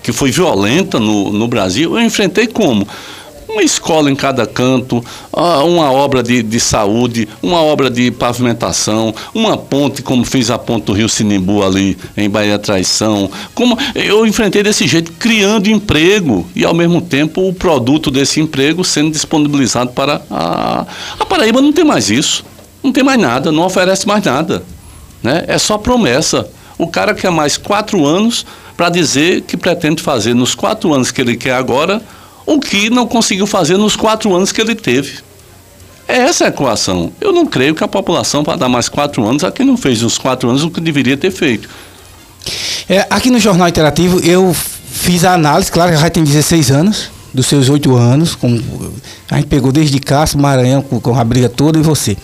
que 0.02 0.12
foi 0.12 0.30
violenta 0.30 0.98
no, 0.98 1.32
no 1.32 1.46
Brasil. 1.46 1.96
Eu 1.96 2.04
enfrentei 2.04 2.46
como? 2.46 2.86
uma 3.52 3.62
escola 3.62 4.10
em 4.10 4.16
cada 4.16 4.46
canto, 4.46 5.04
ah, 5.32 5.62
uma 5.62 5.92
obra 5.92 6.22
de, 6.22 6.42
de 6.42 6.58
saúde, 6.58 7.28
uma 7.42 7.60
obra 7.60 7.90
de 7.90 8.10
pavimentação, 8.10 9.14
uma 9.34 9.56
ponte, 9.56 10.02
como 10.02 10.24
fez 10.24 10.50
a 10.50 10.58
ponte 10.58 10.86
do 10.86 10.92
Rio 10.92 11.08
Sinimbu 11.08 11.62
ali 11.62 11.96
em 12.16 12.28
Bahia 12.28 12.58
Traição. 12.58 13.30
Como 13.54 13.78
eu 13.94 14.26
enfrentei 14.26 14.62
desse 14.62 14.86
jeito, 14.86 15.12
criando 15.12 15.68
emprego 15.68 16.46
e 16.56 16.64
ao 16.64 16.74
mesmo 16.74 17.00
tempo 17.00 17.46
o 17.46 17.52
produto 17.52 18.10
desse 18.10 18.40
emprego 18.40 18.82
sendo 18.82 19.10
disponibilizado 19.10 19.90
para 19.90 20.22
a, 20.30 20.86
a 21.18 21.26
Paraíba 21.26 21.60
não 21.60 21.72
tem 21.72 21.84
mais 21.84 22.10
isso. 22.10 22.44
Não 22.82 22.90
tem 22.90 23.04
mais 23.04 23.20
nada, 23.20 23.52
não 23.52 23.64
oferece 23.64 24.08
mais 24.08 24.24
nada. 24.24 24.64
Né? 25.22 25.44
É 25.46 25.56
só 25.56 25.78
promessa. 25.78 26.48
O 26.76 26.88
cara 26.88 27.14
quer 27.14 27.30
mais 27.30 27.56
quatro 27.56 28.04
anos 28.04 28.44
para 28.76 28.88
dizer 28.88 29.42
que 29.42 29.56
pretende 29.56 30.02
fazer 30.02 30.34
nos 30.34 30.54
quatro 30.54 30.92
anos 30.92 31.10
que 31.10 31.20
ele 31.20 31.36
quer 31.36 31.54
agora 31.54 32.02
o 32.46 32.58
que 32.58 32.90
não 32.90 33.06
conseguiu 33.06 33.46
fazer 33.46 33.76
nos 33.76 33.94
quatro 33.96 34.34
anos 34.34 34.50
que 34.52 34.60
ele 34.60 34.74
teve. 34.74 35.20
É 36.08 36.16
essa 36.16 36.46
a 36.46 36.48
equação. 36.48 37.12
Eu 37.20 37.32
não 37.32 37.46
creio 37.46 37.74
que 37.74 37.84
a 37.84 37.88
população 37.88 38.42
vai 38.42 38.56
dar 38.56 38.68
mais 38.68 38.88
quatro 38.88 39.24
anos 39.24 39.44
a 39.44 39.52
quem 39.52 39.64
não 39.64 39.76
fez 39.76 40.02
nos 40.02 40.18
quatro 40.18 40.48
anos 40.48 40.64
o 40.64 40.70
que 40.70 40.80
deveria 40.80 41.16
ter 41.16 41.30
feito. 41.30 41.68
É, 42.88 43.06
aqui 43.08 43.30
no 43.30 43.38
Jornal 43.38 43.68
Interativo 43.68 44.18
eu 44.20 44.54
fiz 44.54 45.24
a 45.24 45.34
análise, 45.34 45.70
claro 45.70 45.92
que 45.92 45.98
já 45.98 46.10
tem 46.10 46.24
16 46.24 46.70
anos, 46.70 47.10
dos 47.32 47.46
seus 47.46 47.68
oito 47.68 47.96
anos, 47.96 48.34
com, 48.34 48.60
a 49.30 49.36
gente 49.36 49.46
pegou 49.46 49.72
desde 49.72 49.98
Castro, 49.98 50.40
Maranhão, 50.40 50.82
com, 50.82 51.00
com 51.00 51.18
a 51.18 51.24
briga 51.24 51.48
toda 51.48 51.78
e 51.78 51.82
você. 51.82 52.16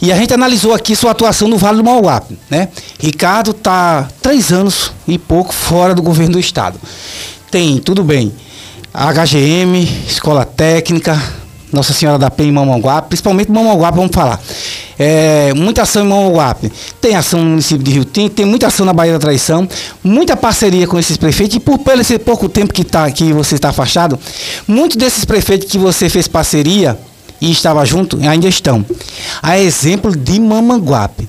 E 0.00 0.12
a 0.12 0.16
gente 0.16 0.32
analisou 0.32 0.72
aqui 0.72 0.94
sua 0.94 1.10
atuação 1.10 1.48
no 1.48 1.58
Vale 1.58 1.78
do 1.78 1.84
Mauape, 1.84 2.38
né? 2.48 2.68
Ricardo 3.00 3.50
está 3.50 4.08
três 4.22 4.52
anos 4.52 4.92
e 5.08 5.18
pouco 5.18 5.52
fora 5.52 5.94
do 5.94 6.02
governo 6.02 6.34
do 6.34 6.38
estado. 6.38 6.78
Tem, 7.50 7.78
tudo 7.78 8.04
bem, 8.04 8.32
HGM, 8.94 9.82
Escola 10.06 10.44
Técnica, 10.44 11.20
Nossa 11.72 11.92
Senhora 11.92 12.18
da 12.18 12.30
Penha 12.30 12.48
em 12.48 12.52
Mamanguape, 12.52 13.08
principalmente 13.08 13.50
Mamanguape, 13.50 13.96
vamos 13.96 14.14
falar. 14.14 14.40
É, 14.98 15.52
muita 15.54 15.82
ação 15.82 16.04
em 16.04 16.08
Mamanguape. 16.08 16.72
Tem 17.00 17.14
ação 17.14 17.40
no 17.40 17.50
município 17.50 17.84
de 17.84 17.90
Rio 17.90 18.04
Tinto, 18.04 18.34
tem 18.34 18.46
muita 18.46 18.66
ação 18.68 18.86
na 18.86 18.92
Bahia 18.92 19.12
da 19.12 19.18
Traição, 19.18 19.68
muita 20.02 20.36
parceria 20.36 20.86
com 20.86 20.98
esses 20.98 21.16
prefeitos, 21.16 21.56
e 21.56 21.60
por 21.60 21.78
pelo 21.78 22.00
esse 22.00 22.18
pouco 22.18 22.48
tempo 22.48 22.72
que, 22.72 22.84
tá, 22.84 23.10
que 23.10 23.32
você 23.32 23.56
está 23.56 23.68
afastado, 23.68 24.18
muitos 24.66 24.96
desses 24.96 25.24
prefeitos 25.24 25.70
que 25.70 25.78
você 25.78 26.08
fez 26.08 26.26
parceria 26.26 26.98
e 27.40 27.50
estava 27.50 27.84
junto 27.84 28.18
ainda 28.28 28.48
estão. 28.48 28.84
A 29.42 29.58
exemplo 29.58 30.16
de 30.16 30.40
Mamanguape 30.40 31.28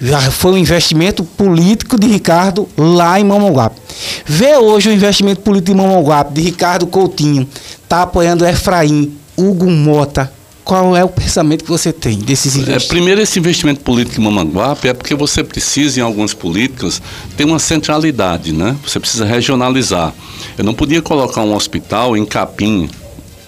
já 0.00 0.20
foi 0.20 0.52
um 0.52 0.58
investimento 0.58 1.24
político 1.24 1.98
de 1.98 2.06
Ricardo 2.06 2.68
lá 2.76 3.18
em 3.18 3.24
Mamanguape. 3.24 3.80
Vê 4.26 4.56
hoje 4.56 4.88
o 4.88 4.92
investimento 4.92 5.40
político 5.40 5.76
de 5.76 5.82
Mamanguape, 5.82 6.34
de 6.34 6.40
Ricardo 6.42 6.86
Coutinho, 6.86 7.48
está 7.82 8.02
apoiando 8.02 8.46
Efraim, 8.46 9.16
Hugo 9.36 9.70
Mota. 9.70 10.32
Qual 10.64 10.96
é 10.96 11.04
o 11.04 11.08
pensamento 11.08 11.62
que 11.62 11.70
você 11.70 11.92
tem 11.92 12.18
desses 12.18 12.56
investimentos? 12.56 12.84
É, 12.84 12.88
primeiro, 12.88 13.20
esse 13.20 13.38
investimento 13.38 13.80
político 13.80 14.18
em 14.18 14.24
Mamanguape 14.24 14.88
é 14.88 14.94
porque 14.94 15.14
você 15.14 15.44
precisa, 15.44 16.00
em 16.00 16.02
algumas 16.02 16.32
políticas, 16.32 17.02
ter 17.36 17.44
uma 17.44 17.58
centralidade, 17.58 18.50
né? 18.50 18.74
Você 18.82 18.98
precisa 18.98 19.26
regionalizar. 19.26 20.14
Eu 20.56 20.64
não 20.64 20.72
podia 20.72 21.02
colocar 21.02 21.42
um 21.42 21.54
hospital 21.54 22.16
em 22.16 22.24
Capim, 22.24 22.88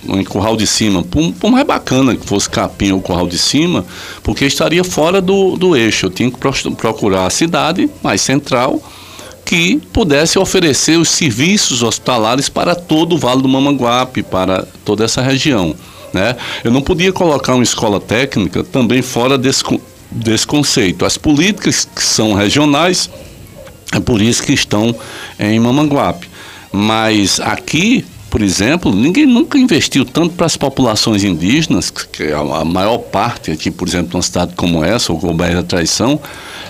em 0.07 0.25
Curral 0.25 0.59
de 0.59 0.67
Cima, 0.67 1.03
por, 1.03 1.33
por, 1.33 1.51
mais 1.51 1.67
bacana 1.67 2.15
que 2.15 2.27
fosse 2.27 2.51
Capim 2.51 2.93
ou 2.93 3.01
Curral 3.01 3.27
de 3.27 3.39
Cima, 3.39 3.87
porque 4.23 4.45
estaria 4.45 4.85
fora 4.85 5.23
do, 5.23 5.57
do 5.57 5.75
eixo. 5.75 6.07
Eu 6.07 6.11
tinha 6.11 6.31
que 6.31 6.39
procurar 6.77 7.25
a 7.25 7.31
cidade 7.31 7.89
mais 8.03 8.21
central 8.21 8.79
que 9.47 9.77
pudesse 9.93 10.41
oferecer 10.41 10.99
os 10.99 11.09
serviços 11.09 11.85
hospitalares 11.85 12.49
para 12.49 12.75
todo 12.75 13.15
o 13.15 13.19
Vale 13.19 13.41
do 13.41 13.49
Mamanguape, 13.49 14.25
para 14.25 14.67
toda 14.85 15.05
essa 15.05 15.23
região. 15.23 15.75
Né? 16.13 16.37
Eu 16.65 16.73
não 16.73 16.83
podia 16.83 17.13
colocar 17.13 17.55
uma 17.55 17.63
escola 17.63 18.01
técnica 18.01 18.65
também 18.65 19.03
fora 19.03 19.39
desse, 19.39 19.63
desse 20.11 20.47
conceito. 20.47 21.05
As 21.05 21.17
políticas 21.17 21.89
que 21.95 22.03
são 22.03 22.35
regionais, 22.35 23.09
é 23.93 24.01
por 24.01 24.21
isso 24.21 24.43
que 24.43 24.53
estão 24.53 24.93
em 25.39 25.61
Mamanguape. 25.61 26.29
Mas 26.73 27.39
aqui 27.39 28.05
por 28.29 28.43
exemplo, 28.43 28.95
ninguém 28.95 29.25
nunca 29.25 29.57
investiu 29.57 30.05
tanto 30.05 30.35
para 30.35 30.45
as 30.45 30.59
populações 30.59 31.25
indígenas, 31.25 31.89
que 31.89 32.25
é 32.25 32.35
a 32.35 32.65
maior 32.67 32.99
parte 32.99 33.51
aqui, 33.51 33.71
por 33.71 33.89
exemplo, 33.89 34.11
numa 34.13 34.23
cidade 34.23 34.53
como 34.55 34.85
essa, 34.85 35.11
ou 35.11 35.19
como 35.19 35.33
Bahia 35.33 35.55
da 35.55 35.63
Traição, 35.63 36.21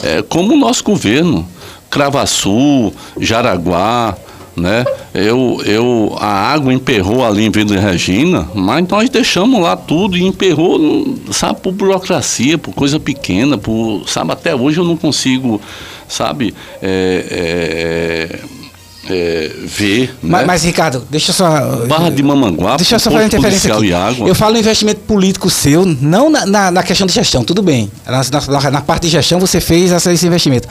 é, 0.00 0.22
como 0.22 0.54
o 0.54 0.56
nosso 0.56 0.84
governo. 0.84 1.48
Cravaçu, 1.96 2.92
Jaraguá, 3.18 4.14
né? 4.54 4.84
Eu, 5.14 5.62
eu, 5.64 6.14
a 6.20 6.26
água 6.26 6.74
emperrou 6.74 7.24
ali 7.24 7.46
em 7.46 7.50
Vila 7.50 7.80
Regina, 7.80 8.46
mas 8.54 8.86
nós 8.86 9.08
deixamos 9.08 9.62
lá 9.62 9.74
tudo 9.76 10.14
e 10.14 10.22
emperrou, 10.22 11.16
sabe, 11.30 11.60
por 11.60 11.72
burocracia, 11.72 12.58
por 12.58 12.74
coisa 12.74 13.00
pequena, 13.00 13.56
por, 13.56 14.06
sabe, 14.06 14.32
até 14.32 14.54
hoje 14.54 14.78
eu 14.78 14.84
não 14.84 14.96
consigo, 14.96 15.58
sabe, 16.06 16.54
é, 16.82 18.28
é, 18.30 18.40
é, 19.10 19.50
ver. 19.64 20.14
Mas, 20.22 20.40
né? 20.40 20.46
mas, 20.46 20.64
Ricardo, 20.64 21.02
deixa 21.10 21.32
só. 21.32 21.48
Barra 21.86 22.10
de 22.10 22.22
Mamanguape, 22.22 22.78
deixa 22.78 22.96
eu 22.96 23.00
só 23.00 23.10
fazer 23.10 23.26
interferência 23.26 23.74
aqui. 23.74 23.90
Eu 24.26 24.34
falo 24.34 24.56
investimento 24.56 25.00
político 25.00 25.48
seu, 25.50 25.84
não 25.84 26.30
na, 26.30 26.46
na, 26.46 26.70
na 26.70 26.82
questão 26.82 27.06
de 27.06 27.12
gestão, 27.12 27.44
tudo 27.44 27.62
bem. 27.62 27.90
Na, 28.06 28.22
na, 28.48 28.70
na, 28.70 28.80
parte 28.80 29.02
de 29.02 29.10
gestão 29.10 29.38
você 29.38 29.60
fez 29.60 29.92
esse 29.92 30.26
investimento. 30.26 30.68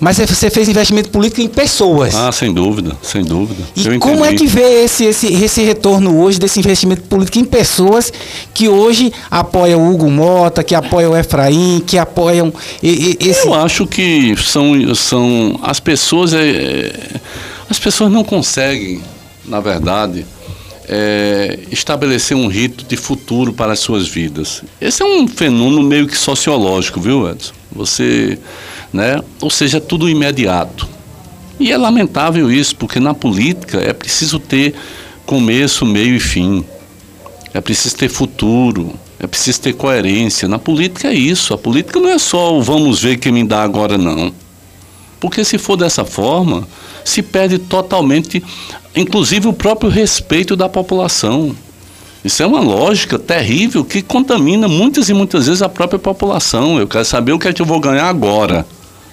Mas 0.00 0.18
você 0.18 0.50
fez 0.50 0.68
investimento 0.68 1.10
político 1.10 1.40
em 1.40 1.48
pessoas. 1.48 2.14
Ah, 2.14 2.32
sem 2.32 2.52
dúvida, 2.52 2.96
sem 3.02 3.24
dúvida. 3.24 3.62
E 3.76 3.98
como 3.98 4.24
é 4.24 4.34
que 4.34 4.46
vê 4.46 4.84
esse, 4.84 5.04
esse, 5.04 5.26
esse 5.26 5.62
retorno 5.62 6.20
hoje 6.20 6.38
desse 6.38 6.58
investimento 6.58 7.02
político 7.02 7.38
em 7.38 7.44
pessoas 7.44 8.12
que 8.54 8.68
hoje 8.68 9.12
apoiam 9.30 9.80
o 9.80 9.92
Hugo 9.92 10.10
Mota, 10.10 10.62
que 10.62 10.74
apoiam 10.74 11.12
o 11.12 11.16
Efraim, 11.16 11.82
que 11.86 11.98
apoiam 11.98 12.52
esse. 12.82 13.46
Eu 13.46 13.54
acho 13.54 13.86
que 13.86 14.34
são, 14.36 14.94
são 14.94 15.58
as 15.62 15.80
pessoas. 15.80 16.32
É, 16.32 16.92
as 17.68 17.78
pessoas 17.78 18.10
não 18.10 18.24
conseguem, 18.24 19.02
na 19.44 19.60
verdade, 19.60 20.26
é, 20.88 21.58
estabelecer 21.70 22.36
um 22.36 22.48
rito 22.48 22.84
de 22.84 22.96
futuro 22.96 23.52
para 23.52 23.72
as 23.72 23.80
suas 23.80 24.08
vidas. 24.08 24.62
Esse 24.80 25.02
é 25.02 25.04
um 25.04 25.28
fenômeno 25.28 25.82
meio 25.82 26.06
que 26.06 26.16
sociológico, 26.16 27.00
viu, 27.00 27.28
Edson? 27.28 27.52
Você, 27.70 28.38
né? 28.92 29.20
Ou 29.40 29.50
seja, 29.50 29.80
tudo 29.80 30.08
imediato. 30.08 30.88
E 31.60 31.70
é 31.70 31.76
lamentável 31.76 32.50
isso, 32.50 32.74
porque 32.76 32.98
na 32.98 33.12
política 33.12 33.78
é 33.78 33.92
preciso 33.92 34.38
ter 34.38 34.74
começo, 35.26 35.84
meio 35.84 36.14
e 36.14 36.20
fim. 36.20 36.64
É 37.52 37.60
preciso 37.60 37.96
ter 37.96 38.08
futuro, 38.08 38.94
é 39.18 39.26
preciso 39.26 39.60
ter 39.60 39.74
coerência. 39.74 40.48
Na 40.48 40.58
política 40.58 41.08
é 41.08 41.14
isso. 41.14 41.52
A 41.52 41.58
política 41.58 41.98
não 42.00 42.08
é 42.08 42.18
só 42.18 42.56
o 42.56 42.62
vamos 42.62 43.02
ver 43.02 43.18
quem 43.18 43.32
me 43.32 43.44
dá 43.44 43.62
agora, 43.62 43.98
não. 43.98 44.32
Porque 45.20 45.44
se 45.44 45.58
for 45.58 45.76
dessa 45.76 46.04
forma, 46.04 46.66
se 47.08 47.22
perde 47.22 47.58
totalmente, 47.58 48.42
inclusive 48.94 49.48
o 49.48 49.52
próprio 49.52 49.90
respeito 49.90 50.54
da 50.54 50.68
população. 50.68 51.54
Isso 52.24 52.42
é 52.42 52.46
uma 52.46 52.60
lógica 52.60 53.18
terrível 53.18 53.84
que 53.84 54.02
contamina 54.02 54.68
muitas 54.68 55.08
e 55.08 55.14
muitas 55.14 55.46
vezes 55.46 55.62
a 55.62 55.68
própria 55.68 55.98
população. 55.98 56.78
Eu 56.78 56.86
quero 56.86 57.04
saber 57.04 57.32
o 57.32 57.38
que 57.38 57.48
é 57.48 57.52
que 57.52 57.62
eu 57.62 57.66
vou 57.66 57.80
ganhar 57.80 58.08
agora. 58.08 58.66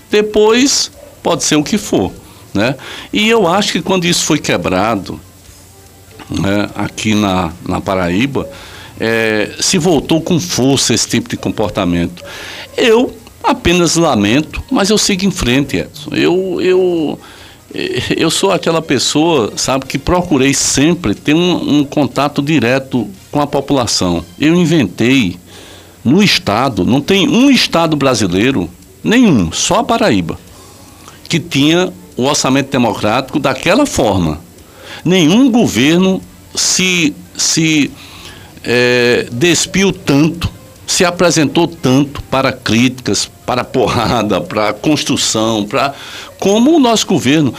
Depois, 0.09 0.91
pode 1.21 1.43
ser 1.43 1.55
o 1.55 1.63
que 1.63 1.77
for. 1.77 2.11
Né? 2.53 2.75
E 3.11 3.29
eu 3.29 3.47
acho 3.47 3.73
que 3.73 3.81
quando 3.81 4.05
isso 4.05 4.23
foi 4.23 4.39
quebrado, 4.39 5.19
né, 6.29 6.69
aqui 6.75 7.13
na, 7.13 7.51
na 7.67 7.79
Paraíba, 7.79 8.49
é, 8.99 9.51
se 9.59 9.77
voltou 9.77 10.21
com 10.21 10.39
força 10.39 10.93
esse 10.93 11.07
tipo 11.07 11.29
de 11.29 11.37
comportamento. 11.37 12.23
Eu 12.75 13.15
apenas 13.43 13.95
lamento, 13.95 14.63
mas 14.71 14.89
eu 14.89 14.97
sigo 14.97 15.25
em 15.25 15.31
frente, 15.31 15.77
Edson. 15.77 16.11
Eu, 16.13 16.59
eu, 16.61 17.19
eu 18.15 18.30
sou 18.32 18.51
aquela 18.51 18.82
pessoa, 18.82 19.53
sabe, 19.55 19.86
que 19.86 19.97
procurei 19.97 20.53
sempre 20.53 21.13
ter 21.13 21.34
um, 21.34 21.80
um 21.80 21.84
contato 21.84 22.41
direto 22.41 23.09
com 23.32 23.41
a 23.41 23.47
população. 23.47 24.23
Eu 24.39 24.55
inventei 24.55 25.38
no 26.03 26.23
estado, 26.23 26.86
não 26.86 27.01
tem 27.01 27.28
um 27.28 27.49
estado 27.49 27.95
brasileiro, 27.95 28.69
nenhum, 29.03 29.51
só 29.51 29.80
a 29.80 29.84
Paraíba, 29.84 30.39
que 31.28 31.39
tinha 31.39 31.91
o 32.15 32.23
orçamento 32.23 32.71
democrático 32.71 33.39
daquela 33.39 33.86
forma. 33.86 34.39
Nenhum 35.03 35.51
governo 35.51 36.21
se, 36.53 37.13
se 37.36 37.91
é, 38.63 39.28
despiu 39.32 39.91
tanto, 39.91 40.49
se 40.88 41.03
apresentou 41.03 41.67
tanto 41.67 42.21
para 42.23 42.51
críticas, 42.51 43.30
para 43.45 43.63
porrada, 43.63 44.39
para 44.41 44.73
construção, 44.73 45.65
para 45.65 45.93
como 46.39 46.75
o 46.75 46.79
nosso 46.79 47.07
governo. 47.07 47.53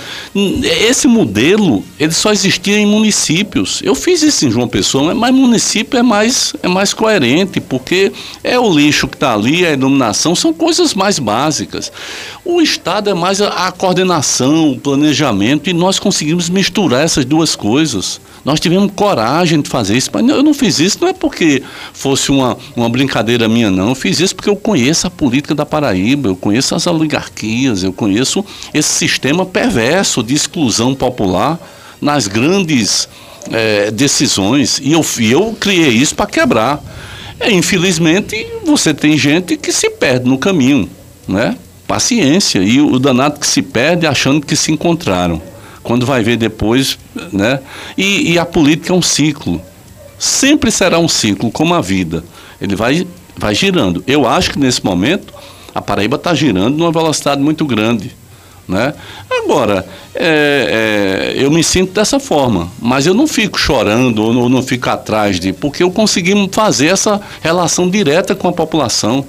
Esse 0.62 1.06
modelo, 1.08 1.84
ele 1.98 2.12
só 2.12 2.32
existia 2.32 2.78
em 2.78 2.86
municípios. 2.86 3.80
Eu 3.82 3.94
fiz 3.94 4.22
isso 4.22 4.46
em 4.46 4.50
João 4.50 4.68
Pessoa, 4.68 5.14
mas 5.14 5.34
município 5.34 5.98
é 5.98 6.02
mais, 6.02 6.54
é 6.62 6.68
mais 6.68 6.92
coerente, 6.92 7.60
porque 7.60 8.12
é 8.42 8.58
o 8.58 8.70
lixo 8.72 9.08
que 9.08 9.16
está 9.16 9.34
ali, 9.34 9.64
a 9.66 9.72
iluminação, 9.72 10.34
são 10.34 10.52
coisas 10.52 10.94
mais 10.94 11.18
básicas. 11.18 11.90
O 12.44 12.60
Estado 12.60 13.10
é 13.10 13.14
mais 13.14 13.40
a, 13.40 13.48
a 13.66 13.72
coordenação, 13.72 14.72
o 14.72 14.78
planejamento, 14.78 15.68
e 15.68 15.72
nós 15.72 15.98
conseguimos 15.98 16.48
misturar 16.48 17.04
essas 17.04 17.24
duas 17.24 17.56
coisas. 17.56 18.20
Nós 18.44 18.60
tivemos 18.60 18.92
coragem 18.94 19.60
de 19.60 19.68
fazer 19.68 19.96
isso, 19.96 20.08
mas 20.12 20.28
eu 20.28 20.40
não 20.40 20.54
fiz 20.54 20.78
isso 20.78 20.98
não 21.00 21.08
é 21.08 21.12
porque 21.12 21.62
fosse 21.92 22.30
uma, 22.30 22.56
uma 22.76 22.88
brincadeira 22.88 23.48
minha, 23.48 23.72
não. 23.72 23.88
Eu 23.88 23.94
fiz 23.96 24.20
isso 24.20 24.36
porque 24.36 24.48
eu 24.48 24.54
conheço 24.54 25.06
a 25.06 25.10
política 25.10 25.52
da 25.52 25.66
Paraíba, 25.66 26.28
eu 26.28 26.36
conheço 26.36 26.72
as 26.74 26.86
oligarquias, 26.86 27.82
eu 27.82 27.92
conheço 27.92 28.44
esse 28.76 28.90
sistema 28.90 29.44
perverso 29.44 30.22
de 30.22 30.34
exclusão 30.34 30.94
popular 30.94 31.58
nas 32.00 32.26
grandes 32.26 33.08
é, 33.50 33.90
decisões. 33.90 34.80
E 34.82 34.92
eu, 34.92 35.04
eu 35.20 35.56
criei 35.58 35.90
isso 35.90 36.14
para 36.14 36.26
quebrar. 36.26 36.82
É, 37.38 37.50
infelizmente, 37.50 38.46
você 38.64 38.94
tem 38.94 39.16
gente 39.16 39.56
que 39.56 39.72
se 39.72 39.90
perde 39.90 40.28
no 40.28 40.38
caminho, 40.38 40.88
né? 41.28 41.56
Paciência. 41.86 42.60
E 42.60 42.80
o 42.80 42.98
danado 42.98 43.38
que 43.38 43.46
se 43.46 43.62
perde 43.62 44.06
achando 44.06 44.44
que 44.44 44.56
se 44.56 44.72
encontraram. 44.72 45.40
Quando 45.82 46.04
vai 46.04 46.22
ver 46.22 46.36
depois, 46.36 46.98
né? 47.32 47.60
E, 47.96 48.32
e 48.32 48.38
a 48.38 48.44
política 48.44 48.92
é 48.92 48.96
um 48.96 49.02
ciclo. 49.02 49.60
Sempre 50.18 50.70
será 50.70 50.98
um 50.98 51.08
ciclo, 51.08 51.50
como 51.50 51.74
a 51.74 51.80
vida. 51.80 52.24
Ele 52.60 52.74
vai, 52.74 53.06
vai 53.36 53.54
girando. 53.54 54.02
Eu 54.06 54.26
acho 54.26 54.50
que 54.50 54.58
nesse 54.58 54.84
momento 54.84 55.32
a 55.74 55.82
Paraíba 55.82 56.16
está 56.16 56.34
girando 56.34 56.78
numa 56.78 56.90
velocidade 56.90 57.40
muito 57.40 57.64
grande. 57.66 58.16
Né? 58.68 58.94
Agora, 59.30 59.86
é, 60.14 61.34
é, 61.36 61.44
eu 61.44 61.50
me 61.50 61.62
sinto 61.62 61.92
dessa 61.92 62.18
forma, 62.18 62.68
mas 62.80 63.06
eu 63.06 63.14
não 63.14 63.28
fico 63.28 63.58
chorando 63.58 64.18
ou 64.18 64.34
não, 64.34 64.48
não 64.48 64.62
fico 64.62 64.90
atrás 64.90 65.38
de. 65.38 65.52
porque 65.52 65.82
eu 65.82 65.90
consegui 65.90 66.34
fazer 66.50 66.88
essa 66.88 67.20
relação 67.40 67.88
direta 67.88 68.34
com 68.34 68.48
a 68.48 68.52
população. 68.52 69.24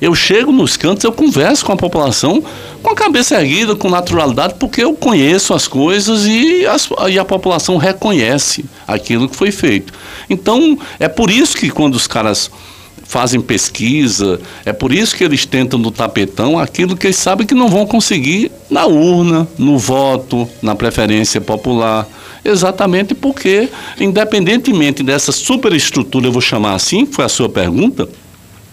Eu 0.00 0.14
chego 0.14 0.52
nos 0.52 0.76
cantos, 0.76 1.04
eu 1.04 1.12
converso 1.12 1.64
com 1.64 1.72
a 1.72 1.76
população 1.76 2.42
com 2.84 2.90
a 2.90 2.94
cabeça 2.94 3.40
erguida, 3.40 3.74
com 3.74 3.88
naturalidade, 3.88 4.56
porque 4.60 4.84
eu 4.84 4.92
conheço 4.94 5.54
as 5.54 5.66
coisas 5.66 6.26
e, 6.26 6.66
as, 6.66 6.86
e 7.08 7.18
a 7.18 7.24
população 7.24 7.78
reconhece 7.78 8.66
aquilo 8.86 9.26
que 9.26 9.34
foi 9.34 9.50
feito. 9.50 9.90
Então, 10.28 10.78
é 11.00 11.08
por 11.08 11.30
isso 11.30 11.56
que 11.56 11.70
quando 11.70 11.94
os 11.94 12.06
caras 12.06 12.50
fazem 13.04 13.40
pesquisa, 13.40 14.40
é 14.64 14.72
por 14.72 14.92
isso 14.92 15.14
que 15.14 15.22
eles 15.22 15.46
tentam 15.46 15.78
no 15.78 15.90
tapetão 15.90 16.58
aquilo 16.58 16.96
que 16.96 17.06
eles 17.06 17.16
sabem 17.16 17.46
que 17.46 17.54
não 17.54 17.68
vão 17.68 17.86
conseguir 17.86 18.50
na 18.68 18.86
urna, 18.86 19.46
no 19.56 19.78
voto, 19.78 20.48
na 20.60 20.74
preferência 20.74 21.40
popular. 21.40 22.08
Exatamente 22.44 23.14
porque, 23.14 23.68
independentemente 23.98 25.02
dessa 25.02 25.32
superestrutura, 25.32 26.26
eu 26.26 26.32
vou 26.32 26.42
chamar 26.42 26.74
assim, 26.74 27.06
foi 27.06 27.24
a 27.24 27.28
sua 27.28 27.48
pergunta, 27.48 28.08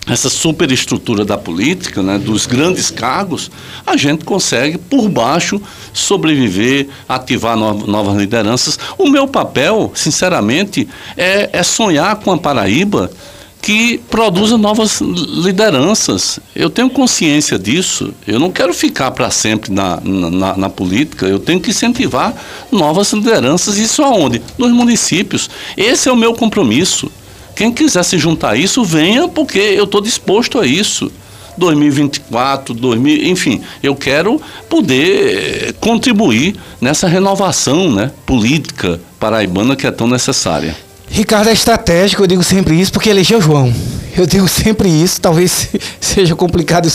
essa 0.08 0.30
superestrutura 0.30 1.24
da 1.24 1.38
política, 1.38 2.02
né, 2.02 2.18
dos 2.18 2.46
grandes 2.48 2.90
cargos, 2.90 3.52
a 3.86 3.96
gente 3.96 4.26
consegue, 4.26 4.78
por 4.78 5.08
baixo, 5.08 5.62
sobreviver, 5.94 6.88
ativar 7.08 7.56
no, 7.56 7.86
novas 7.86 8.18
lideranças. 8.18 8.80
O 8.98 9.08
meu 9.08 9.28
papel, 9.28 9.92
sinceramente, 9.94 10.88
é, 11.16 11.50
é 11.54 11.64
sonhar 11.64 12.16
com 12.18 12.32
a 12.32 12.38
Paraíba 12.38 13.12
que 13.62 14.00
produza 14.10 14.58
novas 14.58 15.00
lideranças. 15.02 16.40
Eu 16.56 16.70
tenho 16.70 16.90
consciência 16.90 17.60
disso. 17.60 18.14
Eu 18.26 18.40
não 18.40 18.52
quero 18.52 18.74
ficar 18.74 19.12
para 19.12 19.30
sempre 19.30 19.72
na, 19.72 20.00
na, 20.02 20.58
na, 20.58 20.70
política. 20.70 21.28
Eu 21.28 21.38
tenho 21.38 21.60
que 21.60 21.70
incentivar 21.70 22.34
novas 22.72 23.14
lideranças. 23.14 23.78
Isso 23.78 24.02
aonde? 24.02 24.42
Nos 24.58 24.72
municípios. 24.72 25.50
Esse 25.78 26.10
é 26.10 26.12
o 26.12 26.18
meu 26.18 26.34
compromisso. 26.34 27.12
Quem 27.56 27.72
quiser 27.72 28.04
se 28.04 28.18
juntar 28.18 28.52
a 28.52 28.58
isso, 28.58 28.84
venha, 28.84 29.28
porque 29.28 29.60
eu 29.60 29.84
estou 29.84 30.02
disposto 30.02 30.60
a 30.60 30.66
isso. 30.66 31.12
2024, 31.58 32.74
2000, 32.74 33.26
enfim, 33.26 33.62
eu 33.84 33.94
quero 33.94 34.42
poder 34.70 35.68
eh, 35.68 35.74
contribuir 35.80 36.56
nessa 36.80 37.10
renovação 37.10 37.92
né, 37.92 38.10
política 38.26 39.00
paraibana 39.20 39.76
que 39.76 39.86
é 39.86 39.92
tão 39.92 40.08
necessária. 40.08 40.76
Ricardo 41.12 41.50
é 41.50 41.54
estratégico, 41.54 42.24
eu 42.24 42.28
digo 42.28 42.42
sempre 42.42 42.80
isso, 42.80 42.92
porque 42.92 43.10
elegeu 43.10 43.42
João. 43.42 43.72
Eu 44.16 44.26
digo 44.26 44.48
sempre 44.48 44.90
isso, 44.90 45.20
talvez 45.20 45.70
seja 46.00 46.36
complicado 46.36 46.90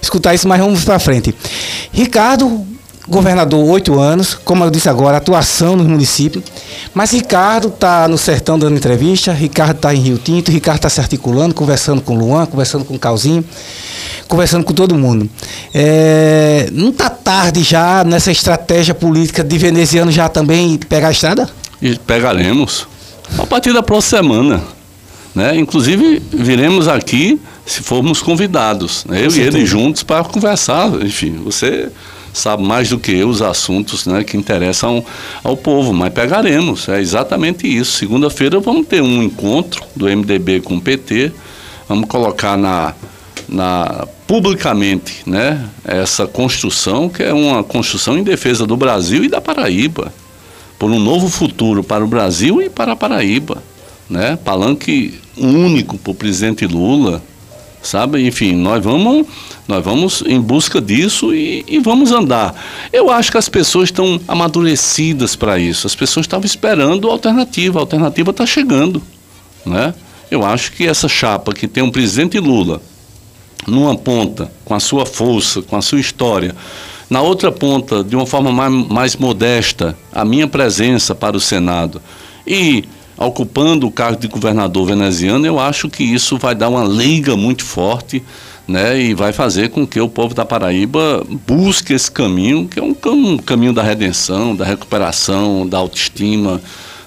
escutar 0.00 0.34
isso, 0.34 0.48
mas 0.48 0.60
vamos 0.60 0.84
para 0.84 0.98
frente. 0.98 1.34
Ricardo, 1.92 2.66
governador 3.08 3.64
oito 3.70 4.00
anos, 4.00 4.34
como 4.34 4.64
eu 4.64 4.70
disse 4.70 4.88
agora, 4.88 5.16
atuação 5.16 5.76
no 5.76 5.84
município. 5.84 6.42
Mas 6.92 7.12
Ricardo 7.12 7.68
está 7.68 8.08
no 8.08 8.18
sertão 8.18 8.58
dando 8.58 8.76
entrevista, 8.76 9.32
Ricardo 9.32 9.76
está 9.76 9.94
em 9.94 10.00
Rio 10.00 10.18
Tinto, 10.18 10.50
Ricardo 10.50 10.78
está 10.78 10.88
se 10.88 11.00
articulando, 11.00 11.54
conversando 11.54 12.00
com 12.00 12.16
Luan, 12.16 12.46
conversando 12.46 12.84
com 12.84 12.98
Calzinho, 12.98 13.44
conversando 14.26 14.64
com 14.64 14.72
todo 14.72 14.96
mundo. 14.96 15.30
É, 15.72 16.68
não 16.72 16.90
está 16.90 17.08
tarde 17.08 17.62
já 17.62 18.02
nessa 18.02 18.32
estratégia 18.32 18.94
política 18.94 19.44
de 19.44 19.56
veneziano 19.56 20.10
já 20.10 20.28
também 20.28 20.78
pegar 20.78 21.08
a 21.08 21.12
estrada? 21.12 21.48
E 21.80 21.96
pegaremos. 21.96 22.91
A 23.38 23.46
partir 23.46 23.72
da 23.72 23.82
próxima 23.82 24.18
semana. 24.18 24.62
Né? 25.34 25.56
Inclusive, 25.56 26.22
viremos 26.30 26.88
aqui 26.88 27.40
se 27.64 27.82
formos 27.82 28.20
convidados, 28.20 29.04
né? 29.06 29.24
eu 29.24 29.30
e 29.30 29.40
ele 29.40 29.64
juntos 29.64 30.02
para 30.02 30.24
conversar. 30.24 30.88
Enfim, 31.02 31.40
você 31.42 31.90
sabe 32.32 32.62
mais 32.62 32.88
do 32.88 32.98
que 32.98 33.12
eu 33.12 33.28
os 33.28 33.42
assuntos 33.42 34.06
né, 34.06 34.24
que 34.24 34.36
interessam 34.36 35.04
ao 35.44 35.56
povo, 35.56 35.92
mas 35.92 36.12
pegaremos, 36.12 36.88
é 36.88 37.00
exatamente 37.00 37.66
isso. 37.66 37.98
Segunda-feira 37.98 38.58
vamos 38.58 38.86
ter 38.86 39.02
um 39.02 39.22
encontro 39.22 39.82
do 39.94 40.06
MDB 40.06 40.60
com 40.60 40.76
o 40.76 40.80
PT, 40.80 41.32
vamos 41.88 42.08
colocar 42.08 42.56
na, 42.56 42.94
na 43.48 44.06
publicamente 44.26 45.22
né, 45.26 45.68
essa 45.84 46.26
construção, 46.26 47.08
que 47.08 47.22
é 47.22 47.32
uma 47.34 47.62
construção 47.62 48.16
em 48.16 48.22
defesa 48.22 48.66
do 48.66 48.76
Brasil 48.76 49.24
e 49.24 49.28
da 49.28 49.40
Paraíba, 49.40 50.12
por 50.82 50.90
um 50.90 50.98
novo 50.98 51.28
futuro 51.28 51.84
para 51.84 52.04
o 52.04 52.08
Brasil 52.08 52.60
e 52.60 52.68
para 52.68 52.90
a 52.90 52.96
Paraíba. 52.96 53.62
Né? 54.10 54.34
Palanque 54.34 55.14
único 55.36 55.96
para 55.96 56.10
o 56.10 56.14
presidente 56.14 56.66
Lula, 56.66 57.22
sabe? 57.80 58.26
Enfim, 58.26 58.56
nós 58.56 58.82
vamos, 58.82 59.24
nós 59.68 59.84
vamos 59.84 60.24
em 60.26 60.40
busca 60.40 60.80
disso 60.80 61.32
e, 61.32 61.64
e 61.68 61.78
vamos 61.78 62.10
andar. 62.10 62.60
Eu 62.92 63.10
acho 63.10 63.30
que 63.30 63.38
as 63.38 63.48
pessoas 63.48 63.90
estão 63.90 64.20
amadurecidas 64.26 65.36
para 65.36 65.56
isso. 65.56 65.86
As 65.86 65.94
pessoas 65.94 66.26
estavam 66.26 66.46
esperando 66.46 67.08
a 67.08 67.12
alternativa. 67.12 67.78
A 67.78 67.82
alternativa 67.82 68.32
está 68.32 68.44
chegando, 68.44 69.00
né? 69.64 69.94
Eu 70.32 70.44
acho 70.44 70.72
que 70.72 70.84
essa 70.84 71.08
chapa 71.08 71.52
que 71.52 71.68
tem 71.68 71.84
um 71.84 71.92
presidente 71.92 72.40
Lula 72.40 72.82
numa 73.68 73.96
ponta, 73.96 74.50
com 74.64 74.74
a 74.74 74.80
sua 74.80 75.06
força, 75.06 75.62
com 75.62 75.76
a 75.76 75.80
sua 75.80 76.00
história, 76.00 76.56
na 77.12 77.20
outra 77.20 77.52
ponta, 77.52 78.02
de 78.02 78.16
uma 78.16 78.24
forma 78.24 78.50
mais, 78.50 78.88
mais 78.88 79.16
modesta, 79.16 79.94
a 80.10 80.24
minha 80.24 80.48
presença 80.48 81.14
para 81.14 81.36
o 81.36 81.40
Senado 81.40 82.00
e 82.46 82.84
ocupando 83.18 83.86
o 83.86 83.90
cargo 83.90 84.18
de 84.18 84.26
governador 84.26 84.86
veneziano, 84.86 85.44
eu 85.44 85.60
acho 85.60 85.90
que 85.90 86.02
isso 86.02 86.38
vai 86.38 86.54
dar 86.54 86.70
uma 86.70 86.84
liga 86.84 87.36
muito 87.36 87.64
forte 87.64 88.22
né, 88.66 88.98
e 88.98 89.12
vai 89.12 89.30
fazer 89.30 89.68
com 89.68 89.86
que 89.86 90.00
o 90.00 90.08
povo 90.08 90.34
da 90.34 90.46
Paraíba 90.46 91.22
busque 91.46 91.92
esse 91.92 92.10
caminho, 92.10 92.66
que 92.66 92.80
é 92.80 92.82
um, 92.82 92.96
um 93.04 93.36
caminho 93.36 93.74
da 93.74 93.82
redenção, 93.82 94.56
da 94.56 94.64
recuperação, 94.64 95.68
da 95.68 95.76
autoestima, 95.76 96.62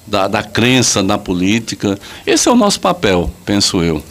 da, 0.05 0.27
da 0.27 0.43
crença 0.43 1.01
na 1.01 1.17
política. 1.17 1.97
Esse 2.27 2.47
é 2.47 2.51
o 2.51 2.55
nosso 2.55 2.79
papel, 2.79 3.31
penso 3.43 3.81
eu. 3.81 4.03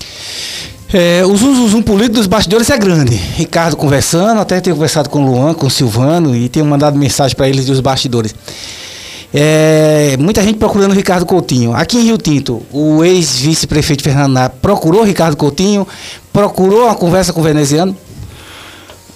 É, 0.92 1.24
o 1.24 1.36
zum, 1.36 1.68
zum 1.68 1.82
político 1.82 2.16
dos 2.16 2.26
bastidores 2.26 2.70
é 2.70 2.78
grande. 2.78 3.14
Ricardo 3.14 3.76
conversando, 3.76 4.40
até 4.40 4.60
tenho 4.60 4.76
conversado 4.76 5.08
com 5.08 5.24
o 5.24 5.26
Luan, 5.26 5.54
com 5.54 5.66
o 5.66 5.70
Silvano 5.70 6.36
e 6.36 6.48
tenho 6.48 6.66
mandado 6.66 6.98
mensagem 6.98 7.36
para 7.36 7.48
eles 7.48 7.66
dos 7.66 7.80
bastidores. 7.80 8.34
É, 9.36 10.16
muita 10.16 10.40
gente 10.44 10.58
procurando 10.58 10.92
o 10.92 10.94
Ricardo 10.94 11.26
Coutinho. 11.26 11.74
Aqui 11.74 11.96
em 11.98 12.04
Rio 12.04 12.16
Tinto, 12.16 12.62
o 12.70 13.02
ex-vice-prefeito 13.02 14.04
Fernando 14.04 14.32
Ná 14.32 14.48
procurou 14.48 15.00
o 15.00 15.04
Ricardo 15.04 15.36
Coutinho, 15.36 15.84
procurou 16.32 16.84
uma 16.84 16.94
conversa 16.94 17.32
com 17.32 17.40
o 17.40 17.42
veneziano? 17.42 17.96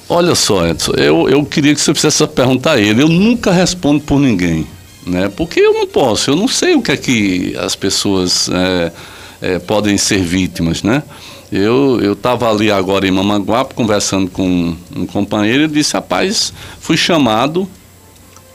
Olha 0.08 0.34
só, 0.34 0.66
Edson, 0.66 0.92
eu, 0.96 1.28
eu 1.28 1.44
queria 1.44 1.72
que 1.72 1.80
você 1.80 1.94
fizesse 1.94 2.26
perguntar 2.26 2.72
a 2.72 2.80
ele. 2.80 3.02
Eu 3.02 3.08
nunca 3.08 3.52
respondo 3.52 4.00
por 4.00 4.18
ninguém, 4.18 4.66
né? 5.06 5.30
Porque 5.36 5.60
eu 5.60 5.74
não 5.74 5.86
posso, 5.86 6.30
eu 6.30 6.34
não 6.34 6.48
sei 6.48 6.74
o 6.74 6.82
que 6.82 6.90
é 6.90 6.96
que 6.96 7.56
as 7.56 7.76
pessoas 7.76 8.48
é, 8.48 8.92
é, 9.40 9.58
podem 9.60 9.96
ser 9.96 10.20
vítimas, 10.20 10.82
né? 10.82 11.02
Eu 11.50 12.12
estava 12.12 12.50
ali 12.50 12.70
agora 12.70 13.08
em 13.08 13.10
Mamaguape 13.10 13.74
conversando 13.74 14.30
com 14.30 14.76
um 14.94 15.06
companheiro 15.06 15.64
e 15.64 15.68
disse, 15.68 15.94
rapaz, 15.94 16.52
fui 16.78 16.96
chamado 16.96 17.66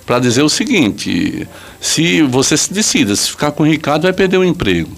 para 0.05 0.19
dizer 0.19 0.43
o 0.43 0.49
seguinte: 0.49 1.47
se 1.81 2.21
você 2.21 2.55
se 2.55 2.71
decida, 2.71 3.15
se 3.15 3.31
ficar 3.31 3.51
com 3.51 3.63
o 3.63 3.65
Ricardo, 3.65 4.03
vai 4.03 4.13
perder 4.13 4.37
o 4.37 4.43
emprego. 4.43 4.91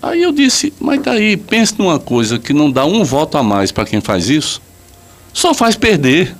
Aí 0.00 0.22
eu 0.22 0.32
disse, 0.32 0.72
mas 0.80 1.00
daí, 1.02 1.36
pense 1.36 1.74
numa 1.78 1.98
coisa 1.98 2.38
que 2.38 2.52
não 2.52 2.70
dá 2.70 2.86
um 2.86 3.04
voto 3.04 3.36
a 3.36 3.42
mais 3.42 3.70
para 3.70 3.84
quem 3.84 4.00
faz 4.00 4.30
isso, 4.30 4.62
só 5.32 5.52
faz 5.52 5.76
perder. 5.76 6.34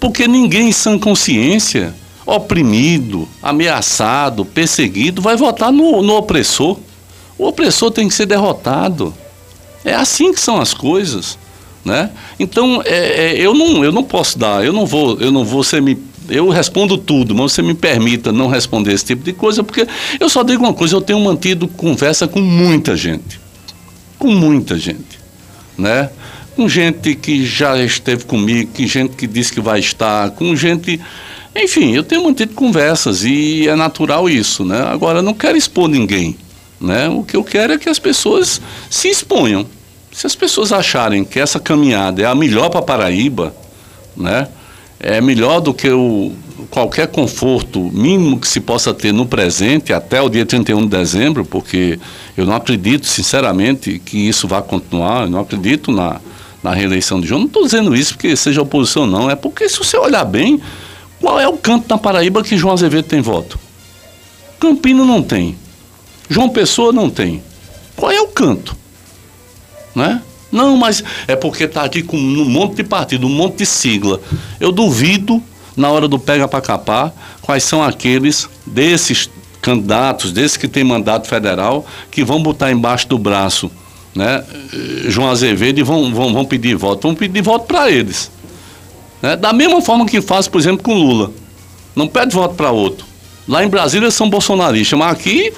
Porque 0.00 0.26
ninguém 0.26 0.72
sem 0.72 0.98
consciência, 0.98 1.94
oprimido, 2.26 3.28
ameaçado, 3.42 4.44
perseguido, 4.44 5.22
vai 5.22 5.36
votar 5.36 5.70
no, 5.70 6.02
no 6.02 6.16
opressor. 6.16 6.78
O 7.38 7.46
opressor 7.46 7.90
tem 7.90 8.08
que 8.08 8.14
ser 8.14 8.26
derrotado. 8.26 9.14
É 9.84 9.94
assim 9.94 10.32
que 10.32 10.40
são 10.40 10.60
as 10.60 10.72
coisas. 10.72 11.38
Né? 11.84 12.10
Então, 12.38 12.82
é, 12.84 13.26
é, 13.26 13.38
eu, 13.38 13.52
não, 13.52 13.84
eu 13.84 13.92
não 13.92 14.02
posso 14.02 14.38
dar, 14.38 14.64
eu 14.64 14.72
não 14.72 14.86
vou, 14.86 15.20
eu 15.20 15.30
não 15.30 15.44
vou 15.44 15.62
ser 15.62 15.82
me 15.82 15.98
eu 16.28 16.48
respondo 16.48 16.96
tudo, 16.96 17.34
mas 17.34 17.52
você 17.52 17.62
me 17.62 17.74
permita 17.74 18.32
não 18.32 18.48
responder 18.48 18.92
esse 18.92 19.04
tipo 19.04 19.22
de 19.22 19.32
coisa, 19.32 19.62
porque 19.62 19.86
eu 20.18 20.28
só 20.28 20.42
digo 20.42 20.62
uma 20.62 20.72
coisa, 20.72 20.96
eu 20.96 21.00
tenho 21.00 21.20
mantido 21.20 21.68
conversa 21.68 22.26
com 22.26 22.40
muita 22.40 22.96
gente. 22.96 23.40
Com 24.18 24.28
muita 24.28 24.78
gente. 24.78 25.20
Né? 25.76 26.08
Com 26.56 26.68
gente 26.68 27.14
que 27.14 27.44
já 27.44 27.76
esteve 27.78 28.24
comigo, 28.24 28.70
com 28.74 28.86
gente 28.86 29.16
que 29.16 29.26
disse 29.26 29.52
que 29.52 29.60
vai 29.60 29.80
estar, 29.80 30.30
com 30.30 30.54
gente. 30.56 31.00
Enfim, 31.54 31.94
eu 31.94 32.02
tenho 32.02 32.24
mantido 32.24 32.54
conversas 32.54 33.24
e 33.24 33.68
é 33.68 33.76
natural 33.76 34.28
isso, 34.28 34.64
né? 34.64 34.80
Agora, 34.82 35.18
eu 35.18 35.22
não 35.22 35.34
quero 35.34 35.56
expor 35.56 35.88
ninguém. 35.88 36.36
Né? 36.84 37.08
O 37.08 37.22
que 37.24 37.36
eu 37.36 37.42
quero 37.42 37.72
é 37.72 37.78
que 37.78 37.88
as 37.88 37.98
pessoas 37.98 38.60
se 38.90 39.08
exponham. 39.08 39.66
Se 40.12 40.26
as 40.26 40.34
pessoas 40.34 40.70
acharem 40.70 41.24
que 41.24 41.40
essa 41.40 41.58
caminhada 41.58 42.22
é 42.22 42.26
a 42.26 42.34
melhor 42.34 42.68
para 42.68 42.82
Paraíba, 42.82 43.54
né? 44.16 44.48
é 45.00 45.20
melhor 45.20 45.60
do 45.60 45.74
que 45.74 45.88
o, 45.88 46.32
qualquer 46.70 47.08
conforto 47.08 47.80
mínimo 47.92 48.38
que 48.38 48.46
se 48.46 48.60
possa 48.60 48.92
ter 48.92 49.12
no 49.12 49.26
presente 49.26 49.92
até 49.92 50.20
o 50.20 50.28
dia 50.28 50.46
31 50.46 50.82
de 50.82 50.88
dezembro, 50.88 51.44
porque 51.44 51.98
eu 52.36 52.44
não 52.46 52.54
acredito, 52.54 53.06
sinceramente, 53.06 53.98
que 53.98 54.28
isso 54.28 54.46
vá 54.46 54.62
continuar, 54.62 55.22
eu 55.22 55.30
não 55.30 55.40
acredito 55.40 55.90
na, 55.90 56.20
na 56.62 56.72
reeleição 56.72 57.20
de 57.20 57.26
João. 57.26 57.40
Não 57.40 57.46
estou 57.46 57.64
dizendo 57.64 57.94
isso 57.96 58.14
porque 58.14 58.36
seja 58.36 58.62
oposição, 58.62 59.06
não, 59.06 59.30
é 59.30 59.34
porque 59.34 59.68
se 59.68 59.78
você 59.78 59.96
olhar 59.96 60.24
bem, 60.24 60.60
qual 61.20 61.40
é 61.40 61.48
o 61.48 61.56
canto 61.56 61.86
na 61.88 61.98
Paraíba 61.98 62.42
que 62.42 62.56
João 62.56 62.74
Azevedo 62.74 63.06
tem 63.06 63.20
voto? 63.20 63.58
Campina 64.60 65.04
não 65.04 65.22
tem. 65.22 65.56
João 66.34 66.48
Pessoa 66.48 66.92
não 66.92 67.08
tem. 67.08 67.40
Qual 67.94 68.10
é 68.10 68.20
o 68.20 68.26
canto? 68.26 68.76
Né? 69.94 70.20
Não, 70.50 70.76
mas 70.76 71.04
é 71.28 71.36
porque 71.36 71.62
está 71.62 71.84
aqui 71.84 72.02
com 72.02 72.16
um 72.16 72.44
monte 72.44 72.74
de 72.74 72.82
partido, 72.82 73.28
um 73.28 73.30
monte 73.30 73.58
de 73.58 73.66
sigla. 73.66 74.20
Eu 74.58 74.72
duvido, 74.72 75.40
na 75.76 75.88
hora 75.90 76.08
do 76.08 76.18
pega 76.18 76.48
para 76.48 76.60
capar, 76.60 77.14
quais 77.40 77.62
são 77.62 77.80
aqueles 77.80 78.48
desses 78.66 79.30
candidatos, 79.62 80.32
desses 80.32 80.56
que 80.56 80.66
têm 80.66 80.82
mandato 80.82 81.28
federal, 81.28 81.86
que 82.10 82.24
vão 82.24 82.42
botar 82.42 82.72
embaixo 82.72 83.06
do 83.06 83.16
braço 83.16 83.70
né, 84.12 84.44
João 85.06 85.30
Azevedo 85.30 85.78
e 85.78 85.84
vão, 85.84 86.12
vão, 86.12 86.32
vão 86.32 86.44
pedir 86.44 86.74
voto. 86.74 87.02
Vão 87.02 87.14
pedir 87.14 87.42
voto 87.42 87.66
para 87.66 87.88
eles. 87.92 88.28
Né? 89.22 89.36
Da 89.36 89.52
mesma 89.52 89.80
forma 89.80 90.04
que 90.04 90.20
faz, 90.20 90.48
por 90.48 90.60
exemplo, 90.60 90.82
com 90.82 90.94
Lula. 90.94 91.30
Não 91.94 92.08
pede 92.08 92.34
voto 92.34 92.56
para 92.56 92.72
outro. 92.72 93.06
Lá 93.46 93.64
em 93.64 93.68
Brasília 93.68 94.10
são 94.10 94.28
bolsonaristas, 94.28 94.98
mas 94.98 95.12
aqui 95.12 95.52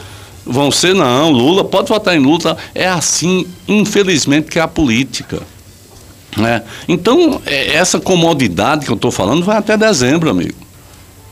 vão 0.47 0.71
ser, 0.71 0.95
não, 0.95 1.31
Lula, 1.31 1.65
pode 1.65 1.89
votar 1.89 2.17
em 2.17 2.21
Lula. 2.21 2.57
É 2.75 2.87
assim, 2.87 3.47
infelizmente, 3.67 4.49
que 4.49 4.59
é 4.59 4.63
a 4.63 4.69
política. 4.69 5.43
Né? 6.37 6.63
Então, 6.87 7.41
é, 7.45 7.75
essa 7.75 7.99
comodidade 7.99 8.85
que 8.85 8.93
eu 8.93 8.97
estou 8.97 9.11
falando 9.11 9.45
vai 9.45 9.57
até 9.57 9.77
dezembro, 9.77 10.31
amigo. 10.31 10.55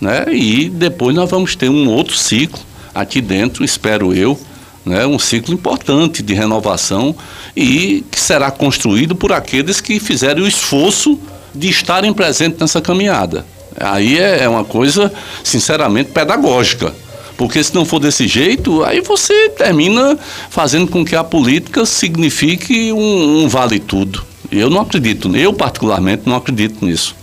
Né? 0.01 0.25
E 0.33 0.69
depois 0.69 1.15
nós 1.15 1.31
vamos 1.31 1.55
ter 1.55 1.69
um 1.69 1.89
outro 1.89 2.17
ciclo 2.17 2.61
aqui 2.95 3.21
dentro, 3.21 3.65
espero 3.65 4.15
eu, 4.15 4.39
né? 4.85 5.07
um 5.07 5.19
ciclo 5.19 5.55
importante 5.55 6.23
de 6.23 6.35
renovação 6.35 7.15
e 7.55 8.05
que 8.11 8.21
será 8.21 8.51
construído 8.51 9.15
por 9.15 9.33
aqueles 9.33 9.81
que 9.81 10.01
fizerem 10.01 10.43
o 10.43 10.49
esforço 10.49 11.19
de 11.55 11.69
estarem 11.69 12.13
presentes 12.13 12.59
nessa 12.59 12.81
caminhada. 12.81 13.47
Aí 13.79 14.19
é, 14.19 14.45
é 14.45 14.49
uma 14.49 14.65
coisa, 14.65 15.13
sinceramente, 15.43 16.11
pedagógica. 16.11 16.95
Porque 17.37 17.63
se 17.63 17.75
não 17.75 17.85
for 17.85 17.99
desse 17.99 18.29
jeito, 18.29 18.85
aí 18.85 19.01
você 19.01 19.49
termina 19.51 20.17
fazendo 20.51 20.87
com 20.87 21.05
que 21.05 21.17
a 21.17 21.25
política 21.25 21.85
signifique 21.85 22.93
um, 22.93 23.45
um 23.45 23.49
vale 23.49 23.79
tudo. 23.79 24.25
Eu 24.51 24.71
não 24.71 24.81
acredito, 24.81 25.35
eu 25.37 25.53
particularmente 25.53 26.23
não 26.27 26.37
acredito 26.37 26.85
nisso. 26.85 27.17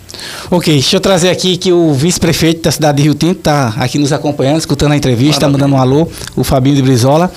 Ok, 0.50 0.72
deixa 0.72 0.96
eu 0.96 1.00
trazer 1.00 1.30
aqui 1.30 1.56
que 1.56 1.72
o 1.72 1.92
vice-prefeito 1.94 2.62
da 2.62 2.70
cidade 2.70 2.98
de 2.98 3.04
Rio 3.04 3.14
Tinto 3.14 3.38
está 3.38 3.74
aqui 3.78 3.98
nos 3.98 4.12
acompanhando, 4.12 4.58
escutando 4.58 4.92
a 4.92 4.96
entrevista, 4.96 5.48
Maravilha. 5.48 5.68
mandando 5.68 5.74
um 5.74 5.96
alô, 5.96 6.08
o 6.36 6.44
Fabinho 6.44 6.76
de 6.76 6.82
Brizola. 6.82 7.32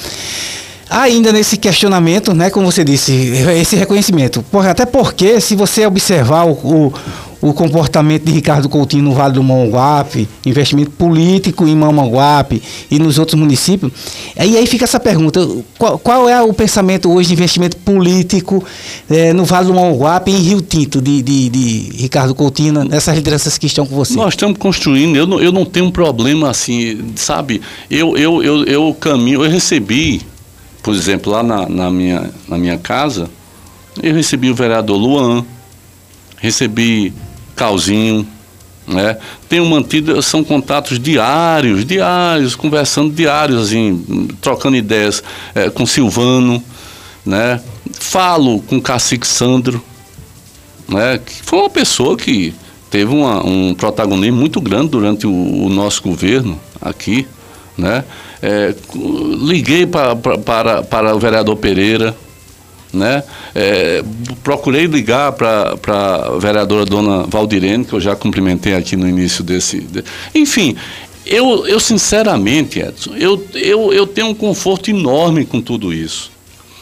Ainda 0.88 1.32
nesse 1.32 1.58
questionamento, 1.58 2.34
né, 2.34 2.50
como 2.50 2.72
você 2.72 2.84
disse, 2.84 3.12
esse 3.60 3.76
reconhecimento. 3.76 4.46
Até 4.70 4.86
porque, 4.86 5.42
se 5.42 5.56
você 5.56 5.86
observar 5.86 6.46
o, 6.46 6.52
o 6.54 6.94
o 7.42 7.54
comportamento 7.54 8.24
de 8.24 8.32
Ricardo 8.32 8.68
Coutinho 8.70 9.04
no 9.04 9.14
Vale 9.14 9.34
do 9.34 9.44
Monguape, 9.44 10.28
investimento 10.46 10.92
político 10.92 11.68
em 11.68 11.76
Mamanguape 11.76 12.62
e 12.90 13.00
nos 13.00 13.18
outros 13.18 13.40
municípios. 13.40 13.92
E 14.38 14.58
aí 14.58 14.66
fica 14.68 14.86
essa 14.86 15.00
pergunta: 15.00 15.48
qual, 15.78 16.00
qual 16.00 16.30
é 16.30 16.42
o 16.42 16.54
pensamento 16.54 17.12
hoje 17.12 17.30
de 17.30 17.34
investimento 17.34 17.78
político 17.78 18.64
eh, 19.10 19.34
no 19.34 19.46
Vale 19.46 19.68
do 19.68 19.74
Monguape 19.74 20.32
e 20.32 20.36
em 20.36 20.40
Rio 20.40 20.62
Tinto, 20.62 21.02
de, 21.02 21.22
de, 21.22 21.50
de, 21.50 21.92
Ricardo 21.98 22.34
Coutinho, 22.34 22.84
nessas 22.84 23.16
lideranças 23.16 23.58
que 23.58 23.68
estão 23.68 23.86
com 23.86 23.96
você? 23.96 24.16
Nós 24.16 24.34
estamos 24.34 24.58
construindo, 24.58 25.16
eu 25.16 25.28
não, 25.28 25.40
eu 25.40 25.52
não 25.52 25.66
tenho 25.66 25.86
um 25.86 25.92
problema 25.92 26.50
assim, 26.50 27.14
sabe? 27.16 27.62
Eu, 27.90 28.18
eu, 28.18 28.44
eu, 28.44 28.64
eu 28.66 28.94
caminho, 29.00 29.44
eu 29.44 29.50
recebi, 29.50 30.22
por 30.82 30.94
exemplo, 30.94 31.32
lá 31.32 31.44
na, 31.44 31.68
na, 31.68 31.92
minha, 31.92 32.30
na 32.48 32.58
minha 32.58 32.78
casa, 32.78 33.30
eu 34.02 34.14
recebi 34.14 34.50
o 34.50 34.56
vereador 34.56 34.98
Luan, 34.98 35.46
recebi 36.38 37.14
Calzinho, 37.56 38.28
né? 38.88 39.18
Tenho 39.50 39.66
mantido, 39.66 40.22
são 40.22 40.44
contatos 40.44 41.00
diários, 41.00 41.86
diários, 41.86 42.56
conversando 42.56 43.14
diários, 43.14 43.68
assim, 43.68 44.28
trocando 44.42 44.78
ideias 44.78 45.24
é, 45.54 45.70
com 45.70 45.86
Silvano, 45.86 46.64
né? 47.26 47.60
Falo 47.94 48.62
com 48.62 48.78
o 48.78 48.82
Cacique 48.82 49.26
Sandro, 49.26 49.84
né? 50.88 51.20
Que 51.26 51.34
foi 51.44 51.60
uma 51.60 51.70
pessoa 51.70 52.16
que 52.16 52.54
teve 52.90 53.12
uma, 53.14 53.46
um 53.46 53.74
protagonismo 53.74 54.38
muito 54.38 54.62
grande 54.62 54.90
durante 54.90 55.26
o, 55.26 55.66
o 55.66 55.70
nosso 55.70 56.04
governo 56.04 56.60
aqui, 56.80 57.28
né? 57.78 58.04
É, 58.42 58.76
liguei 58.94 59.88
para, 59.88 60.16
para 60.16 61.16
o 61.16 61.20
vereador 61.20 61.56
Pereira, 61.56 62.16
né? 62.96 63.24
É, 63.54 64.04
procurei 64.44 64.86
ligar 64.86 65.32
para 65.34 65.78
a 66.34 66.38
vereadora 66.40 66.86
dona 66.86 67.24
Valdirene, 67.28 67.86
que 67.86 67.94
eu 67.94 68.00
já 68.00 68.16
cumprimentei 68.16 68.74
aqui 68.74 68.96
no 68.96 69.08
início 69.08 69.44
desse. 69.44 69.80
De... 69.80 70.04
Enfim, 70.34 70.76
eu, 71.26 71.66
eu 71.68 71.80
sinceramente, 71.80 72.80
Edson, 72.80 73.16
eu, 73.16 73.44
eu, 73.54 73.92
eu 73.92 74.06
tenho 74.06 74.28
um 74.28 74.36
conforto 74.36 74.90
enorme 74.90 75.46
com 75.46 75.60
tudo 75.60 75.94
isso. 75.94 76.32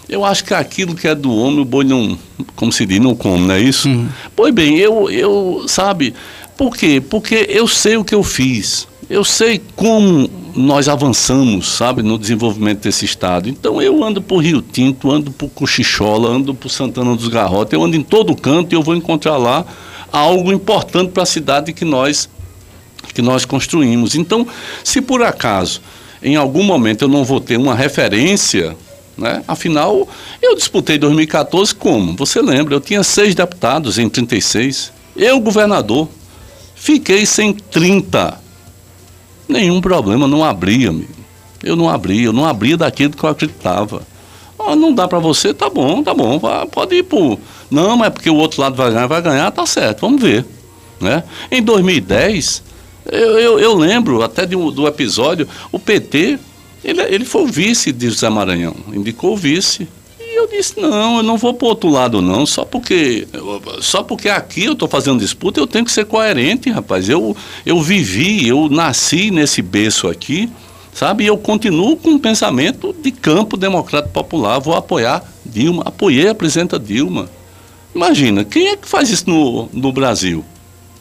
Eu 0.09 0.25
acho 0.25 0.43
que 0.43 0.53
aquilo 0.53 0.95
que 0.95 1.07
é 1.07 1.15
do 1.15 1.33
homem, 1.33 1.61
o 1.61 1.65
boi 1.65 1.85
não, 1.85 2.17
como 2.55 2.71
se 2.71 2.85
diz, 2.85 2.99
não 2.99 3.15
come, 3.15 3.47
não 3.47 3.55
é 3.55 3.61
isso? 3.61 3.87
Uhum. 3.87 4.09
Pois 4.35 4.53
bem, 4.53 4.77
eu, 4.77 5.09
eu, 5.09 5.63
sabe, 5.67 6.13
por 6.57 6.75
quê? 6.75 7.01
Porque 7.01 7.47
eu 7.49 7.67
sei 7.67 7.97
o 7.97 8.03
que 8.03 8.13
eu 8.13 8.21
fiz. 8.21 8.87
Eu 9.09 9.23
sei 9.23 9.61
como 9.75 10.29
nós 10.55 10.87
avançamos, 10.87 11.67
sabe, 11.67 12.03
no 12.03 12.17
desenvolvimento 12.17 12.81
desse 12.81 13.05
estado. 13.05 13.49
Então 13.49 13.81
eu 13.81 14.03
ando 14.03 14.21
por 14.21 14.43
Rio 14.43 14.61
Tinto, 14.61 15.11
ando 15.11 15.31
por 15.31 15.49
Cochichola, 15.49 16.29
ando 16.29 16.53
por 16.53 16.69
Santana 16.69 17.15
dos 17.15 17.27
Garrotes, 17.27 17.73
eu 17.73 17.83
ando 17.83 17.95
em 17.95 18.03
todo 18.03 18.35
canto 18.35 18.73
e 18.73 18.75
eu 18.75 18.83
vou 18.83 18.95
encontrar 18.95 19.37
lá 19.37 19.65
algo 20.11 20.51
importante 20.51 21.11
para 21.11 21.23
a 21.23 21.25
cidade 21.25 21.73
que 21.73 21.85
nós 21.85 22.29
que 23.13 23.21
nós 23.21 23.45
construímos. 23.45 24.15
Então, 24.15 24.47
se 24.83 25.01
por 25.01 25.21
acaso 25.21 25.81
em 26.21 26.35
algum 26.35 26.63
momento 26.63 27.03
eu 27.03 27.07
não 27.07 27.25
vou 27.25 27.39
ter 27.39 27.57
uma 27.57 27.75
referência, 27.75 28.77
né? 29.17 29.43
Afinal, 29.47 30.07
eu 30.41 30.55
disputei 30.55 30.97
2014 30.97 31.75
como? 31.75 32.15
Você 32.15 32.41
lembra? 32.41 32.75
Eu 32.75 32.81
tinha 32.81 33.03
seis 33.03 33.35
deputados 33.35 33.99
em 33.99 34.07
36. 34.07 34.91
Eu, 35.15 35.39
governador, 35.39 36.07
fiquei 36.75 37.25
sem 37.25 37.53
30. 37.53 38.42
Nenhum 39.47 39.81
problema, 39.81 40.27
não 40.27 40.43
abria, 40.43 40.89
amigo. 40.89 41.23
Eu 41.63 41.75
não 41.75 41.89
abria, 41.89 42.25
eu 42.25 42.33
não 42.33 42.45
abria 42.45 42.77
daquilo 42.77 43.13
que 43.13 43.23
eu 43.23 43.29
acreditava. 43.29 44.01
Ah, 44.59 44.75
não 44.75 44.93
dá 44.93 45.07
para 45.07 45.19
você, 45.19 45.53
tá 45.53 45.69
bom, 45.69 46.03
tá 46.03 46.13
bom, 46.13 46.39
pode 46.71 46.95
ir 46.95 47.03
por. 47.03 47.39
Não, 47.69 47.97
mas 47.97 48.07
é 48.07 48.09
porque 48.11 48.29
o 48.29 48.35
outro 48.35 48.61
lado 48.61 48.75
vai 48.75 48.91
ganhar, 48.91 49.07
vai 49.07 49.21
ganhar, 49.21 49.51
tá 49.51 49.65
certo, 49.65 50.01
vamos 50.01 50.21
ver. 50.21 50.45
Né? 51.01 51.23
Em 51.51 51.61
2010, 51.61 52.63
eu, 53.11 53.39
eu, 53.39 53.59
eu 53.59 53.75
lembro 53.75 54.21
até 54.21 54.45
de, 54.45 54.55
do 54.55 54.87
episódio, 54.87 55.47
o 55.71 55.79
PT, 55.79 56.39
ele, 56.83 57.01
ele 57.01 57.25
foi 57.25 57.43
o 57.43 57.47
vice 57.47 57.91
de 57.91 58.09
José 58.09 58.29
Maranhão, 58.29 58.75
indicou 58.93 59.33
o 59.33 59.37
vice 59.37 59.87
disse, 60.57 60.79
não, 60.79 61.17
eu 61.17 61.23
não 61.23 61.37
vou 61.37 61.53
para 61.53 61.67
outro 61.67 61.89
lado 61.89 62.21
não, 62.21 62.45
só 62.45 62.63
porque, 62.63 63.27
só 63.81 64.03
porque 64.03 64.29
aqui 64.29 64.65
eu 64.65 64.73
estou 64.73 64.87
fazendo 64.87 65.19
disputa, 65.19 65.59
eu 65.59 65.67
tenho 65.67 65.85
que 65.85 65.91
ser 65.91 66.05
coerente, 66.05 66.69
rapaz. 66.69 67.09
Eu, 67.09 67.35
eu 67.65 67.81
vivi, 67.81 68.47
eu 68.47 68.69
nasci 68.69 69.31
nesse 69.31 69.61
berço 69.61 70.07
aqui, 70.07 70.49
sabe? 70.93 71.23
E 71.23 71.27
eu 71.27 71.37
continuo 71.37 71.97
com 71.97 72.11
um 72.11 72.19
pensamento 72.19 72.93
de 72.93 73.11
campo 73.11 73.57
democrático 73.57 74.13
popular, 74.13 74.59
vou 74.59 74.75
apoiar 74.75 75.23
Dilma, 75.45 75.83
apoiei 75.85 76.29
a 76.29 76.35
presidenta 76.35 76.79
Dilma. 76.79 77.29
Imagina, 77.93 78.43
quem 78.43 78.69
é 78.69 78.77
que 78.77 78.87
faz 78.87 79.09
isso 79.09 79.29
no, 79.29 79.69
no 79.71 79.91
Brasil? 79.91 80.43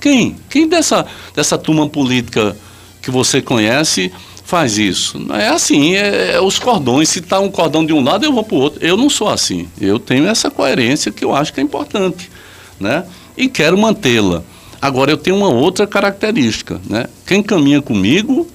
Quem? 0.01 0.37
Quem 0.51 0.69
dessa, 0.69 1.07
dessa 1.35 1.57
turma 1.57 1.89
política 1.89 2.57
que 3.01 3.11
você 3.11 3.41
conhece 3.41 4.13
faz 4.53 4.77
isso. 4.77 5.19
Não 5.19 5.35
é 5.35 5.49
assim, 5.49 5.95
é, 5.95 6.33
é 6.33 6.41
os 6.43 6.59
cordões. 6.59 7.09
Se 7.09 7.21
está 7.21 7.41
um 7.41 7.51
cordão 7.51 7.87
de 7.87 7.95
um 7.95 8.05
lado, 8.05 8.27
eu 8.27 8.33
vou 8.35 8.45
para 8.45 8.55
o 8.55 8.61
outro. 8.61 8.85
Eu 8.85 8.99
não 8.99 9.09
sou 9.09 9.31
assim. 9.31 9.67
Eu 9.81 9.99
tenho 9.99 10.27
essa 10.27 10.51
coerência 10.51 11.11
que 11.11 11.25
eu 11.25 11.35
acho 11.35 11.55
que 11.55 11.61
é 11.61 11.63
importante. 11.63 12.31
Né? 12.79 13.03
E 13.35 13.49
quero 13.49 13.79
mantê-la. 13.79 14.43
Agora, 14.79 15.11
eu 15.11 15.17
tenho 15.17 15.37
uma 15.37 15.49
outra 15.49 15.87
característica. 15.87 16.79
Né? 16.87 17.07
Quem 17.27 17.43
caminha 17.43 17.81
comigo, 17.81 18.47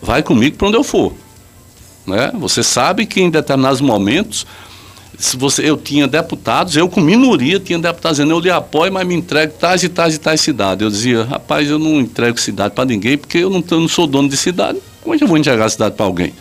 vai 0.00 0.22
comigo 0.22 0.56
para 0.56 0.68
onde 0.68 0.76
eu 0.76 0.84
for. 0.84 1.12
Né? 2.06 2.30
Você 2.34 2.62
sabe 2.62 3.04
que 3.04 3.20
em 3.20 3.28
determinados 3.28 3.80
momentos, 3.80 4.46
se 5.18 5.36
você, 5.36 5.68
eu 5.68 5.76
tinha 5.76 6.06
deputados, 6.06 6.76
eu 6.76 6.88
com 6.88 7.00
minoria 7.00 7.58
tinha 7.58 7.80
deputados 7.80 8.18
dizendo, 8.18 8.34
eu 8.34 8.38
lhe 8.38 8.50
apoio, 8.50 8.92
mas 8.92 9.04
me 9.04 9.16
entrego 9.16 9.52
tais 9.54 9.82
e 9.82 9.88
tais 9.88 10.14
e 10.14 10.18
tais 10.18 10.40
cidades. 10.40 10.84
Eu 10.84 10.90
dizia, 10.90 11.24
rapaz, 11.24 11.68
eu 11.68 11.80
não 11.80 11.98
entrego 11.98 12.38
cidade 12.38 12.72
para 12.72 12.84
ninguém, 12.84 13.18
porque 13.18 13.38
eu 13.38 13.50
não, 13.50 13.64
eu 13.68 13.80
não 13.80 13.88
sou 13.88 14.06
dono 14.06 14.28
de 14.28 14.36
cidade. 14.36 14.78
Que 15.04 15.22
eu 15.24 15.28
vou 15.28 15.38
entregar 15.38 15.66
a 15.66 15.68
cidade 15.68 15.94
para 15.94 16.06
alguém? 16.06 16.32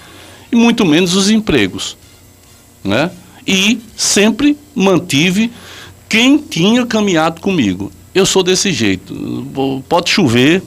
E 0.52 0.56
muito 0.56 0.86
menos 0.86 1.14
os 1.16 1.30
empregos. 1.30 1.98
Né? 2.84 3.12
E 3.46 3.80
sempre 3.96 4.58
mantive 4.74 5.52
quem 6.10 6.38
tinha 6.38 6.86
caminhado 6.86 7.42
comigo. 7.42 7.92
Eu 8.14 8.26
sou 8.26 8.44
desse 8.44 8.72
jeito. 8.72 9.14
Pode 9.90 10.10
chover, 10.10 10.64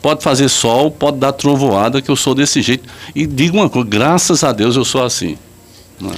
pode 0.00 0.22
fazer 0.22 0.48
sol, 0.48 0.90
pode 0.90 1.18
dar 1.18 1.32
trovoada, 1.32 2.00
que 2.00 2.10
eu 2.10 2.16
sou 2.16 2.34
desse 2.34 2.62
jeito. 2.62 2.88
E 3.14 3.26
digo 3.26 3.56
uma 3.56 3.68
coisa, 3.68 3.88
graças 3.88 4.44
a 4.44 4.52
Deus 4.52 4.76
eu 4.76 4.84
sou 4.84 5.02
assim. 5.02 5.36
Né? 6.00 6.14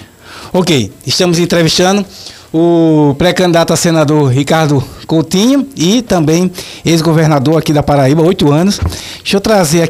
Ok, 0.53 0.93
estamos 1.07 1.39
entrevistando 1.39 2.05
o 2.53 3.15
pré-candidato 3.19 3.73
a 3.73 3.77
senador 3.77 4.31
Ricardo 4.31 4.83
Coutinho 5.07 5.69
e 5.77 6.03
também 6.03 6.51
ex-governador 6.85 7.59
aqui 7.59 7.73
da 7.73 7.83
Paraíba, 7.83 8.23
oito 8.23 8.51
anos. 8.53 8.81
Deixa 9.19 9.37
eu 9.37 9.41
trazer 9.41 9.83
aqui. 9.83 9.85